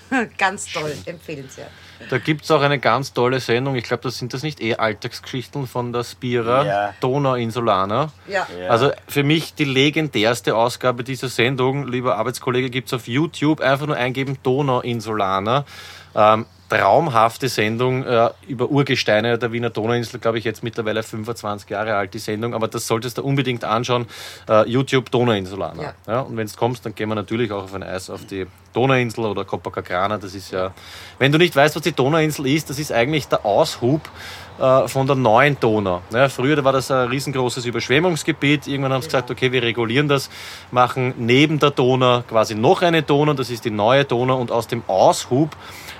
Ganz 0.38 0.72
toll, 0.72 0.92
empfehlenswert. 1.06 1.70
Da 2.10 2.18
gibt 2.18 2.44
es 2.44 2.50
auch 2.50 2.60
eine 2.62 2.78
ganz 2.78 3.12
tolle 3.12 3.38
Sendung. 3.38 3.76
Ich 3.76 3.84
glaube, 3.84 4.02
das 4.02 4.18
sind 4.18 4.34
das 4.34 4.42
nicht 4.42 4.60
eh 4.60 4.74
Alltagsgeschichten 4.74 5.66
von 5.66 5.92
der 5.92 6.02
Spira, 6.04 6.64
Ja. 6.64 6.94
Donauinsulaner. 7.00 8.12
Ja. 8.26 8.46
Ja. 8.58 8.68
Also 8.68 8.90
für 9.06 9.22
mich 9.22 9.54
die 9.54 9.64
legendärste 9.64 10.56
Ausgabe 10.56 11.04
dieser 11.04 11.28
Sendung, 11.28 11.86
lieber 11.86 12.16
Arbeitskollege, 12.16 12.70
gibt 12.70 12.88
es 12.88 12.94
auf 12.94 13.06
YouTube. 13.06 13.60
Einfach 13.60 13.86
nur 13.86 13.96
eingeben 13.96 14.38
Donauinsulaner. 14.42 15.64
Ähm, 16.14 16.46
traumhafte 16.72 17.48
Sendung 17.48 18.04
äh, 18.04 18.30
über 18.48 18.70
Urgesteine 18.70 19.38
der 19.38 19.52
Wiener 19.52 19.70
Donauinsel, 19.70 20.20
glaube 20.20 20.38
ich, 20.38 20.44
jetzt 20.44 20.62
mittlerweile 20.62 21.02
25 21.02 21.68
Jahre 21.68 21.96
alt, 21.96 22.14
die 22.14 22.18
Sendung. 22.18 22.54
Aber 22.54 22.68
das 22.68 22.86
solltest 22.86 23.18
du 23.18 23.22
unbedingt 23.22 23.64
anschauen. 23.64 24.06
Äh, 24.48 24.68
YouTube 24.68 25.10
Donauinsulaner. 25.10 25.82
Ja. 25.82 25.94
Ja. 26.06 26.20
und 26.20 26.36
wenn 26.36 26.46
du 26.46 26.52
kommst, 26.56 26.86
dann 26.86 26.94
gehen 26.94 27.08
wir 27.08 27.14
natürlich 27.14 27.52
auch 27.52 27.64
auf 27.64 27.74
ein 27.74 27.82
Eis 27.82 28.08
auf 28.08 28.24
die 28.26 28.46
Donauinsel 28.72 29.26
oder 29.26 29.44
Copacabana. 29.44 30.16
Das 30.18 30.34
ist 30.34 30.50
ja, 30.50 30.72
wenn 31.18 31.30
du 31.30 31.38
nicht 31.38 31.54
weißt, 31.54 31.76
was 31.76 31.82
die 31.82 31.92
Donauinsel 31.92 32.46
ist, 32.46 32.70
das 32.70 32.78
ist 32.78 32.90
eigentlich 32.90 33.28
der 33.28 33.44
Aushub 33.44 34.00
äh, 34.58 34.88
von 34.88 35.06
der 35.06 35.16
neuen 35.16 35.58
Donau. 35.60 36.00
Ja, 36.10 36.28
früher 36.28 36.62
war 36.64 36.72
das 36.72 36.90
ein 36.90 37.08
riesengroßes 37.08 37.66
Überschwemmungsgebiet. 37.66 38.66
Irgendwann 38.66 38.94
haben 38.94 39.02
sie 39.02 39.08
gesagt, 39.08 39.30
okay, 39.30 39.52
wir 39.52 39.62
regulieren 39.62 40.08
das, 40.08 40.30
machen 40.70 41.12
neben 41.18 41.58
der 41.58 41.70
Donau 41.70 42.22
quasi 42.22 42.54
noch 42.54 42.80
eine 42.80 43.02
Donau, 43.02 43.34
das 43.34 43.50
ist 43.50 43.64
die 43.64 43.70
neue 43.70 44.04
Donau 44.04 44.40
und 44.40 44.50
aus 44.50 44.68
dem 44.68 44.82
Aushub 44.86 45.54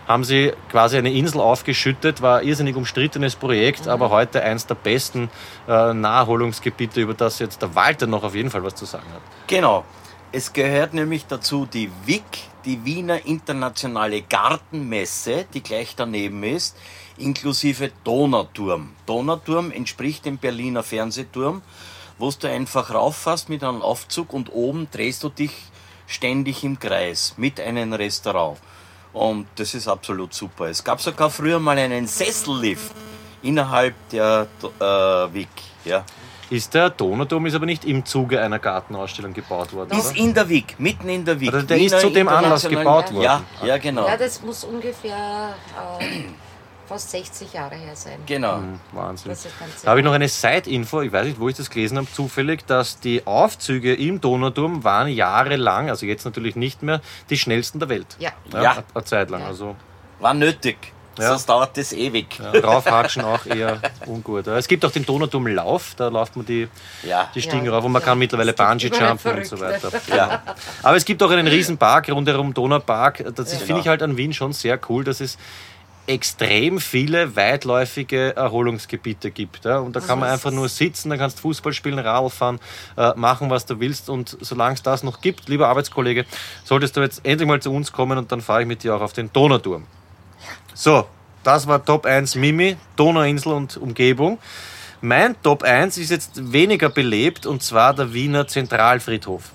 haben 0.07 0.25
sie 0.25 0.53
quasi 0.71 0.97
eine 0.97 1.13
Insel 1.13 1.41
aufgeschüttet, 1.41 2.23
war 2.23 2.41
ein 2.41 2.47
irrsinnig 2.47 2.77
umstrittenes 2.77 3.37
Projekt, 3.37 3.89
aber 3.89 4.11
heute 4.11 4.43
eins 4.43 4.67
der 4.67 4.75
besten 4.75 5.31
äh, 5.69 5.95
Naherholungsgebiete, 5.95 7.01
über 7.01 7.15
das 7.15 7.39
jetzt 7.39 7.63
der 7.63 7.75
Walter 7.75 8.07
noch 8.07 8.25
auf 8.25 8.35
jeden 8.35 8.51
Fall 8.51 8.65
was 8.65 8.75
zu 8.75 8.85
sagen 8.85 9.07
hat. 9.13 9.23
Genau. 9.47 9.85
Es 10.35 10.55
gehört 10.55 10.95
nämlich 10.95 11.27
dazu 11.27 11.67
die 11.67 11.91
WIC, 12.07 12.23
die 12.65 12.87
Wiener 12.87 13.27
Internationale 13.27 14.23
Gartenmesse, 14.23 15.45
die 15.53 15.63
gleich 15.63 15.95
daneben 15.95 16.43
ist, 16.43 16.75
inklusive 17.19 17.91
Donauturm. 18.03 18.95
Donauturm 19.05 19.71
entspricht 19.71 20.25
dem 20.25 20.39
Berliner 20.39 20.83
Fernsehturm, 20.83 21.61
wo 22.19 22.31
du 22.31 22.49
einfach 22.49 22.95
rauffährst 22.95 23.51
mit 23.51 23.63
einem 23.63 23.83
Aufzug 23.83 24.33
und 24.33 24.53
oben 24.55 24.89
drehst 24.91 25.23
du 25.23 25.29
dich 25.29 25.53
ständig 26.07 26.65
im 26.65 26.79
Kreis 26.79 27.35
mit 27.37 27.61
einem 27.61 27.93
Restaurant. 27.93 28.59
Und 29.13 29.47
das 29.57 29.75
ist 29.75 29.89
absolut 29.89 30.33
super. 30.33 30.67
Es 30.67 30.83
gab 30.83 31.01
sogar 31.01 31.31
früher 31.31 31.59
mal 31.59 31.77
einen 31.79 32.07
Sessellift 32.07 32.93
innerhalb 33.43 33.95
der 34.11 34.47
äh, 34.63 34.85
WIC. 35.35 35.49
Ja. 35.85 36.05
Ist 36.51 36.75
der 36.75 36.91
Donauturm 36.91 37.47
ist 37.47 37.55
aber 37.55 37.65
nicht 37.65 37.85
im 37.87 38.05
Zuge 38.05 38.41
einer 38.41 38.59
Gartenausstellung 38.59 39.33
gebaut 39.33 39.73
worden, 39.73 39.97
Ist 39.97 40.11
oder? 40.11 40.19
in 40.19 40.35
der 40.35 40.49
WIC, 40.49 40.79
mitten 40.79 41.09
in 41.09 41.25
der 41.25 41.41
WIC. 41.41 41.55
Also 41.55 41.67
der 41.67 41.77
ist 41.79 41.93
Wiener 41.93 41.99
zu 42.01 42.11
dem 42.11 42.29
Anlass 42.29 42.69
gebaut 42.69 43.13
worden. 43.13 43.23
Ja, 43.23 43.43
ja, 43.65 43.79
genau. 43.79 44.07
Ja, 44.07 44.19
das 44.19 44.43
muss 44.43 44.63
ungefähr 44.65 45.55
äh, 45.99 46.05
fast 46.87 47.11
60 47.11 47.53
Jahre 47.53 47.75
her 47.77 47.95
sein. 47.95 48.19
Genau. 48.27 48.61
Wahnsinn. 48.93 49.33
Ist 49.33 49.47
ganz 49.59 49.83
Da 49.83 49.91
habe 49.91 50.01
ich 50.01 50.05
noch 50.05 50.13
eine 50.13 50.29
Side-Info, 50.29 51.01
ich 51.03 51.13
weiß 51.13 51.27
nicht, 51.27 51.41
wo 51.41 51.49
ich 51.49 51.57
das 51.57 51.71
gelesen 51.71 51.99
habe, 51.99 52.07
zufällig, 52.13 52.67
dass 52.67 53.01
die 53.01 53.27
Aufzüge 53.27 53.95
im 53.95 54.21
Donauturm 54.21 54.85
waren 54.85 55.09
jahrelang, 55.09 55.89
also 55.91 56.07
jetzt 56.07 56.25
natürlich 56.25 56.57
nicht 56.57 56.83
mehr, 56.83 57.01
die 57.31 57.39
schnellsten 57.39 57.79
der 57.79 57.89
Welt. 57.89 58.17
Ja. 58.19 58.31
Ja. 58.53 58.73
Eine, 58.73 58.85
eine 58.95 59.05
Zeit 59.05 59.31
lang. 59.31 59.41
Ja. 59.43 59.47
Also 59.49 59.77
War 60.21 60.35
nötig. 60.35 60.77
Ja. 61.19 61.29
Sonst 61.29 61.47
dauert 61.47 61.77
das 61.77 61.93
ewig. 61.93 62.39
ja, 62.39 62.53
draufhatschen 62.59 63.23
auch 63.23 63.45
eher 63.45 63.79
ungut. 64.07 64.47
Es 64.47 64.67
gibt 64.67 64.83
auch 64.83 64.91
den 64.91 65.05
Donauturmlauf, 65.05 65.95
da 65.95 66.09
läuft 66.09 66.37
man 66.37 66.47
die, 66.47 66.69
Ja. 67.03 67.29
die 67.35 67.43
Stiegen 67.43 67.67
Ja, 67.67 67.73
rauf 67.73 67.85
und 67.85 67.93
man 67.93 68.01
ja. 68.01 68.07
kann 68.07 68.19
mittlerweile 68.19 68.55
Bungee-Jumpen 68.55 69.37
und 69.37 69.47
so 69.47 69.61
weiter. 69.61 69.91
Ja. 70.09 70.43
Aber 70.83 70.97
es 70.97 71.05
gibt 71.05 71.23
auch 71.23 71.31
einen 71.31 71.49
riesen 71.49 71.77
Park 71.77 72.11
rundherum, 72.11 72.55
Donaupark. 72.55 73.25
Das 73.35 73.53
finde 73.53 73.83
ich 73.83 73.89
halt 73.89 74.03
an 74.03 74.17
Wien 74.17 74.33
schon 74.33 74.55
sehr 74.55 74.81
cool, 74.89 75.05
dass 75.05 75.21
es 75.21 75.37
extrem 76.07 76.81
viele 76.81 77.37
weitläufige 77.37 78.35
Erholungsgebiete 78.35 79.31
gibt. 79.31 79.65
Ja? 79.65 79.79
Und 79.79 79.95
da 79.95 80.01
kann 80.01 80.19
man 80.19 80.31
einfach 80.31 80.51
nur 80.51 80.69
sitzen, 80.69 81.11
da 81.11 81.17
kannst 81.17 81.39
du 81.39 81.43
Fußball 81.43 81.73
spielen, 81.73 81.99
Radl 81.99 82.31
fahren, 82.31 82.59
äh, 82.97 83.13
machen, 83.15 83.51
was 83.51 83.67
du 83.67 83.79
willst. 83.79 84.09
Und 84.09 84.37
solange 84.41 84.75
es 84.75 84.83
das 84.83 85.03
noch 85.03 85.21
gibt, 85.21 85.49
lieber 85.49 85.69
Arbeitskollege, 85.69 86.25
solltest 86.65 86.97
du 86.97 87.01
jetzt 87.01 87.25
endlich 87.25 87.49
mal 87.49 87.63
zu 87.63 87.73
uns 87.73 87.93
kommen 87.93 88.19
und 88.19 88.33
dann 88.33 88.41
fahre 88.41 88.63
ich 88.63 88.69
mit 88.69 88.83
dir 88.83 88.97
auch 88.97 89.01
auf 89.01 89.13
den 89.13 89.33
Donauturm. 89.33 89.85
So, 90.75 91.07
das 91.45 91.67
war 91.67 91.85
Top 91.85 92.07
1 92.07 92.35
Mimi, 92.35 92.77
Donauinsel 92.97 93.53
und 93.53 93.77
Umgebung. 93.77 94.39
Mein 95.01 95.41
Top 95.43 95.63
1 95.65 95.99
ist 95.99 96.11
jetzt 96.11 96.53
weniger 96.53 96.89
belebt 96.89 97.47
und 97.47 97.63
zwar 97.63 97.95
der 97.95 98.13
Wiener 98.13 98.47
Zentralfriedhof. 98.47 99.51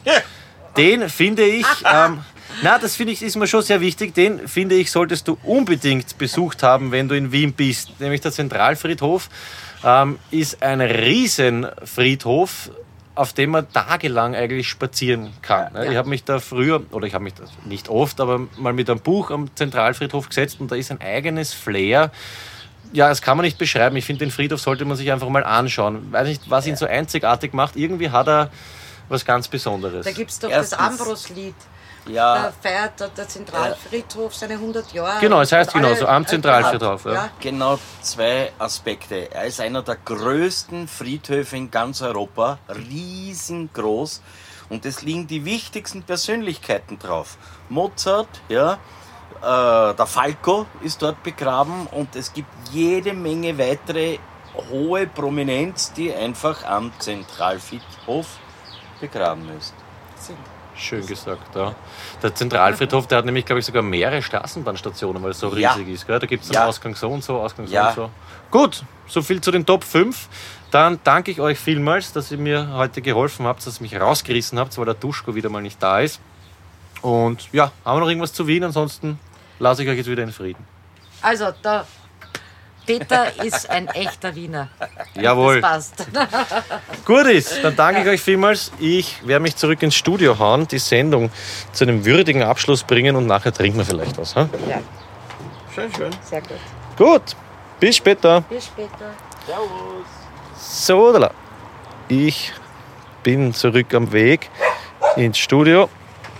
Den 0.76 1.10
finde 1.10 1.44
ich, 1.44 1.66
ähm, 1.86 2.20
na, 2.62 2.78
das 2.80 2.96
finde 2.96 3.14
ich, 3.14 3.22
ist 3.22 3.36
mir 3.36 3.48
schon 3.48 3.62
sehr 3.62 3.82
wichtig, 3.82 4.14
den 4.14 4.48
finde 4.48 4.76
ich, 4.76 4.92
solltest 4.92 5.28
du 5.28 5.38
unbedingt 5.44 6.18
besucht 6.18 6.64
haben, 6.64 6.92
wenn 6.92 7.08
du 7.08 7.16
in 7.16 7.32
Wien 7.32 7.54
bist. 7.54 8.00
Nämlich 8.00 8.22
der 8.22 8.32
Zentralfriedhof 8.32 9.30
ähm, 9.84 10.20
ist 10.32 10.62
ein 10.64 10.82
Riesenfriedhof, 10.82 12.72
auf 13.16 13.34
dem 13.34 13.52
man 13.52 13.72
tagelang 13.72 14.36
eigentlich 14.36 14.68
spazieren 14.68 15.34
kann. 15.42 15.72
Ich 15.90 15.96
habe 15.98 16.08
mich 16.10 16.24
da 16.24 16.40
früher, 16.40 16.84
oder 16.92 17.08
ich 17.08 17.14
habe 17.14 17.24
mich 17.24 17.34
da 17.34 17.44
nicht 17.66 17.90
oft, 17.90 18.20
aber 18.22 18.48
mal 18.58 18.74
mit 18.74 18.90
einem 18.90 19.00
Buch 19.00 19.32
am 19.32 19.50
Zentralfriedhof 19.56 20.30
gesetzt 20.30 20.60
und 20.60 20.72
da 20.72 20.76
ist 20.76 20.92
ein 20.92 21.02
eigenes 21.02 21.54
Flair. 21.54 22.12
Ja, 22.94 23.10
das 23.10 23.22
kann 23.22 23.36
man 23.38 23.46
nicht 23.46 23.58
beschreiben. 23.58 23.96
Ich 23.98 24.06
finde, 24.06 24.20
den 24.26 24.32
Friedhof 24.32 24.62
sollte 24.62 24.86
man 24.86 24.96
sich 24.96 25.12
einfach 25.12 25.30
mal 25.30 25.44
anschauen. 25.44 26.12
Weiß 26.12 26.28
nicht, 26.28 26.50
was 26.50 26.68
ihn 26.68 26.76
so 26.76 26.86
einzigartig 26.86 27.54
macht. 27.54 27.76
Irgendwie 27.76 28.12
hat 28.12 28.28
er 28.28 28.50
was 29.10 29.26
ganz 29.26 29.48
Besonderes. 29.48 30.06
Da 30.06 30.12
gibt 30.12 30.32
es 30.32 30.40
doch 30.40 30.50
Erstens- 30.50 30.78
das 30.78 30.88
Ambros-Lied. 30.88 31.56
Da 31.56 31.66
Ja, 32.10 32.52
feiert 32.62 32.94
da 33.02 33.08
der 33.08 33.28
Zentralfriedhof 33.28 34.36
seine 34.36 34.54
100 34.56 34.94
Jahre. 34.94 35.20
Genau, 35.20 35.42
es 35.42 35.52
heißt 35.52 35.74
Und 35.74 35.82
genau 35.82 35.90
alle- 35.94 36.00
so, 36.00 36.08
am 36.08 36.26
Zentralfriedhof. 36.26 37.06
Ja. 37.06 37.14
Ja. 37.14 37.30
genau 37.40 37.80
zwei 38.02 38.52
Aspekte. 38.60 39.32
Er 39.32 39.46
ist 39.46 39.60
einer 39.62 39.82
der 39.82 39.96
größten 39.98 40.88
Friedhöfe 40.88 41.58
in 41.58 41.70
ganz 41.72 42.02
Europa, 42.02 42.60
riesengroß. 42.70 44.22
Und 44.70 44.86
es 44.86 45.02
liegen 45.02 45.28
die 45.28 45.46
wichtigsten 45.46 46.04
Persönlichkeiten 46.04 47.00
drauf. 47.00 47.38
Mozart, 47.70 48.28
ja, 48.50 48.74
äh, 49.42 49.94
der 49.94 50.06
Falco 50.06 50.66
ist 50.82 51.02
dort 51.02 51.24
begraben 51.24 51.88
und 51.92 52.16
es 52.16 52.34
gibt 52.34 52.50
jede 52.72 53.14
Menge 53.14 53.58
weitere 53.58 54.20
hohe 54.70 55.08
Prominenz, 55.08 55.94
die 55.94 56.14
einfach 56.14 56.66
am 56.66 56.92
Zentralfriedhof 57.00 58.26
begraben 59.00 59.48
ist. 59.58 59.74
Schön 60.78 61.06
gesagt, 61.06 61.56
ja. 61.56 61.74
Der 62.22 62.36
Zentralfriedhof, 62.36 63.08
der 63.08 63.18
hat 63.20 63.26
nämlich, 63.26 63.46
glaube 63.46 63.60
ich, 63.60 63.66
sogar 63.66 63.82
mehrere 63.82 64.22
Straßenbahnstationen, 64.22 65.22
weil 65.24 65.32
es 65.32 65.40
so 65.40 65.54
Ja. 65.56 65.74
riesig 65.74 65.90
ist. 65.94 66.08
Gell? 66.08 66.20
Da 66.20 66.28
gibt 66.28 66.44
es 66.44 66.52
Ja. 66.52 66.68
Ausgang 66.68 66.96
so 66.96 67.10
und 67.10 67.24
so, 67.24 67.40
Ausgang 67.40 67.66
so 67.68 67.74
Ja. 67.74 67.90
und 67.90 67.96
so. 67.96 68.10
Gut, 68.52 68.84
so 69.08 69.22
viel 69.22 69.42
zu 69.42 69.52
den 69.52 69.66
Top 69.66 69.84
5. 69.84 70.30
Dann 70.70 71.00
danke 71.04 71.32
ich 71.32 71.42
euch 71.42 71.58
vielmals, 71.58 72.14
dass 72.14 72.32
ihr 72.32 72.38
mir 72.38 72.74
heute 72.74 73.02
geholfen 73.02 73.46
habt, 73.48 73.66
dass 73.66 73.80
ihr 73.80 73.82
mich 73.84 74.00
rausgerissen 74.00 74.60
habt, 74.60 74.78
weil 74.78 74.86
der 74.86 74.94
Duschko 74.94 75.34
wieder 75.34 75.50
mal 75.50 75.62
nicht 75.62 75.82
da 75.82 76.00
ist. 76.00 76.20
Und 77.02 77.52
ja, 77.54 77.72
haben 77.86 77.98
wir 77.98 78.02
noch 78.02 78.10
irgendwas 78.10 78.34
zu 78.34 78.48
Wien? 78.48 78.64
Ansonsten 78.64 79.20
lasse 79.60 79.84
ich 79.84 79.90
euch 79.90 79.98
jetzt 79.98 80.10
wieder 80.10 80.24
in 80.24 80.32
Frieden. 80.32 80.66
Also, 81.22 81.52
der 81.64 81.86
Peter 82.88 83.44
ist 83.44 83.70
ein 83.70 83.88
echter 83.90 84.34
Wiener. 84.34 84.70
Jawohl. 85.14 85.62
Das 85.62 85.92
passt. 85.92 86.08
Gut 87.06 87.26
ist, 87.28 87.64
dann 87.64 87.76
danke 87.76 88.02
ich 88.02 88.08
euch 88.08 88.22
vielmals. 88.22 88.72
Ich 88.80 89.28
werde 89.28 89.44
mich 89.44 89.56
zurück 89.56 89.84
ins 89.84 89.94
Studio 89.96 90.40
hauen, 90.40 90.68
die 90.68 90.80
Sendung 90.80 91.30
zu 91.74 91.84
einem 91.84 92.06
würdigen 92.06 92.42
Abschluss 92.44 92.84
bringen 92.84 93.16
und 93.16 93.28
nachher 93.28 93.54
trinken 93.54 93.78
wir 93.78 93.86
vielleicht 93.86 94.18
was. 94.18 94.36
Ha? 94.36 94.50
Ja, 94.68 94.80
Schön, 95.76 95.94
schön. 95.94 96.10
sehr 96.24 96.42
gut. 96.42 96.58
Gut, 96.98 97.22
bis 97.80 97.98
später. 97.98 98.42
Bis 98.42 98.66
später. 98.66 99.14
So, 100.58 101.14
da. 101.20 101.32
ich 102.08 102.52
bin 103.22 103.54
zurück 103.54 103.94
am 103.94 104.12
Weg 104.12 104.50
ins 105.16 105.38
Studio. 105.38 105.90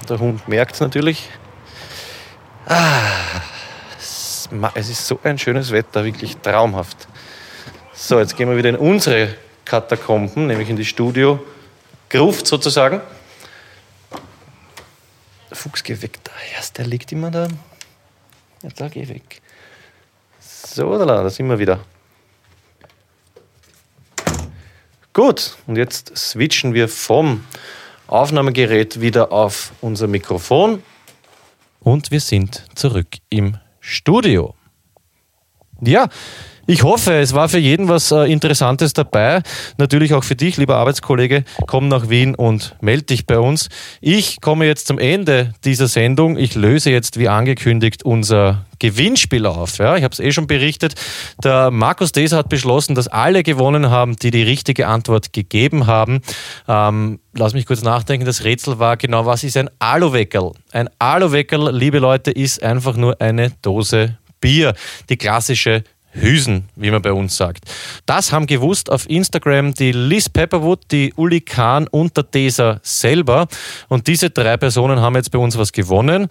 Der 0.10 0.20
Hund 0.20 0.48
merkt 0.48 0.74
es 0.76 0.80
natürlich. 0.80 1.30
Ah, 2.66 3.42
es 4.76 4.90
ist 4.90 5.08
so 5.08 5.20
ein 5.24 5.38
schönes 5.38 5.72
Wetter, 5.72 6.04
wirklich 6.06 6.38
traumhaft. 6.38 7.08
So, 7.94 8.20
jetzt 8.20 8.36
gehen 8.38 8.50
wir 8.50 8.58
wieder 8.58 8.70
in 8.70 8.76
unsere 8.76 9.36
Katakomben, 9.66 10.48
nämlich 10.48 10.70
in 10.70 10.76
die 10.76 10.86
Studio 10.86 11.40
Gruft 12.10 12.48
sozusagen. 12.48 13.02
Der 15.50 15.58
Fuchs, 15.58 15.84
geh 15.84 16.02
weg 16.02 16.20
der 16.78 16.86
liegt 16.86 17.12
immer 17.12 17.32
da. 17.32 17.48
Jetzt 18.62 18.80
da, 18.80 18.88
geh 18.88 19.08
weg. 19.08 19.42
So, 20.40 20.98
da, 20.98 21.06
da 21.06 21.30
sind 21.30 21.48
wir 21.48 21.60
wieder. 21.60 21.80
Gut, 25.14 25.58
und 25.66 25.78
jetzt 25.78 26.16
switchen 26.16 26.76
wir 26.76 26.88
vom 26.88 27.44
Aufnahmegerät 28.06 29.02
wieder 29.02 29.32
auf 29.32 29.72
unser 29.82 30.08
Mikrofon. 30.08 30.84
Und 31.80 32.12
wir 32.12 32.20
sind 32.20 32.64
zurück 32.76 33.08
im 33.30 33.58
Studio. 33.90 34.54
Ja, 35.80 36.10
ich 36.68 36.84
hoffe, 36.84 37.14
es 37.14 37.34
war 37.34 37.48
für 37.48 37.60
jeden 37.60 37.88
was 37.88 38.12
äh, 38.12 38.30
Interessantes 38.30 38.92
dabei. 38.92 39.42
Natürlich 39.78 40.14
auch 40.14 40.26
für 40.26 40.36
dich, 40.36 40.58
lieber 40.58 40.76
Arbeitskollege. 40.76 41.46
Komm 41.66 41.88
nach 41.88 42.10
Wien 42.10 42.36
und 42.36 42.76
melde 42.82 43.04
dich 43.04 43.26
bei 43.26 43.40
uns. 43.40 43.70
Ich 44.02 44.42
komme 44.42 44.66
jetzt 44.66 44.86
zum 44.88 45.00
Ende 45.00 45.54
dieser 45.64 45.88
Sendung. 45.88 46.38
Ich 46.38 46.56
löse 46.56 46.92
jetzt, 46.92 47.18
wie 47.18 47.30
angekündigt, 47.30 48.04
unser 48.04 48.66
Gewinnspiel 48.80 49.46
auf. 49.46 49.78
Ja, 49.78 49.96
ich 49.96 50.04
habe 50.04 50.12
es 50.12 50.20
eh 50.20 50.34
schon 50.34 50.46
berichtet. 50.46 50.96
Der 51.42 51.72
Markus 51.72 52.12
Deser 52.12 52.38
hat 52.38 52.50
beschlossen, 52.50 52.96
dass 52.96 53.08
alle 53.08 53.44
gewonnen 53.44 53.90
haben, 53.90 54.18
die 54.18 54.32
die 54.32 54.44
richtige 54.44 54.88
Antwort 54.88 55.32
gegeben 55.32 55.88
haben. 55.88 56.20
Ähm, 56.68 57.20
lass 57.34 57.54
mich 57.54 57.66
kurz 57.66 57.82
nachdenken. 57.82 58.26
Das 58.26 58.44
Rätsel 58.44 58.78
war 58.78 58.98
genau, 58.98 59.26
was 59.26 59.46
ist 59.46 59.56
ein 59.56 59.70
Aluweckerl? 59.80 60.52
Ein 60.74 60.90
Aluweckerl, 61.00 61.74
liebe 61.74 62.00
Leute, 62.00 62.32
ist 62.32 62.62
einfach 62.62 62.98
nur 62.98 63.22
eine 63.22 63.52
Dose 63.62 64.18
Bier. 64.42 64.76
Die 65.10 65.18
klassische 65.18 65.84
Hüsen, 66.20 66.66
wie 66.76 66.92
man 66.92 67.02
bei 67.02 67.14
uns 67.14 67.38
sagt. 67.38 67.66
Das 68.06 68.32
haben 68.32 68.48
gewusst 68.48 68.92
auf 68.92 69.10
Instagram 69.10 69.74
die 69.74 69.92
Liz 69.92 70.30
Pepperwood, 70.30 70.82
die 70.92 71.14
Uli 71.16 71.42
Kahn 71.42 71.88
und 71.88 72.18
der 72.18 72.24
Deser 72.24 72.80
selber. 72.84 73.48
Und 73.88 74.08
diese 74.08 74.30
drei 74.30 74.58
Personen 74.58 75.00
haben 75.00 75.16
jetzt 75.16 75.32
bei 75.32 75.40
uns 75.40 75.58
was 75.58 75.72
gewonnen. 75.72 76.28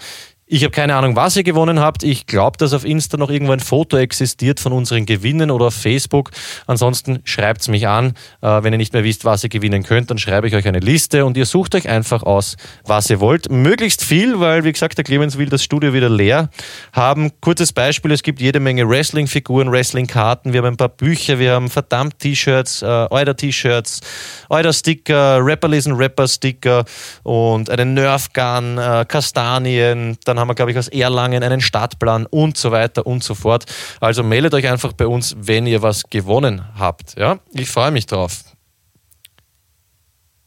Ich 0.48 0.62
habe 0.62 0.70
keine 0.70 0.94
Ahnung, 0.94 1.16
was 1.16 1.34
ihr 1.34 1.42
gewonnen 1.42 1.80
habt. 1.80 2.04
Ich 2.04 2.26
glaube, 2.26 2.56
dass 2.56 2.72
auf 2.72 2.84
Insta 2.84 3.16
noch 3.16 3.30
irgendwo 3.30 3.52
ein 3.52 3.58
Foto 3.58 3.96
existiert 3.96 4.60
von 4.60 4.72
unseren 4.72 5.04
Gewinnen 5.04 5.50
oder 5.50 5.66
auf 5.66 5.74
Facebook. 5.74 6.30
Ansonsten 6.68 7.18
schreibt 7.24 7.62
es 7.62 7.68
mich 7.68 7.88
an. 7.88 8.14
Äh, 8.42 8.62
wenn 8.62 8.72
ihr 8.72 8.76
nicht 8.76 8.92
mehr 8.92 9.02
wisst, 9.02 9.24
was 9.24 9.42
ihr 9.42 9.48
gewinnen 9.48 9.82
könnt, 9.82 10.08
dann 10.08 10.18
schreibe 10.18 10.46
ich 10.46 10.54
euch 10.54 10.68
eine 10.68 10.78
Liste 10.78 11.24
und 11.24 11.36
ihr 11.36 11.46
sucht 11.46 11.74
euch 11.74 11.88
einfach 11.88 12.22
aus, 12.22 12.56
was 12.84 13.10
ihr 13.10 13.18
wollt. 13.18 13.50
Möglichst 13.50 14.04
viel, 14.04 14.38
weil, 14.38 14.62
wie 14.62 14.70
gesagt, 14.70 14.96
der 14.98 15.04
Clemens 15.04 15.36
will 15.36 15.48
das 15.48 15.64
Studio 15.64 15.92
wieder 15.92 16.08
leer 16.08 16.48
haben. 16.92 17.32
Kurzes 17.40 17.72
Beispiel, 17.72 18.12
es 18.12 18.22
gibt 18.22 18.40
jede 18.40 18.60
Menge 18.60 18.88
Wrestling-Figuren, 18.88 19.72
Wrestling-Karten. 19.72 20.52
Wir 20.52 20.58
haben 20.58 20.74
ein 20.74 20.76
paar 20.76 20.90
Bücher, 20.90 21.40
wir 21.40 21.54
haben 21.54 21.70
verdammt 21.70 22.20
T-Shirts, 22.20 22.82
äh, 22.82 22.86
Euder-T-Shirts, 23.10 24.00
Euder-Sticker, 24.48 25.44
Rapper 25.44 25.66
lesen 25.66 25.94
Rapper-Sticker 25.94 26.84
und 27.24 27.68
einen 27.68 27.94
Nerf-Gun, 27.94 28.78
äh, 28.78 29.04
Kastanien. 29.08 30.16
Dann 30.24 30.35
haben 30.38 30.48
wir, 30.48 30.54
glaube 30.54 30.70
ich, 30.70 30.78
aus 30.78 30.88
Erlangen 30.88 31.42
einen 31.42 31.60
Stadtplan 31.60 32.26
und 32.26 32.56
so 32.56 32.72
weiter 32.72 33.06
und 33.06 33.22
so 33.22 33.34
fort. 33.34 33.64
Also 34.00 34.22
meldet 34.22 34.54
euch 34.54 34.68
einfach 34.68 34.92
bei 34.92 35.06
uns, 35.06 35.36
wenn 35.38 35.66
ihr 35.66 35.82
was 35.82 36.04
gewonnen 36.10 36.64
habt. 36.78 37.18
Ja? 37.18 37.38
Ich 37.52 37.68
freue 37.68 37.90
mich 37.90 38.06
drauf. 38.06 38.44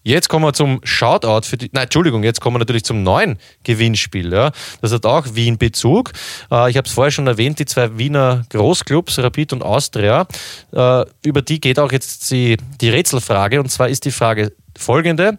Jetzt 0.01 0.29
kommen 0.29 0.45
wir 0.45 0.53
zum 0.53 0.79
Shoutout 0.83 1.45
für 1.45 1.57
die. 1.57 1.69
Nein, 1.73 1.83
Entschuldigung, 1.83 2.23
jetzt 2.23 2.39
kommen 2.39 2.55
wir 2.55 2.59
natürlich 2.59 2.85
zum 2.85 3.03
neuen 3.03 3.37
Gewinnspiel. 3.63 4.31
Ja. 4.31 4.51
Das 4.81 4.93
hat 4.93 5.05
auch 5.05 5.35
Wien-Bezug. 5.35 6.13
Äh, 6.49 6.71
ich 6.71 6.77
habe 6.77 6.87
es 6.87 6.93
vorher 6.93 7.11
schon 7.11 7.27
erwähnt, 7.27 7.59
die 7.59 7.65
zwei 7.65 7.97
Wiener 7.97 8.43
Großclubs, 8.49 9.19
Rapid 9.19 9.53
und 9.53 9.61
Austria. 9.61 10.25
Äh, 10.71 11.05
über 11.23 11.41
die 11.41 11.59
geht 11.59 11.79
auch 11.79 11.91
jetzt 11.91 12.31
die, 12.31 12.57
die 12.79 12.89
Rätselfrage. 12.89 13.59
Und 13.59 13.69
zwar 13.69 13.89
ist 13.89 14.05
die 14.05 14.11
Frage 14.11 14.53
folgende. 14.79 15.37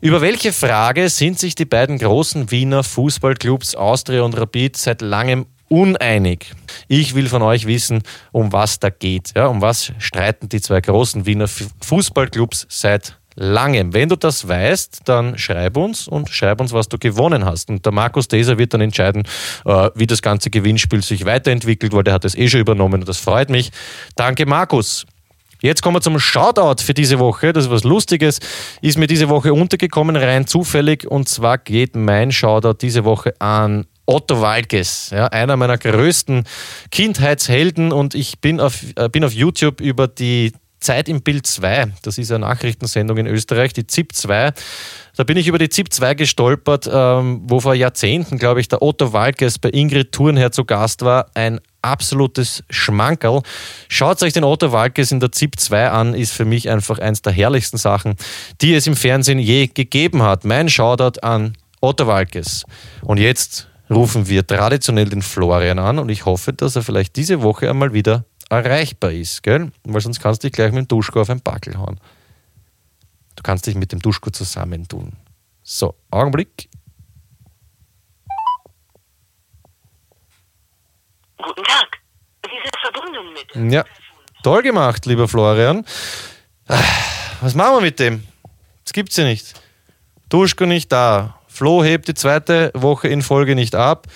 Über 0.00 0.20
welche 0.20 0.52
Frage 0.52 1.08
sind 1.08 1.38
sich 1.38 1.54
die 1.54 1.64
beiden 1.64 1.98
großen 1.98 2.50
Wiener 2.50 2.84
Fußballclubs 2.84 3.74
Austria 3.74 4.22
und 4.22 4.36
Rapid 4.38 4.76
seit 4.76 5.02
langem 5.02 5.46
uneinig. 5.68 6.52
Ich 6.88 7.14
will 7.14 7.28
von 7.28 7.40
euch 7.42 7.66
wissen, 7.66 8.02
um 8.30 8.52
was 8.52 8.78
da 8.78 8.90
geht. 8.90 9.32
Ja, 9.34 9.46
um 9.46 9.62
was 9.62 9.92
streiten 9.98 10.48
die 10.48 10.60
zwei 10.60 10.80
großen 10.80 11.24
Wiener 11.24 11.48
Fu- 11.48 11.64
Fußballclubs 11.82 12.66
seit 12.68 13.16
langem. 13.34 13.94
Wenn 13.94 14.10
du 14.10 14.16
das 14.16 14.46
weißt, 14.46 15.00
dann 15.06 15.38
schreib 15.38 15.78
uns 15.78 16.06
und 16.06 16.28
schreib 16.28 16.60
uns, 16.60 16.74
was 16.74 16.88
du 16.88 16.98
gewonnen 16.98 17.46
hast. 17.46 17.70
Und 17.70 17.86
der 17.86 17.92
Markus 17.92 18.28
Deser 18.28 18.58
wird 18.58 18.74
dann 18.74 18.82
entscheiden, 18.82 19.22
äh, 19.64 19.88
wie 19.94 20.06
das 20.06 20.20
ganze 20.20 20.50
Gewinnspiel 20.50 21.02
sich 21.02 21.24
weiterentwickelt, 21.24 21.94
weil 21.94 22.04
der 22.04 22.12
hat 22.12 22.26
es 22.26 22.34
eh 22.36 22.48
schon 22.48 22.60
übernommen 22.60 23.00
und 23.00 23.08
das 23.08 23.16
freut 23.16 23.48
mich. 23.48 23.70
Danke, 24.16 24.44
Markus. 24.44 25.06
Jetzt 25.62 25.80
kommen 25.80 25.96
wir 25.96 26.00
zum 26.00 26.18
Shoutout 26.18 26.82
für 26.82 26.92
diese 26.92 27.20
Woche. 27.20 27.52
Das 27.52 27.64
ist 27.64 27.70
was 27.70 27.84
Lustiges. 27.84 28.40
Ist 28.80 28.98
mir 28.98 29.06
diese 29.06 29.28
Woche 29.28 29.54
untergekommen, 29.54 30.16
rein 30.16 30.46
zufällig. 30.46 31.08
Und 31.08 31.28
zwar 31.28 31.56
geht 31.56 31.94
mein 31.94 32.32
Shoutout 32.32 32.78
diese 32.80 33.04
Woche 33.04 33.32
an 33.40 33.86
Otto 34.04 34.40
Walkes, 34.40 35.10
ja, 35.10 35.26
einer 35.28 35.56
meiner 35.56 35.78
größten 35.78 36.44
Kindheitshelden. 36.90 37.92
Und 37.92 38.16
ich 38.16 38.40
bin 38.40 38.60
auf, 38.60 38.82
äh, 38.96 39.08
bin 39.08 39.24
auf 39.24 39.32
YouTube 39.32 39.80
über 39.80 40.08
die 40.08 40.52
Zeit 40.80 41.08
im 41.08 41.22
Bild 41.22 41.46
2, 41.46 41.92
das 42.02 42.18
ist 42.18 42.32
eine 42.32 42.40
Nachrichtensendung 42.40 43.16
in 43.16 43.28
Österreich, 43.28 43.72
die 43.72 43.86
ZIP 43.86 44.12
2. 44.16 44.52
Da 45.16 45.24
bin 45.24 45.36
ich 45.36 45.46
über 45.46 45.58
die 45.58 45.68
ZIP 45.68 45.92
2 45.92 46.14
gestolpert, 46.14 46.90
ähm, 46.92 47.42
wo 47.44 47.60
vor 47.60 47.74
Jahrzehnten, 47.74 48.36
glaube 48.36 48.60
ich, 48.60 48.66
der 48.66 48.82
Otto 48.82 49.12
Walkes 49.12 49.60
bei 49.60 49.70
Ingrid 49.70 50.10
Thurnherr 50.10 50.50
zu 50.50 50.64
Gast 50.64 51.02
war. 51.02 51.30
Ein 51.34 51.60
absolutes 51.82 52.64
Schmankerl. 52.70 53.42
Schaut 53.88 54.22
euch 54.22 54.32
den 54.32 54.44
Otto 54.44 54.72
Walkes 54.72 55.12
in 55.12 55.20
der 55.20 55.32
ZIP 55.32 55.58
2 55.58 55.90
an, 55.90 56.14
ist 56.14 56.32
für 56.32 56.44
mich 56.44 56.70
einfach 56.70 56.98
eins 56.98 57.22
der 57.22 57.32
herrlichsten 57.32 57.76
Sachen, 57.76 58.16
die 58.60 58.74
es 58.74 58.86
im 58.86 58.96
Fernsehen 58.96 59.38
je 59.38 59.66
gegeben 59.66 60.22
hat. 60.22 60.44
Mein 60.44 60.68
Shoutout 60.68 61.20
an 61.20 61.56
Otto 61.80 62.06
Walkes. 62.06 62.64
Und 63.02 63.18
jetzt 63.18 63.68
rufen 63.90 64.28
wir 64.28 64.46
traditionell 64.46 65.08
den 65.08 65.22
Florian 65.22 65.78
an 65.78 65.98
und 65.98 66.08
ich 66.08 66.24
hoffe, 66.24 66.52
dass 66.52 66.76
er 66.76 66.82
vielleicht 66.82 67.16
diese 67.16 67.42
Woche 67.42 67.68
einmal 67.68 67.92
wieder 67.92 68.24
erreichbar 68.48 69.12
ist, 69.12 69.42
gell? 69.42 69.72
Weil 69.84 70.00
sonst 70.00 70.20
kannst 70.20 70.42
du 70.42 70.48
dich 70.48 70.54
gleich 70.54 70.72
mit 70.72 70.84
dem 70.84 70.88
Duschko 70.88 71.20
auf 71.20 71.26
den 71.26 71.40
Backel 71.40 71.76
hauen. 71.78 71.98
Du 73.36 73.42
kannst 73.42 73.66
dich 73.66 73.74
mit 73.74 73.92
dem 73.92 74.00
Duschko 74.00 74.30
zusammentun. 74.30 75.12
So, 75.62 75.94
Augenblick. 76.10 76.68
Guten 81.42 81.64
Tag. 81.64 81.98
Sie 82.44 82.50
sind 82.62 82.76
verbunden 82.80 83.64
mit. 83.64 83.72
Ja, 83.72 83.84
toll 84.42 84.62
gemacht, 84.62 85.06
lieber 85.06 85.28
Florian. 85.28 85.84
Ah, 86.68 86.78
Was 87.40 87.54
machen 87.54 87.76
wir 87.76 87.80
mit 87.80 87.98
dem? 87.98 88.24
Das 88.84 88.92
gibt's 88.92 89.16
ja 89.16 89.24
nicht. 89.24 89.54
Duschko 90.28 90.66
nicht 90.66 90.90
da. 90.92 91.38
Flo 91.48 91.84
hebt 91.84 92.08
die 92.08 92.14
zweite 92.14 92.70
Woche 92.74 93.08
in 93.08 93.22
Folge 93.22 93.54
nicht 93.54 93.74
ab. 93.74 94.06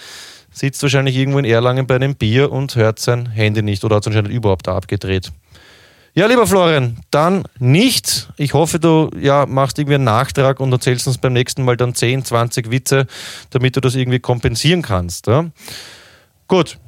Sitzt 0.52 0.82
wahrscheinlich 0.82 1.16
irgendwo 1.16 1.38
in 1.38 1.44
Erlangen 1.44 1.86
bei 1.86 1.96
einem 1.96 2.14
Bier 2.14 2.50
und 2.50 2.74
hört 2.76 2.98
sein 2.98 3.26
Handy 3.26 3.62
nicht 3.62 3.84
oder 3.84 3.96
hat 3.96 4.04
es 4.04 4.06
anscheinend 4.06 4.30
überhaupt 4.30 4.68
abgedreht. 4.68 5.32
Ja, 6.14 6.26
lieber 6.26 6.46
Florian, 6.46 6.96
dann 7.10 7.44
nicht. 7.58 8.28
Ich 8.38 8.54
hoffe, 8.54 8.80
du 8.80 9.10
ja, 9.20 9.44
machst 9.44 9.78
irgendwie 9.78 9.96
einen 9.96 10.04
Nachtrag 10.04 10.60
und 10.60 10.72
erzählst 10.72 11.06
uns 11.06 11.18
beim 11.18 11.34
nächsten 11.34 11.62
Mal 11.62 11.76
dann 11.76 11.94
10, 11.94 12.24
20 12.24 12.70
Witze, 12.70 13.06
damit 13.50 13.76
du 13.76 13.80
das 13.80 13.94
irgendwie 13.94 14.20
kompensieren 14.20 14.80
kannst. 14.80 15.26
Ja? 15.26 15.44
Gut, 16.48 16.78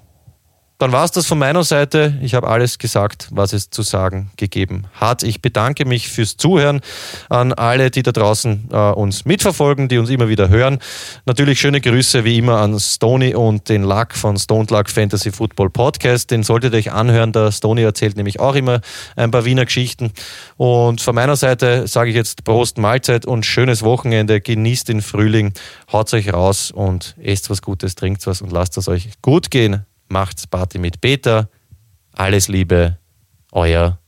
dann 0.78 0.92
war 0.92 1.04
es 1.04 1.10
das 1.10 1.26
von 1.26 1.38
meiner 1.38 1.64
Seite. 1.64 2.16
Ich 2.22 2.34
habe 2.34 2.46
alles 2.46 2.78
gesagt, 2.78 3.28
was 3.32 3.52
es 3.52 3.68
zu 3.68 3.82
sagen 3.82 4.30
gegeben 4.36 4.84
hat. 4.94 5.24
Ich 5.24 5.42
bedanke 5.42 5.84
mich 5.84 6.08
fürs 6.08 6.36
Zuhören 6.36 6.80
an 7.28 7.52
alle, 7.52 7.90
die 7.90 8.04
da 8.04 8.12
draußen 8.12 8.68
äh, 8.70 8.76
uns 8.92 9.24
mitverfolgen, 9.24 9.88
die 9.88 9.98
uns 9.98 10.08
immer 10.08 10.28
wieder 10.28 10.48
hören. 10.48 10.78
Natürlich 11.26 11.58
schöne 11.58 11.80
Grüße 11.80 12.24
wie 12.24 12.38
immer 12.38 12.58
an 12.58 12.78
Stony 12.78 13.34
und 13.34 13.68
den 13.68 13.82
Luck 13.82 14.14
von 14.14 14.36
Stone 14.38 14.68
Luck 14.70 14.88
Fantasy 14.88 15.32
Football 15.32 15.70
Podcast. 15.70 16.30
Den 16.30 16.44
solltet 16.44 16.74
ihr 16.74 16.78
euch 16.78 16.92
anhören. 16.92 17.32
Der 17.32 17.50
Stony 17.50 17.82
erzählt 17.82 18.16
nämlich 18.16 18.38
auch 18.38 18.54
immer 18.54 18.80
ein 19.16 19.32
paar 19.32 19.44
Wiener 19.44 19.64
Geschichten. 19.64 20.12
Und 20.56 21.00
von 21.00 21.16
meiner 21.16 21.34
Seite 21.34 21.88
sage 21.88 22.10
ich 22.10 22.16
jetzt 22.16 22.44
Prost, 22.44 22.78
Mahlzeit 22.78 23.26
und 23.26 23.44
schönes 23.44 23.82
Wochenende. 23.82 24.40
Genießt 24.40 24.88
den 24.88 25.02
Frühling, 25.02 25.54
haut 25.92 26.14
euch 26.14 26.32
raus 26.32 26.70
und 26.70 27.16
esst 27.20 27.50
was 27.50 27.62
Gutes, 27.62 27.96
trinkt 27.96 28.24
was 28.28 28.42
und 28.42 28.52
lasst 28.52 28.78
es 28.78 28.86
euch 28.86 29.08
gut 29.22 29.50
gehen. 29.50 29.87
Macht's 30.08 30.46
Party 30.46 30.78
mit 30.78 31.00
Peter. 31.00 31.48
Alles 32.14 32.48
Liebe, 32.48 32.98
euer 33.52 33.98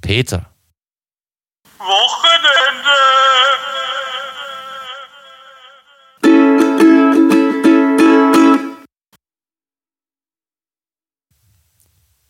Peter. 0.00 0.50
Wochenende. 1.78 2.33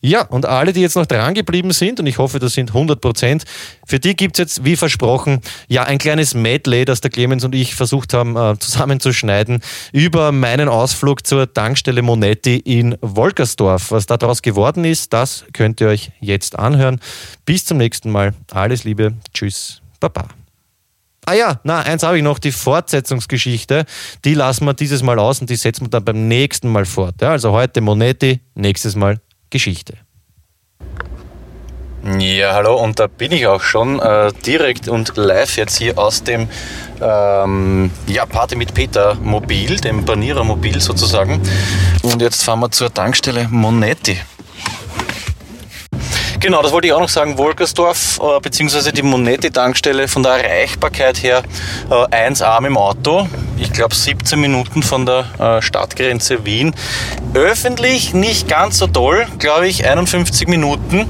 Ja, 0.05 0.21
und 0.27 0.45
alle, 0.45 0.75
die 0.75 0.83
jetzt 0.83 0.97
noch 0.97 1.07
dran 1.07 1.33
geblieben 1.33 1.73
sind, 1.73 1.99
und 1.99 2.05
ich 2.05 2.19
hoffe, 2.19 2.39
das 2.39 2.53
sind 2.53 2.75
100 2.75 3.01
Prozent, 3.01 3.45
für 3.87 3.99
die 3.99 4.15
gibt 4.15 4.35
es 4.35 4.39
jetzt, 4.39 4.63
wie 4.63 4.77
versprochen, 4.77 5.41
ja 5.67 5.85
ein 5.85 5.97
kleines 5.97 6.35
Medley, 6.35 6.85
das 6.85 7.01
der 7.01 7.11
Clemens 7.11 7.43
und 7.43 7.55
ich 7.55 7.75
versucht 7.75 8.13
haben 8.13 8.37
äh, 8.37 8.59
zusammenzuschneiden, 8.59 9.63
über 9.93 10.31
meinen 10.31 10.69
Ausflug 10.69 11.27
zur 11.27 11.51
Tankstelle 11.51 12.03
Monetti 12.03 12.59
in 12.59 12.99
Wolkersdorf. 13.01 13.93
Was 13.93 14.05
daraus 14.05 14.43
geworden 14.43 14.85
ist, 14.85 15.15
das 15.15 15.47
könnt 15.55 15.81
ihr 15.81 15.89
euch 15.89 16.11
jetzt 16.21 16.59
anhören. 16.59 17.01
Bis 17.47 17.65
zum 17.65 17.79
nächsten 17.79 18.11
Mal. 18.11 18.35
Alles 18.51 18.85
Liebe. 18.85 19.15
Tschüss. 19.33 19.81
Baba. 20.01 20.29
Ah 21.25 21.33
ja, 21.33 21.61
na, 21.65 21.81
eins 21.81 22.03
habe 22.03 22.19
ich 22.19 22.23
noch, 22.23 22.39
die 22.39 22.53
Fortsetzungsgeschichte. 22.53 23.87
Die 24.27 24.35
lassen 24.35 24.67
wir 24.67 24.75
dieses 24.75 25.03
Mal 25.03 25.19
aus 25.19 25.41
und 25.41 25.49
die 25.49 25.57
setzen 25.57 25.87
wir 25.87 25.89
dann 25.89 26.05
beim 26.05 26.29
nächsten 26.29 26.69
Mal 26.69 26.85
fort. 26.85 27.23
Ja, 27.23 27.31
also 27.31 27.53
heute 27.53 27.81
Monetti, 27.81 28.43
nächstes 28.55 28.97
Mal 28.97 29.19
Geschichte. 29.51 29.99
Ja, 32.19 32.53
hallo, 32.53 32.77
und 32.77 33.01
da 33.01 33.07
bin 33.07 33.33
ich 33.33 33.47
auch 33.47 33.63
schon 33.63 33.99
äh, 33.99 34.31
direkt 34.45 34.89
und 34.89 35.17
live 35.17 35.57
jetzt 35.57 35.79
hier 35.79 35.97
aus 35.97 36.23
dem 36.23 36.49
ähm, 37.01 37.91
ja, 38.07 38.27
Party 38.27 38.57
mit 38.57 38.75
Peter 38.75 39.15
Mobil, 39.15 39.77
dem 39.77 40.05
Banierer 40.05 40.45
Mobil 40.45 40.81
sozusagen. 40.83 41.41
Und 42.03 42.21
jetzt 42.21 42.45
fahren 42.45 42.61
wir 42.61 42.71
zur 42.71 42.93
Tankstelle 42.93 43.49
Monetti. 43.51 44.19
Genau, 46.45 46.61
das 46.61 46.73
wollte 46.73 46.89
ich 46.89 46.93
auch 46.93 47.01
noch 47.01 47.09
sagen. 47.09 47.39
Wolkersdorf, 47.39 48.21
äh, 48.23 48.39
beziehungsweise 48.39 48.93
die 48.93 49.01
Monetti-Tankstelle 49.01 50.09
von 50.09 50.23
der 50.23 50.45
Erreichbarkeit 50.45 51.23
her 51.23 51.43
äh, 51.89 51.95
1A 52.29 52.61
mit 52.61 52.77
Auto. 52.77 53.27
Ich 53.57 53.73
glaube 53.73 53.95
17 53.95 54.39
Minuten 54.39 54.83
von 54.83 55.07
der 55.07 55.25
äh, 55.39 55.63
Stadtgrenze 55.63 56.45
Wien. 56.45 56.75
Öffentlich 57.33 58.13
nicht 58.13 58.47
ganz 58.47 58.77
so 58.77 58.87
toll, 58.87 59.27
glaube 59.39 59.69
ich, 59.69 59.87
51 59.89 60.47
Minuten. 60.47 61.07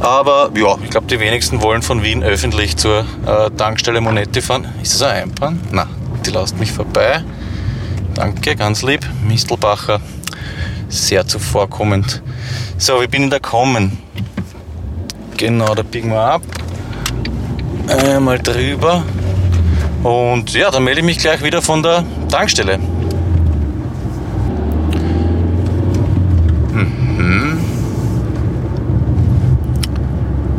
Aber 0.00 0.50
ja, 0.54 0.76
ich 0.84 0.90
glaube, 0.90 1.06
die 1.06 1.18
wenigsten 1.18 1.62
wollen 1.62 1.80
von 1.80 2.02
Wien 2.02 2.22
öffentlich 2.22 2.76
zur 2.76 3.06
äh, 3.24 3.48
Tankstelle 3.56 4.02
Monetti 4.02 4.42
fahren. 4.42 4.68
Ist 4.82 4.96
das 4.96 5.02
ein 5.08 5.22
Einbahn? 5.22 5.62
Na, 5.70 5.86
die 6.26 6.30
lasst 6.30 6.58
mich 6.58 6.72
vorbei. 6.72 7.24
Danke, 8.12 8.54
ganz 8.54 8.82
lieb. 8.82 9.08
Mistelbacher, 9.26 10.02
sehr 10.90 11.26
zuvorkommend. 11.26 12.22
So, 12.76 13.00
wie 13.00 13.06
bin 13.06 13.24
ich 13.24 13.30
da 13.30 13.38
gekommen? 13.38 14.02
Genau, 15.38 15.72
da 15.72 15.82
biegen 15.84 16.10
wir 16.10 16.20
ab. 16.20 16.42
Einmal 17.86 18.40
drüber. 18.40 19.04
Und 20.02 20.52
ja, 20.52 20.68
dann 20.68 20.82
melde 20.82 20.98
ich 20.98 21.06
mich 21.06 21.18
gleich 21.18 21.40
wieder 21.44 21.62
von 21.62 21.80
der 21.80 22.04
Tankstelle. 22.28 22.78
Mhm. 26.72 27.60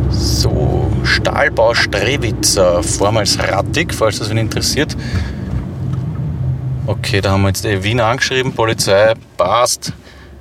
So, 0.10 0.90
Stahlbau 1.04 1.74
Strewitzer, 1.74 2.82
vormals 2.82 3.38
Rattig, 3.38 3.94
falls 3.94 4.20
das 4.20 4.30
wen 4.30 4.38
interessiert. 4.38 4.96
Okay, 6.88 7.20
da 7.20 7.32
haben 7.32 7.42
wir 7.42 7.50
jetzt 7.50 7.66
die 7.66 7.84
Wien 7.84 8.00
angeschrieben, 8.00 8.54
Polizei, 8.54 9.14
passt 9.36 9.92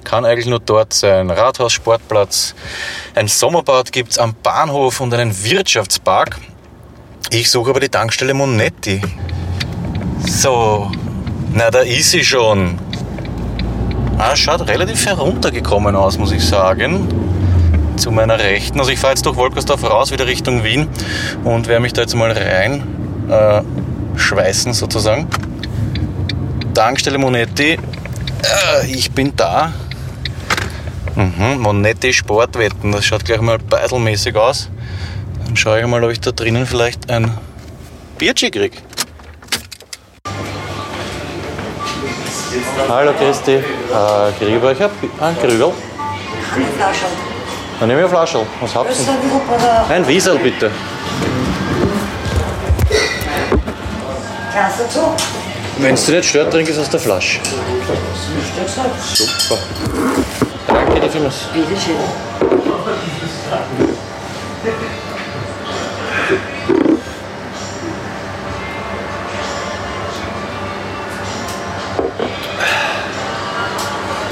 kann 0.09 0.25
eigentlich 0.25 0.47
nur 0.47 0.59
dort 0.59 0.95
sein. 0.95 1.31
Rathaus, 1.31 1.75
Sportplatz, 1.75 2.55
ein 3.15 3.29
Sommerbad 3.29 3.93
gibt 3.93 4.13
es 4.13 4.19
am 4.19 4.35
Bahnhof 4.43 5.01
und 5.01 5.13
einen 5.13 5.45
Wirtschaftspark. 5.45 6.39
Ich 7.31 7.51
suche 7.51 7.71
aber 7.71 7.81
die 7.81 7.91
Tankstelle 7.91 8.33
Monetti. 8.33 9.03
So, 10.27 10.91
na 11.53 11.71
da 11.71 11.81
ist 11.81 12.11
sie 12.11 12.25
schon. 12.25 12.79
Ah, 14.17 14.35
schaut 14.35 14.67
relativ 14.67 15.05
heruntergekommen 15.05 15.95
aus, 15.95 16.17
muss 16.17 16.33
ich 16.33 16.43
sagen. 16.43 17.07
Zu 17.97 18.11
meiner 18.11 18.39
Rechten. 18.39 18.81
Also 18.81 18.91
ich 18.91 18.99
fahre 18.99 19.13
jetzt 19.13 19.27
durch 19.27 19.37
Wolkersdorf 19.37 19.85
raus, 19.85 20.11
wieder 20.11 20.27
Richtung 20.27 20.65
Wien 20.65 20.89
und 21.45 21.69
werde 21.69 21.83
mich 21.83 21.93
da 21.93 22.01
jetzt 22.01 22.15
mal 22.15 22.33
rein 22.33 22.83
äh, 23.29 23.61
schweißen 24.17 24.73
sozusagen. 24.73 25.29
Tankstelle 26.73 27.19
Monetti. 27.19 27.73
Äh, 27.73 28.87
ich 28.87 29.11
bin 29.11 29.37
da. 29.37 29.75
Mhm, 31.19 31.59
Monetti 31.59 32.13
Sportwetten, 32.13 32.93
das 32.93 33.05
schaut 33.05 33.25
gleich 33.25 33.41
mal 33.41 33.59
beidelmäßig 33.59 34.37
aus. 34.37 34.71
Dann 35.45 35.57
schaue 35.57 35.81
ich 35.81 35.87
mal, 35.89 36.05
ob 36.05 36.13
ich 36.13 36.21
da 36.21 36.31
drinnen 36.31 36.65
vielleicht 36.65 37.11
ein 37.11 37.37
Bierchen 38.19 38.53
kriege. 38.53 38.77
Hallo 42.89 43.13
Christi, 43.19 43.55
äh, 43.55 43.63
kriege 44.39 44.55
ich 44.55 44.63
bei 44.63 44.69
euch 44.69 44.81
ein 44.81 44.91
ein 45.21 45.37
Krügel? 45.41 45.73
Dann 47.81 47.89
nehme 47.89 48.01
ich 48.01 48.07
eine 48.07 48.15
Flasche. 48.15 48.47
Was 48.61 48.75
habt 48.77 48.89
ihr? 48.89 49.95
Ein 49.97 50.07
Wiesel 50.07 50.39
bitte. 50.39 50.71
Kannst 54.55 54.79
du 54.79 54.83
dazu? 54.85 55.17
Wenn 55.79 55.95
es 55.95 56.07
dich 56.07 56.15
nicht 56.15 56.29
stört, 56.29 56.53
trinke 56.53 56.71
ich 56.71 56.77
es 56.77 56.83
aus 56.83 56.91
der 56.91 57.01
Flasche. 57.01 57.41
Super. 59.15 59.59
Danke 60.99 61.07
dir 61.07 61.13
vielmals. 61.13 61.45
Bitte 61.53 61.81
schön. 61.81 61.95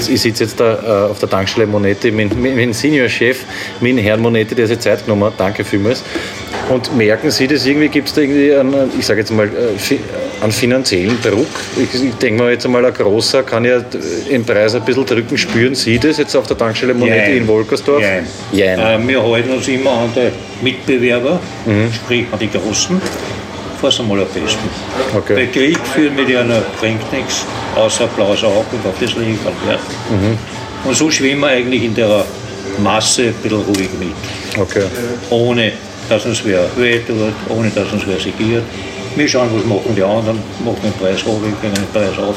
Ich 0.09 0.21
sitze 0.21 0.43
jetzt 0.43 0.59
da 0.59 1.07
äh, 1.07 1.11
auf 1.11 1.19
der 1.19 1.29
Tankstelle 1.29 1.67
Monetti 1.67 2.11
mit, 2.11 2.31
dem 2.33 2.73
Senior-Chef, 2.73 3.43
mit 3.79 3.91
dem 3.91 3.97
Herrn 3.97 4.21
Monetti, 4.21 4.55
der 4.55 4.67
sich 4.67 4.79
Zeit 4.79 5.05
genommen 5.05 5.25
hat. 5.25 5.33
Danke 5.37 5.63
vielmals. 5.63 6.03
Und 6.69 6.95
merken 6.97 7.31
Sie 7.31 7.47
das 7.47 7.65
irgendwie, 7.65 7.87
gibt 7.87 8.09
es 8.09 8.13
da 8.13 8.21
irgendwie 8.21 8.53
einen, 8.53 8.91
ich 8.97 9.05
sage 9.05 9.21
jetzt 9.21 9.31
mal, 9.31 9.49
einen 10.41 10.51
finanziellen 10.51 11.17
Druck? 11.21 11.47
Ich, 11.77 12.01
ich 12.01 12.13
denke 12.15 12.43
mal 12.43 12.51
jetzt 12.51 12.65
einmal, 12.65 12.85
ein 12.85 12.93
großer 12.93 13.43
kann 13.43 13.65
ja 13.65 13.79
den 13.79 14.45
Preis 14.45 14.75
ein 14.75 14.83
bisschen 14.83 15.05
drücken. 15.05 15.37
Spüren 15.37 15.75
Sie 15.75 15.97
das 15.99 16.17
jetzt 16.17 16.35
auf 16.35 16.47
der 16.47 16.57
Tankstelle 16.57 16.93
Monetti 16.93 17.17
Jein. 17.31 17.37
in 17.37 17.47
Wolkersdorf? 17.47 18.01
Jein. 18.51 18.79
Äh, 18.79 19.07
wir 19.07 19.23
halten 19.23 19.51
uns 19.51 19.67
immer 19.67 19.91
an 19.91 20.09
die 20.15 20.63
Mitbewerber, 20.63 21.39
Mhm. 21.65 21.91
sprich 21.93 22.25
an 22.31 22.39
die 22.39 22.49
Großen, 22.49 23.01
fast 23.81 23.99
einmal 23.99 24.19
am 24.19 24.27
besten. 24.27 24.69
Okay. 25.15 25.35
Bei 25.35 25.45
Krieg 25.47 25.77
führen 25.93 26.17
wir 26.17 26.25
die 26.25 26.37
einer 26.37 26.61
bringt 26.79 27.11
nichts, 27.13 27.45
außer 27.75 28.07
blaues 28.07 28.43
Auge 28.43 28.65
und 28.71 28.85
auf 28.85 28.95
das 28.99 29.11
liefern. 29.15 29.53
Ja. 29.67 29.73
Mhm. 30.09 30.37
Und 30.83 30.95
so 30.95 31.09
schwimmen 31.11 31.41
wir 31.41 31.47
eigentlich 31.47 31.83
in 31.83 31.95
der 31.95 32.23
Masse 32.79 33.23
ein 33.23 33.33
bisschen 33.41 33.61
ruhig 33.61 33.89
mit. 33.99 34.59
Okay. 34.59 34.83
Ohne 35.29 35.71
dass 36.09 36.25
uns 36.25 36.41
wer 36.45 36.65
weh 36.77 36.99
tut, 36.99 37.17
ohne 37.49 37.69
dass 37.69 37.91
uns 37.91 38.03
wer 38.07 38.17
segiert. 38.19 38.63
Wir 39.17 39.27
schauen, 39.27 39.49
was 39.51 39.65
machen 39.65 39.95
die 39.95 40.03
anderen, 40.03 40.37
machen 40.63 40.77
den 40.83 40.93
Preis 40.93 41.25
hoch, 41.25 41.39
wir 41.41 41.51
können 41.59 41.73
den 41.73 41.87
Preis 41.91 42.17
auf. 42.19 42.35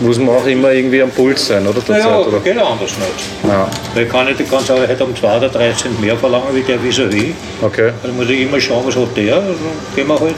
Muss 0.00 0.18
man 0.18 0.30
auch 0.30 0.46
immer 0.46 0.72
irgendwie 0.72 1.00
am 1.02 1.10
Puls 1.10 1.46
sein, 1.46 1.64
oder? 1.66 1.84
zur 1.84 1.94
Naja, 1.94 2.18
Zeit, 2.18 2.26
oder? 2.26 2.40
geht 2.40 2.58
anders 2.58 2.80
nicht. 2.80 3.48
Ja. 3.48 3.68
Weil 3.94 4.02
ich 4.04 4.08
kann 4.10 4.26
nicht, 4.26 4.40
ich 4.40 4.50
kann 4.50 4.64
sagen, 4.64 4.82
heute 4.88 5.04
um 5.04 5.14
2 5.14 5.36
oder 5.36 5.48
3 5.48 5.72
Cent 5.72 6.00
mehr 6.00 6.16
verlangen 6.16 6.46
wie 6.52 6.62
der 6.62 6.78
vis-à-vis. 6.78 7.32
Okay. 7.62 7.92
Dann 8.02 8.16
muss 8.16 8.28
ich 8.28 8.40
immer 8.40 8.60
schauen, 8.60 8.82
was 8.86 8.96
hat 8.96 9.16
der, 9.16 9.36
dann 9.36 9.54
gehen 9.94 10.08
wir 10.08 10.18
halt. 10.18 10.34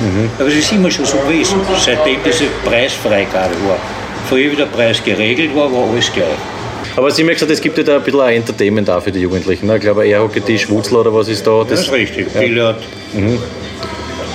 Mhm. 0.00 0.30
Aber 0.38 0.48
es 0.48 0.56
ist 0.56 0.72
immer 0.72 0.90
schon 0.90 1.06
so 1.06 1.16
gewesen, 1.18 1.56
seitdem 1.82 2.16
diese 2.24 2.44
Preisfreigabe 2.64 3.54
war. 3.66 3.78
Früher, 4.28 4.52
wie 4.52 4.56
der 4.56 4.66
Preis 4.66 5.02
geregelt 5.02 5.54
war, 5.56 5.72
war 5.72 5.90
alles 5.90 6.12
gleich. 6.12 6.26
Aber 6.96 7.10
Sie 7.10 7.22
haben 7.22 7.28
ja 7.28 7.34
gesagt, 7.34 7.50
es 7.50 7.60
gibt 7.62 7.78
ja 7.78 7.84
da 7.84 7.96
ein 7.96 8.02
bisschen 8.02 8.20
ein 8.20 8.36
Entertainment 8.36 8.90
auch 8.90 9.02
für 9.02 9.12
die 9.12 9.20
Jugendlichen. 9.20 9.66
Ne? 9.66 9.76
Ich 9.76 9.82
glaube, 9.82 10.06
Airhockey-Tisch, 10.06 10.68
Wutzler 10.68 11.00
oder 11.00 11.14
was 11.14 11.28
ist 11.28 11.46
da? 11.46 11.64
Das 11.66 11.80
ist 11.80 11.92
richtig, 11.92 12.30
Billard. 12.32 12.82
Mhm. 13.14 13.38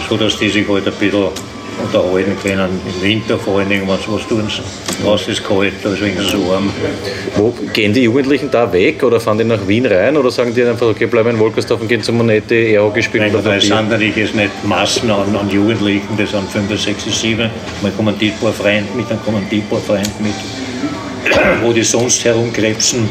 So 0.09 0.17
dass 0.17 0.37
die 0.39 0.49
sich 0.49 0.67
halt 0.67 0.87
ein 0.87 0.93
bisschen 0.93 1.27
unterhalten 1.83 2.35
können. 2.41 2.79
Im 2.95 3.01
Winter 3.01 3.37
vor 3.37 3.59
allen 3.59 3.69
Dingen, 3.69 3.87
wenn 3.87 3.97
sie 3.97 4.11
was 4.11 4.27
tun. 4.27 4.47
Draußen 5.03 5.31
ist 5.33 5.43
kalt, 5.47 5.73
da 5.83 5.89
ist 5.93 6.01
wenigstens 6.01 6.31
so 6.31 6.47
warm. 6.49 6.69
Wo 7.35 7.53
gehen 7.71 7.93
die 7.93 8.01
Jugendlichen 8.01 8.49
da 8.49 8.71
weg 8.73 9.03
oder 9.03 9.19
fahren 9.19 9.37
die 9.37 9.43
nach 9.43 9.67
Wien 9.67 9.85
rein 9.85 10.17
oder 10.17 10.31
sagen 10.31 10.55
die 10.55 10.63
einfach, 10.63 10.87
okay, 10.87 11.05
bleiben 11.05 11.29
in 11.31 11.39
Wolkersdorf 11.39 11.81
und 11.81 11.87
gehen 11.87 12.01
zum 12.01 12.17
Monetti, 12.17 12.55
Airhockey 12.73 13.03
spielen 13.03 13.25
Nein, 13.31 13.35
oder 13.35 13.53
das 13.55 13.65
sind 13.65 13.89
natürlich 13.89 14.15
jetzt 14.15 14.33
nicht 14.33 14.49
Massen 14.65 15.11
an, 15.11 15.35
an 15.35 15.49
Jugendlichen, 15.51 16.17
das 16.17 16.31
sind 16.31 16.49
5, 16.49 16.81
6, 16.81 17.21
7. 17.21 17.49
Man 17.83 17.95
kommen 17.95 18.15
die 18.19 18.29
paar 18.31 18.51
Freunde 18.53 18.87
mit, 18.95 19.09
dann 19.11 19.23
kommen 19.23 19.45
die 19.51 19.59
paar 19.59 19.79
Freunde 19.79 20.09
mit. 20.19 20.33
Wo 21.61 21.71
die 21.73 21.83
sonst 21.83 22.25
herumkrebsen, 22.25 23.07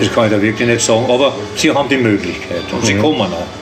das 0.00 0.12
kann 0.12 0.24
ich 0.26 0.32
da 0.32 0.42
wirklich 0.42 0.66
nicht 0.66 0.80
sagen, 0.80 1.04
aber 1.08 1.32
sie 1.54 1.70
haben 1.70 1.88
die 1.88 1.96
Möglichkeit 1.98 2.62
und 2.72 2.84
sie 2.84 2.94
Mhm. 2.94 3.02
kommen 3.02 3.20
auch. 3.20 3.59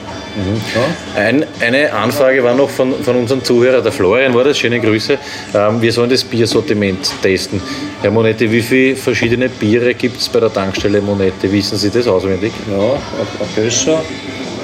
Ein, 1.15 1.45
eine 1.59 1.91
Anfrage 1.93 2.43
war 2.43 2.53
noch 2.53 2.69
von, 2.69 2.93
von 3.03 3.15
unserem 3.15 3.43
Zuhörer, 3.43 3.81
der 3.81 3.91
Florian 3.91 4.33
war 4.33 4.43
das, 4.43 4.57
schöne 4.57 4.79
Grüße. 4.79 5.17
Ähm, 5.53 5.81
wir 5.81 5.91
sollen 5.91 6.09
das 6.09 6.23
Biersortiment 6.23 7.11
testen. 7.21 7.61
Herr 8.01 8.11
Monette, 8.11 8.51
wie 8.51 8.61
viele 8.61 8.95
verschiedene 8.95 9.49
Biere 9.49 9.93
gibt 9.93 10.19
es 10.21 10.29
bei 10.29 10.39
der 10.39 10.51
Tankstelle 10.53 11.01
Monette? 11.01 11.51
Wissen 11.51 11.77
Sie 11.77 11.89
das 11.89 12.07
auswendig? 12.07 12.51
Ja, 12.71 12.93
ein 12.93 13.47
Bösser, 13.55 14.01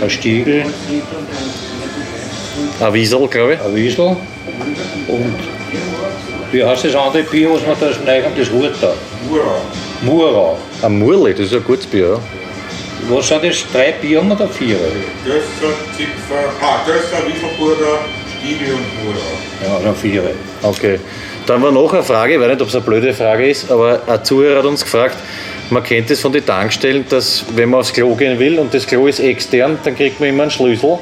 ein 0.01 0.09
Stiegel, 0.09 0.65
Ein 2.79 2.93
Wiesel, 2.93 3.27
glaube 3.27 3.53
ich. 3.53 3.61
ein 3.61 3.75
Wiesel 3.75 4.05
und 5.07 5.35
wie 6.51 6.63
heißt 6.63 6.85
das 6.85 6.95
andere 6.95 7.23
Bier, 7.23 7.49
was 7.51 7.65
man 7.65 7.75
da 7.79 7.93
schneiden, 7.93 8.31
das 8.37 8.49
Hurter? 8.49 8.93
Murau. 10.01 10.57
Ein 10.81 10.99
Murli, 10.99 11.33
das 11.33 11.47
ist 11.47 11.53
ein 11.53 11.63
gutes 11.63 11.85
Bier. 11.85 12.09
Ja. 12.11 12.19
Was 13.09 13.27
sind 13.27 13.43
das? 13.43 13.65
Drei 13.71 13.91
Bier 13.91 14.21
da 14.37 14.47
vier? 14.47 14.77
Gösser, 15.23 15.73
Zipfer, 15.95 16.49
ah, 16.61 16.79
Wieselburger, 17.27 17.99
Stiegel 18.37 18.73
und 18.73 19.03
Murau. 19.03 19.17
Ja, 19.63 19.79
dann 19.83 19.95
vier. 19.95 20.23
Okay. 20.63 20.99
Dann 21.45 21.61
war 21.61 21.71
noch 21.71 21.93
eine 21.93 22.03
Frage, 22.03 22.33
ich 22.33 22.39
weiß 22.39 22.47
nicht, 22.47 22.61
ob 22.61 22.67
es 22.69 22.75
eine 22.75 22.83
blöde 22.83 23.13
Frage 23.13 23.47
ist, 23.47 23.71
aber 23.71 24.01
ein 24.07 24.23
Zuhörer 24.23 24.59
hat 24.59 24.65
uns 24.65 24.83
gefragt, 24.83 25.17
man 25.69 25.83
kennt 25.83 26.09
es 26.09 26.19
von 26.19 26.31
den 26.31 26.43
Tankstellen, 26.43 27.05
dass 27.07 27.45
wenn 27.55 27.69
man 27.69 27.81
aufs 27.81 27.93
Klo 27.93 28.15
gehen 28.15 28.39
will 28.39 28.57
und 28.57 28.73
das 28.73 28.87
Klo 28.87 29.05
ist 29.05 29.19
extern, 29.19 29.77
dann 29.83 29.95
kriegt 29.95 30.19
man 30.19 30.29
immer 30.29 30.43
einen 30.43 30.51
Schlüssel. 30.51 30.97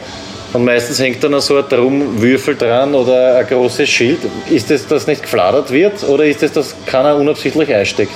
Und 0.51 0.65
meistens 0.65 0.99
hängt 0.99 1.23
dann 1.23 1.39
so 1.39 1.57
ein 1.57 1.65
Drum-Würfel 1.67 2.55
dran 2.55 2.93
oder 2.93 3.37
ein 3.37 3.47
großes 3.47 3.89
Schild. 3.89 4.19
Ist 4.49 4.69
das, 4.69 4.85
dass 4.85 5.07
nicht 5.07 5.23
gefladert 5.23 5.71
wird 5.71 6.03
oder 6.03 6.25
ist 6.25 6.43
das, 6.43 6.51
dass 6.51 6.75
keiner 6.85 7.15
unabsichtlich 7.15 7.73
einsteckt? 7.73 8.13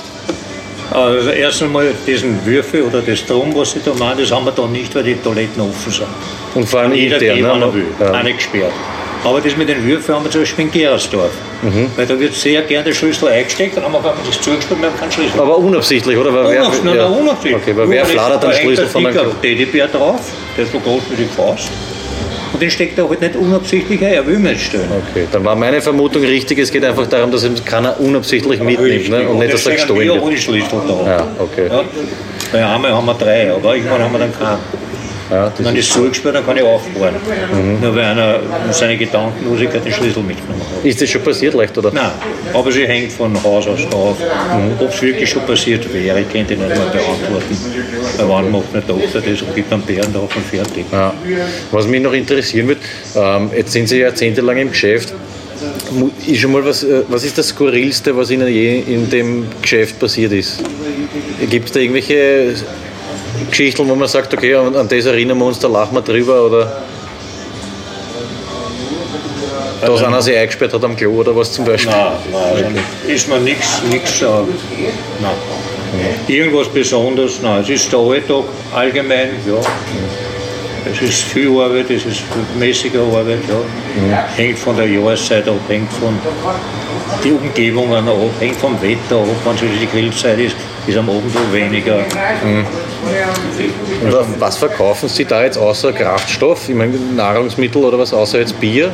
Also 0.90 1.30
erst 1.30 1.62
einmal 1.62 1.92
diesen 2.06 2.44
Würfel 2.46 2.82
oder 2.82 3.02
das 3.02 3.24
Drum, 3.26 3.54
was 3.54 3.72
sie 3.72 3.80
da 3.84 3.92
machen, 3.94 4.18
das 4.20 4.30
haben 4.32 4.44
wir 4.46 4.52
da 4.52 4.66
nicht, 4.66 4.94
weil 4.94 5.02
die 5.04 5.14
Toiletten 5.16 5.60
offen 5.62 5.92
sind. 5.92 6.06
Und 6.54 6.66
vor 6.68 6.80
allem 6.80 6.94
Jeder 6.94 7.20
intern, 7.20 7.36
geht, 7.36 7.44
ne? 7.44 7.50
er 7.66 7.74
will. 7.74 7.86
Ja. 8.00 8.18
Auch 8.18 8.22
nicht 8.22 8.38
gesperrt. 8.38 8.72
Aber 9.24 9.40
das 9.40 9.56
mit 9.56 9.68
den 9.68 9.84
Würfeln 9.84 10.16
haben 10.16 10.24
wir 10.24 10.30
zum 10.30 10.42
Beispiel 10.42 10.64
in 10.66 10.70
Gerersdorf. 10.70 11.30
Mhm. 11.62 11.90
Weil 11.96 12.06
da 12.06 12.18
wird 12.18 12.34
sehr 12.34 12.62
gerne 12.62 12.84
der 12.84 12.92
Schlüssel 12.94 13.28
eingesteckt, 13.28 13.76
dann 13.76 13.84
haben 13.84 13.92
wir 13.92 13.98
einfach 13.98 14.14
das 14.24 14.40
zugespielt, 14.40 14.80
wir 14.80 14.88
haben 14.88 14.96
keinen 14.98 15.10
Schlüssel. 15.12 15.40
Aber 15.40 15.58
unabsichtlich, 15.58 16.16
oder? 16.16 16.32
Weil 16.32 16.52
wer- 16.52 16.60
Unabsichtlich, 16.62 16.94
ja. 16.94 17.08
nein, 17.10 17.20
unabsichtlich. 17.20 17.62
Okay, 17.62 17.76
weil 17.76 17.90
wer 17.90 18.04
fladert 18.06 18.42
den 18.44 18.52
Schlüssel 18.52 18.86
von 18.86 19.06
einem? 19.06 19.40
Teddybär 19.42 19.88
drauf, 19.88 20.20
der 20.56 20.64
ist 20.64 20.72
so 20.72 20.78
groß 20.78 21.02
wie 21.10 21.16
die 21.16 21.24
Faust. 21.28 21.68
Und 22.52 22.62
den 22.62 22.70
steckt 22.70 22.98
er 22.98 23.08
halt 23.08 23.20
nicht 23.20 23.36
unabsichtlich 23.36 24.00
ein, 24.00 24.12
er 24.12 24.26
will 24.26 24.38
nicht 24.38 24.60
stellen. 24.60 24.88
Okay, 24.90 25.26
dann 25.30 25.44
war 25.44 25.54
meine 25.54 25.80
Vermutung 25.80 26.22
richtig, 26.22 26.58
es 26.58 26.70
geht 26.70 26.84
einfach 26.84 27.06
darum, 27.06 27.30
dass 27.30 27.44
ihm 27.44 27.54
keiner 27.64 27.98
unabsichtlich 28.00 28.60
mitnimmt 28.60 29.10
ne? 29.10 29.28
und 29.28 29.38
nicht, 29.38 29.52
dass 29.52 29.66
er 29.66 29.74
gestohlen 29.74 30.08
wird. 30.08 30.32
die 30.32 30.36
Schlüssel 30.38 30.80
da. 30.86 31.06
Ja, 31.06 31.26
okay. 31.38 31.68
Ja. 31.68 31.84
Bei 32.52 32.66
einmal 32.66 32.92
haben 32.92 33.06
wir 33.06 33.14
drei, 33.14 33.52
aber 33.52 33.76
irgendwann 33.76 34.02
haben 34.02 34.12
wir 34.12 34.18
dann 34.20 34.32
keinen. 34.32 34.58
Ja, 35.30 35.52
Wenn 35.58 35.74
das 35.74 35.88
zugesperrt, 35.88 36.36
dann 36.36 36.46
kann 36.46 36.56
ich 36.56 36.62
auffahren. 36.62 37.16
Mhm. 37.52 37.80
Nur 37.82 37.94
weil 37.94 38.04
einer 38.04 38.40
seine 38.70 38.96
Gedankenlosigkeit 38.96 39.84
den 39.84 39.92
Schlüssel 39.92 40.22
mitgenommen 40.22 40.62
hat. 40.62 40.84
Ist 40.84 41.02
das 41.02 41.10
schon 41.10 41.22
passiert 41.22 41.54
leicht, 41.54 41.76
oder? 41.76 41.90
Nein, 41.92 42.10
aber 42.54 42.72
sie 42.72 42.86
hängt 42.86 43.12
von 43.12 43.34
Haus 43.42 43.66
aus 43.66 43.80
drauf. 43.90 44.16
Mhm. 44.18 44.72
Ob 44.78 44.92
es 44.92 45.02
wirklich 45.02 45.28
schon 45.28 45.42
passiert 45.42 45.92
wäre, 45.92 46.20
ich 46.20 46.30
könnte 46.30 46.54
ich 46.54 46.60
nicht 46.60 46.68
mehr 46.68 46.78
beantworten. 46.78 47.56
Weil 48.16 48.28
wann 48.28 48.50
macht 48.50 48.64
eine 48.72 48.86
Tochter 48.86 49.20
das 49.20 49.42
und 49.42 49.54
gibt 49.54 49.72
einen 49.72 49.82
Bären 49.82 50.12
drauf 50.12 50.34
und 50.34 50.46
fertig. 50.46 50.86
Ja. 50.90 51.12
Was 51.70 51.86
mich 51.86 52.00
noch 52.00 52.12
interessieren 52.12 52.68
wird, 52.68 52.78
ähm, 53.14 53.50
jetzt 53.54 53.72
sind 53.72 53.88
Sie 53.88 53.98
jahrzehntelang 53.98 54.56
im 54.56 54.70
Geschäft. 54.70 55.12
Ist 56.26 56.40
schon 56.40 56.52
mal 56.52 56.64
was, 56.64 56.84
äh, 56.84 57.02
was 57.08 57.24
ist 57.24 57.36
das 57.36 57.48
Skurrilste, 57.48 58.16
was 58.16 58.30
Ihnen 58.30 58.48
je 58.48 58.78
in 58.80 59.10
dem 59.10 59.46
Geschäft 59.60 59.98
passiert 59.98 60.32
ist? 60.32 60.62
Gibt 61.50 61.66
es 61.66 61.72
da 61.72 61.80
irgendwelche 61.80 62.54
Geschichten, 63.50 63.88
wo 63.88 63.94
man 63.94 64.08
sagt, 64.08 64.32
okay, 64.34 64.54
an, 64.54 64.74
an 64.76 64.88
das 64.88 65.06
erinnern 65.06 65.38
wir 65.38 65.46
uns, 65.46 65.58
da 65.58 65.68
lachen 65.68 65.94
wir 65.94 66.02
drüber 66.02 66.46
oder 66.46 66.82
dass 69.80 70.02
einer 70.02 70.20
sich 70.20 70.36
eingesperrt 70.36 70.72
hat 70.74 70.84
am 70.84 70.96
Klo 70.96 71.12
oder 71.12 71.34
was 71.36 71.52
zum 71.52 71.64
Beispiel? 71.64 71.92
Nein, 71.92 72.12
nein, 72.32 72.84
ist 73.06 73.28
mir 73.28 73.38
nichts 73.38 73.82
nichts. 73.90 74.20
Nein. 74.20 74.58
Irgendwas 76.26 76.68
Besonderes, 76.68 77.40
nein. 77.42 77.62
Es 77.62 77.68
ist 77.68 77.92
der 77.92 77.98
Alltag 77.98 78.44
allgemein, 78.74 79.30
ja. 79.46 79.60
Es 80.90 81.02
ist 81.02 81.22
viel 81.22 81.48
Arbeit, 81.60 81.90
es 81.90 82.04
ist 82.06 82.22
mäßige 82.58 82.96
Arbeit, 82.96 83.40
ja. 83.48 84.26
Hängt 84.36 84.58
von 84.58 84.76
der 84.76 84.86
Jahreszeit 84.86 85.48
ab, 85.48 85.60
hängt 85.68 85.92
von 85.92 86.18
den 87.24 87.32
Umgebungen 87.34 88.08
ab, 88.08 88.30
hängt 88.40 88.56
vom 88.56 88.80
Wetter 88.82 89.16
ab. 89.16 89.26
Wenn 89.44 89.54
es 89.54 89.80
die 89.80 89.86
Grillzeit 89.86 90.38
ist, 90.38 90.56
ist 90.88 90.96
am 90.96 91.08
Abend 91.10 91.34
weniger. 91.52 91.98
Und 94.02 94.40
was 94.40 94.56
verkaufen 94.56 95.08
Sie 95.08 95.24
da 95.24 95.44
jetzt 95.44 95.58
außer 95.58 95.92
Kraftstoff? 95.92 96.68
Ich 96.68 96.74
meine 96.74 96.96
Nahrungsmittel 96.96 97.84
oder 97.84 97.98
was 97.98 98.12
außer 98.12 98.38
jetzt 98.38 98.58
Bier? 98.58 98.90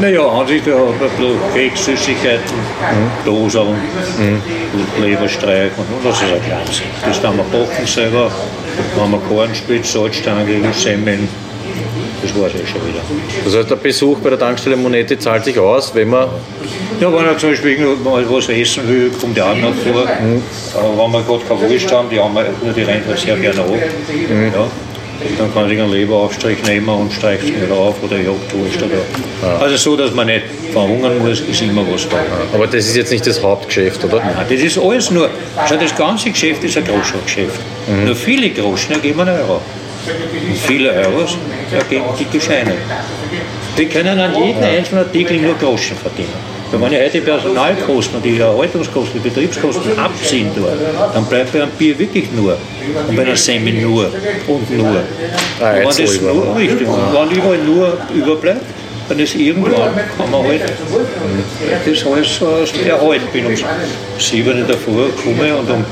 Naja, 0.00 0.26
an 0.26 0.46
sich, 0.46 0.64
wir 0.66 0.74
haben 0.74 0.92
ein 0.92 0.98
bisschen 0.98 1.38
Keks, 1.54 1.84
Süßigkeiten, 1.86 2.54
Dosen 3.24 3.60
und 3.60 5.02
Leberstreich 5.02 5.70
und 5.76 5.86
das 6.04 6.22
ist 6.22 6.32
ein 6.32 6.42
kleines. 6.44 6.82
Das 7.04 7.20
dann 7.20 7.36
wir 7.36 7.44
backen 7.44 7.86
selber, 7.86 8.30
haben 8.98 9.12
wir 9.12 9.20
Kornspitz, 9.20 9.92
Salzstangen, 9.92 10.72
Semmeln. 10.72 11.28
Das 12.22 12.34
war 12.34 12.46
es 12.48 12.54
eh 12.54 12.66
schon 12.66 12.80
wieder. 12.86 13.00
Das 13.44 13.56
heißt, 13.56 13.70
der 13.70 13.76
Besuch 13.76 14.18
bei 14.18 14.30
der 14.30 14.38
Tankstelle 14.38 14.76
Monete 14.76 15.18
zahlt 15.18 15.44
sich 15.44 15.58
aus, 15.58 15.94
wenn 15.94 16.08
man 16.10 16.28
Ja, 17.00 17.12
wenn 17.12 17.26
er 17.26 17.36
zum 17.36 17.50
Beispiel 17.50 17.78
mal 18.02 18.24
was 18.30 18.48
essen 18.48 18.88
will, 18.88 19.10
kommt 19.20 19.36
der 19.36 19.46
auch 19.46 19.56
noch 19.56 19.74
vor. 19.74 20.06
Aber 20.74 21.04
wenn 21.04 21.12
wir 21.12 21.22
gerade 21.22 21.44
keine 21.44 21.70
Wurst 21.70 21.92
haben, 21.92 22.08
die 22.10 22.18
haben 22.18 22.34
wir 22.34 22.46
nur 22.62 22.72
die 22.72 22.82
Rentner 22.82 23.16
sehr 23.16 23.36
gerne 23.36 23.60
ab. 23.60 23.68
Ja. 24.54 24.66
Dann 25.38 25.54
kann 25.54 25.68
sich 25.68 25.80
einen 25.80 25.92
Leberaufstrich 25.92 26.62
nehmen 26.64 26.88
und 26.88 27.12
streicht 27.12 27.44
ihn 27.44 27.62
wieder 27.62 27.74
auf 27.74 27.96
oder 28.02 28.16
jagt 28.16 28.52
Wurst. 28.54 28.76
Oder. 28.82 29.58
Also 29.60 29.76
so, 29.76 29.96
dass 29.96 30.12
man 30.12 30.26
nicht 30.26 30.42
verhungern 30.72 31.18
muss, 31.18 31.40
ist 31.40 31.62
immer 31.62 31.84
was 31.90 32.06
da. 32.08 32.16
Aber 32.52 32.66
das 32.66 32.86
ist 32.86 32.96
jetzt 32.96 33.12
nicht 33.12 33.26
das 33.26 33.42
Hauptgeschäft, 33.42 34.04
oder? 34.04 34.18
Nein, 34.18 34.46
das 34.48 34.60
ist 34.60 34.78
alles 34.78 35.10
nur. 35.10 35.30
Schau, 35.68 35.76
das 35.76 35.94
ganze 35.96 36.30
Geschäft 36.30 36.64
ist 36.64 36.76
ein 36.76 36.84
Groschengeschäft. 36.84 37.60
Nur 38.04 38.14
viele 38.14 38.50
Groschen 38.50 38.92
ergeben 38.92 39.20
einen 39.20 39.40
Euro. 39.40 39.60
Viele 40.66 40.92
Euros 40.92 41.36
ergeben 41.72 42.04
dicke 42.18 42.40
Scheine. 42.40 42.74
Wir 43.76 43.88
können 43.88 44.18
an 44.18 44.34
jedem 44.34 44.62
einzelnen 44.62 45.04
Artikel 45.04 45.38
nur 45.38 45.54
Groschen 45.54 45.96
verdienen. 45.96 46.32
Wenn 46.70 46.80
man 46.80 46.92
ja 46.92 46.98
heute 46.98 47.12
die 47.12 47.20
Personalkosten 47.20 48.16
und 48.16 48.24
die 48.24 48.38
Erhaltungskosten, 48.38 49.22
die 49.22 49.28
Betriebskosten 49.28 49.96
abziehen 49.98 50.50
tut, 50.54 50.66
dann 51.14 51.24
bleibt 51.26 51.52
bei 51.52 51.62
einem 51.62 51.70
Bier 51.72 51.96
wirklich 51.98 52.30
nur. 52.32 52.56
Und 53.08 53.16
bei 53.16 53.22
einer 53.22 53.36
Semmel 53.36 53.74
nur 53.74 54.10
und 54.48 54.76
nur. 54.76 55.02
Ah, 55.60 55.70
und 55.70 55.76
wenn 55.78 55.84
das 55.84 55.96
so 55.96 56.02
über- 56.04 56.32
nur, 56.34 56.56
richtig, 56.56 56.88
und 56.88 56.98
wenn 57.14 57.30
überall 57.36 57.58
nur 57.58 57.98
überbleibt, 58.14 58.62
dann 59.08 59.20
ist 59.20 59.36
irgendwann, 59.36 59.72
kann 60.18 60.30
man 60.32 60.42
halt 60.42 60.62
das 61.86 62.06
alles 62.06 62.40
erhalten. 62.84 63.26
Bin 63.32 63.46
um 63.46 63.54
sieben 64.18 64.66
der 64.66 64.76
Früh 64.76 65.06
gekommen 65.06 65.52
und 65.60 65.70
um 65.70 65.84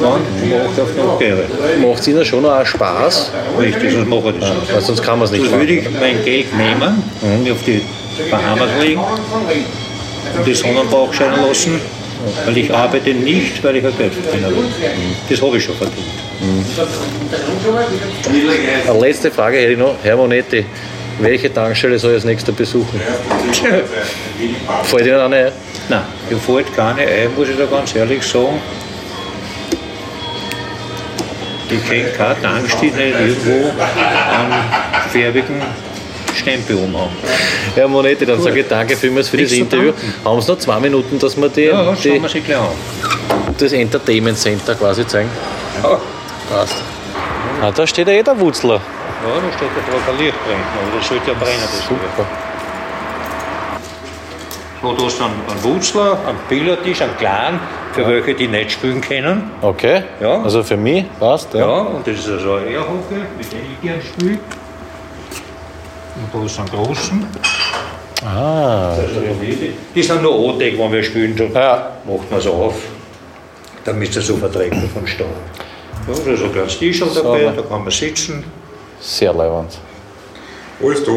dann 0.00 0.10
um 0.10 0.68
acht 0.70 0.80
auf 0.80 0.96
Nacht 0.96 1.18
gehe. 1.18 1.44
Macht 1.86 2.00
es 2.00 2.08
Ihnen 2.08 2.24
schon 2.24 2.44
auch 2.44 2.64
Spaß? 2.64 3.30
Richtig, 3.60 3.92
sonst 3.92 4.08
mache 4.08 4.30
ich 4.34 4.40
das 4.40 4.50
nicht. 4.50 4.74
Weil 4.74 4.80
sonst 4.80 5.02
kann 5.02 5.18
man 5.18 5.26
es 5.26 5.32
nicht 5.32 5.44
So 5.44 5.50
machen. 5.50 5.60
würde 5.60 5.72
ich 5.74 5.90
mein 5.90 6.24
Geld 6.24 6.46
nehmen, 6.56 7.02
mir 7.44 7.52
auf 7.52 7.62
die 7.66 7.82
Bahamas 8.30 8.68
legen 8.80 9.00
und 9.00 10.46
die 10.46 10.54
Sonnenbauch 10.54 11.12
scheinen 11.12 11.46
lassen, 11.46 11.80
weil 12.44 12.56
ich 12.58 12.72
arbeite 12.74 13.14
nicht, 13.14 13.62
weil 13.64 13.76
ich 13.76 13.86
ein 13.86 13.96
Geld 13.96 14.12
verdienen 14.14 14.50
will. 14.56 14.64
Das 15.28 15.42
habe 15.42 15.56
ich 15.56 15.64
schon 15.64 15.74
verdient. 15.76 16.06
Eine 18.88 19.00
letzte 19.00 19.30
Frage 19.30 19.58
hätte 19.58 19.72
ich 19.72 19.78
noch. 19.78 19.94
Herr 20.02 20.16
Monetti, 20.16 20.64
welche 21.20 21.52
Tankstelle 21.52 21.98
soll 21.98 22.10
ich 22.12 22.16
als 22.16 22.24
nächster 22.24 22.52
besuchen? 22.52 23.00
Fällt 24.84 25.06
Ihnen 25.06 25.18
eine 25.20 25.36
ein? 25.46 25.52
Nein, 25.88 26.02
mir 26.28 26.36
fällt 26.38 26.74
keine 26.76 27.00
ein, 27.02 27.28
muss 27.36 27.48
ich 27.48 27.56
da 27.56 27.64
ganz 27.64 27.94
ehrlich 27.94 28.22
sagen. 28.22 28.60
Ich 31.70 31.88
kenne 31.88 32.10
keine 32.12 32.40
Tankstelle, 32.40 32.92
die 32.96 33.28
irgendwo 33.28 33.70
einen 33.70 34.54
färbigen 35.10 35.62
Stempel 36.34 36.76
umhaben. 36.76 37.10
Herr 37.74 37.88
Monetti, 37.88 38.24
dann 38.24 38.40
sage 38.40 38.60
ich 38.60 38.68
danke 38.68 38.96
vielmals 38.96 39.28
für 39.28 39.36
das 39.36 39.50
Nichts 39.50 39.68
zu 39.70 39.76
Interview. 39.76 39.92
Haben 40.24 40.40
Sie 40.40 40.50
noch 40.50 40.58
zwei 40.58 40.80
Minuten, 40.80 41.18
dass 41.18 41.36
wir 41.36 41.48
die, 41.48 41.64
Ja, 41.64 41.92
die, 41.92 42.22
wir 42.22 42.68
das 43.58 43.72
Entertainment 43.72 44.38
Center 44.38 44.74
quasi 44.74 45.06
zeigen? 45.06 45.30
Ja. 45.82 45.98
Passt. 46.50 46.76
Ah, 47.60 47.70
da 47.70 47.86
steht 47.86 48.08
ja 48.08 48.14
eh 48.14 48.22
der 48.22 48.38
Wutzler. 48.38 48.74
Ja, 48.74 48.80
da 48.80 49.56
steht 49.56 49.68
ja 49.68 50.12
ein 50.12 50.18
Licht 50.18 50.44
brennen, 50.44 50.62
aber 50.80 50.98
das 50.98 51.08
sollte 51.08 51.30
ja 51.30 51.36
brennen. 51.36 51.60
Das 51.60 51.86
Super. 51.86 52.26
So, 54.80 54.92
da 54.92 55.06
ist 55.06 55.20
dann 55.20 55.32
ein 55.32 55.64
Wutzler, 55.64 56.18
ein 56.26 56.36
Billardtisch, 56.48 57.02
ein 57.02 57.16
kleinen, 57.18 57.58
für 58.04 58.06
welche 58.08 58.34
die 58.34 58.48
nicht 58.48 58.72
spielen 58.72 59.00
können. 59.00 59.50
Okay, 59.62 60.02
Ja. 60.20 60.42
also 60.42 60.62
für 60.62 60.76
mich 60.76 61.04
passt. 61.18 61.52
Ja, 61.54 61.60
Ja. 61.60 61.80
und 61.82 62.06
das 62.06 62.18
ist 62.18 62.28
also 62.28 62.54
ein 62.54 62.68
Airhockey, 62.68 63.14
mit 63.36 63.52
dem 63.52 63.58
ich 63.72 63.80
gern 63.88 64.00
spiele. 64.02 64.38
Und 66.16 66.34
da 66.40 66.46
ist 66.46 66.58
ein 66.58 66.66
großen. 66.66 67.26
Ah, 68.24 68.94
Die 69.94 70.02
sind 70.02 70.22
nur 70.22 70.50
Anteig, 70.50 70.76
wenn 70.78 70.92
wir 70.92 71.02
spielen, 71.02 71.36
so 71.36 71.44
Ja. 71.44 71.90
macht 72.04 72.30
man 72.30 72.40
es 72.40 72.46
auf, 72.46 72.74
damit 73.84 74.16
es 74.16 74.26
so 74.26 74.36
verträgt 74.36 74.74
von 74.92 75.06
Stau. 75.06 75.24
Ja, 75.24 76.14
da 76.24 76.30
ist 76.32 76.42
ein 76.42 76.52
kleines 76.52 76.78
Tisch 76.78 76.98
dabei, 77.00 77.12
Sauber. 77.14 77.52
da 77.56 77.62
kann 77.62 77.82
man 77.82 77.90
sitzen. 77.90 78.44
sehr 79.00 79.32
leibend. 79.32 79.78
Alles 80.82 81.04
da. 81.04 81.12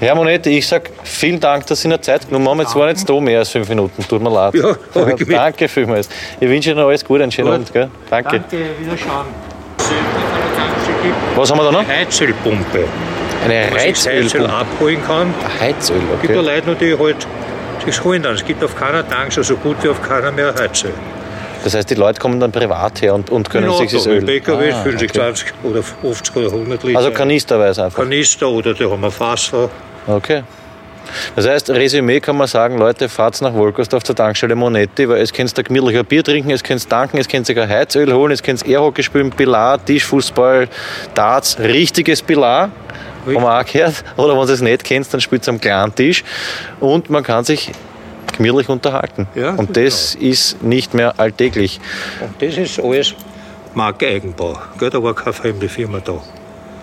Herr 0.00 0.14
Monetti, 0.14 0.58
ich 0.58 0.66
sag 0.66 0.90
vielen 1.04 1.40
Dank, 1.40 1.66
dass 1.66 1.80
Sie 1.80 1.88
eine 1.88 2.00
Zeit 2.00 2.26
genommen 2.28 2.48
haben. 2.48 2.60
Jetzt 2.60 2.74
waren 2.74 2.88
jetzt 2.88 3.08
da 3.08 3.18
mehr 3.20 3.38
als 3.38 3.50
fünf 3.50 3.68
Minuten. 3.68 4.06
Tut 4.06 4.22
mir 4.22 4.30
leid. 4.30 4.54
Ja. 4.54 4.76
Danke 5.28 5.68
vielmals. 5.68 6.08
Ich 6.40 6.48
wünsche 6.48 6.70
Ihnen 6.70 6.80
alles 6.80 7.04
Gute, 7.04 7.22
einen 7.22 7.32
schönen 7.32 7.52
Abend. 7.52 7.72
Gell? 7.72 7.88
Danke. 8.10 8.42
wiederschauen. 8.78 9.26
Was 11.34 11.50
haben 11.50 11.58
wir 11.58 11.64
da 11.64 11.72
noch? 11.72 11.86
Heizölpumpe. 11.88 12.84
Eine 13.44 13.64
sich 13.64 13.92
das 13.92 14.06
Heizöl 14.06 14.24
Heizölpumpe. 14.24 14.54
abholen 14.54 15.02
kann. 15.06 15.34
Heizöl, 15.60 15.96
Es 16.14 16.20
gibt 16.22 16.34
ja 16.34 16.40
okay. 16.40 16.54
Leute, 16.54 16.70
noch, 16.70 16.78
die 16.78 16.98
halt 16.98 17.26
sich 17.84 18.04
holen 18.04 18.22
dann. 18.22 18.34
Es 18.34 18.44
gibt 18.44 18.64
auf 18.64 18.74
keiner 18.76 19.06
Tankstelle 19.08 19.44
so 19.44 19.56
gut 19.56 19.76
wie 19.82 19.88
auf 19.88 20.02
keiner 20.02 20.32
mehr 20.32 20.54
Heizöl. 20.58 20.92
Das 21.66 21.74
heißt, 21.74 21.90
die 21.90 21.96
Leute 21.96 22.20
kommen 22.20 22.38
dann 22.38 22.52
privat 22.52 23.02
her 23.02 23.12
und, 23.12 23.28
und 23.28 23.50
können 23.50 23.72
sich 23.72 23.90
das 23.90 24.06
Öl... 24.06 24.22
PKW 24.22 24.70
Ah, 24.70 24.82
füllen 24.84 25.00
sich 25.00 25.10
okay. 25.10 25.18
20 25.18 25.52
oder 25.64 25.82
50 25.82 26.36
oder 26.36 26.46
100 26.46 26.84
Liter. 26.84 26.96
Also 26.96 27.10
kanisterweise 27.10 27.86
einfach. 27.86 28.04
Kanister 28.04 28.48
oder 28.48 28.72
die 28.72 28.84
haben 28.84 29.04
ein 29.04 29.10
Fass 29.10 29.50
da. 29.50 29.68
Okay. 30.06 30.44
Das 31.34 31.48
heißt, 31.48 31.70
Resümee 31.70 32.20
kann 32.20 32.36
man 32.36 32.46
sagen, 32.46 32.78
Leute, 32.78 33.08
fahrt 33.08 33.42
nach 33.42 33.52
Wolkersdorf 33.52 34.04
zur 34.04 34.14
Tankstelle 34.14 34.54
Monetti, 34.54 35.08
weil 35.08 35.20
es 35.20 35.32
könnt 35.32 35.58
da 35.58 35.62
gemütlicher 35.62 36.04
Bier 36.04 36.22
trinken, 36.22 36.52
es 36.52 36.62
könnt 36.62 36.88
tanken, 36.88 37.18
es 37.18 37.26
könnt 37.26 37.48
sogar 37.48 37.66
Heizöl 37.66 38.12
holen, 38.12 38.30
es 38.30 38.44
könnt 38.44 38.64
Airhockey 38.64 39.02
spielen, 39.02 39.30
Pilar, 39.30 39.84
Tischfußball, 39.84 40.68
Darts, 41.14 41.58
richtiges 41.58 42.22
Pilar, 42.22 42.70
haben 43.26 43.42
wir 43.42 43.60
auch 43.60 43.64
gehört. 43.64 44.04
Oder 44.16 44.34
wenn 44.34 44.46
ihr 44.46 44.54
es 44.54 44.60
nicht 44.60 44.84
kennt, 44.84 45.12
dann 45.12 45.20
spielt 45.20 45.42
es 45.42 45.48
am 45.48 45.60
kleinen 45.60 45.92
Tisch. 45.92 46.22
Und 46.78 47.10
man 47.10 47.24
kann 47.24 47.42
sich 47.42 47.72
gemütlich 48.36 48.68
unterhalten. 48.68 49.26
Ja, 49.34 49.50
Und 49.50 49.76
das 49.76 50.14
ist 50.14 50.62
nicht 50.62 50.94
mehr 50.94 51.18
alltäglich. 51.18 51.80
Und 52.20 52.40
das 52.40 52.56
ist 52.56 52.78
alles 52.78 53.14
Marke 53.74 54.06
Eigenbau. 54.06 54.58
Gell, 54.78 54.90
da 54.90 55.02
war 55.02 55.14
keine 55.14 55.32
fremde 55.32 55.68
Firma 55.68 56.00
da. 56.00 56.22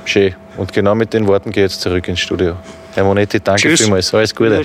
Schön. 0.06 0.36
Und 0.58 0.72
genau 0.74 0.94
mit 0.96 1.14
den 1.14 1.26
Worten 1.28 1.52
gehe 1.52 1.66
ich 1.66 1.72
jetzt 1.72 1.82
zurück 1.82 2.08
ins 2.08 2.20
Studio. 2.20 2.56
Herr 2.94 3.04
Monetti, 3.04 3.40
danke 3.40 3.62
Tschüss. 3.62 3.82
vielmals. 3.82 4.14
Alles 4.14 4.36
Gute. 4.36 4.62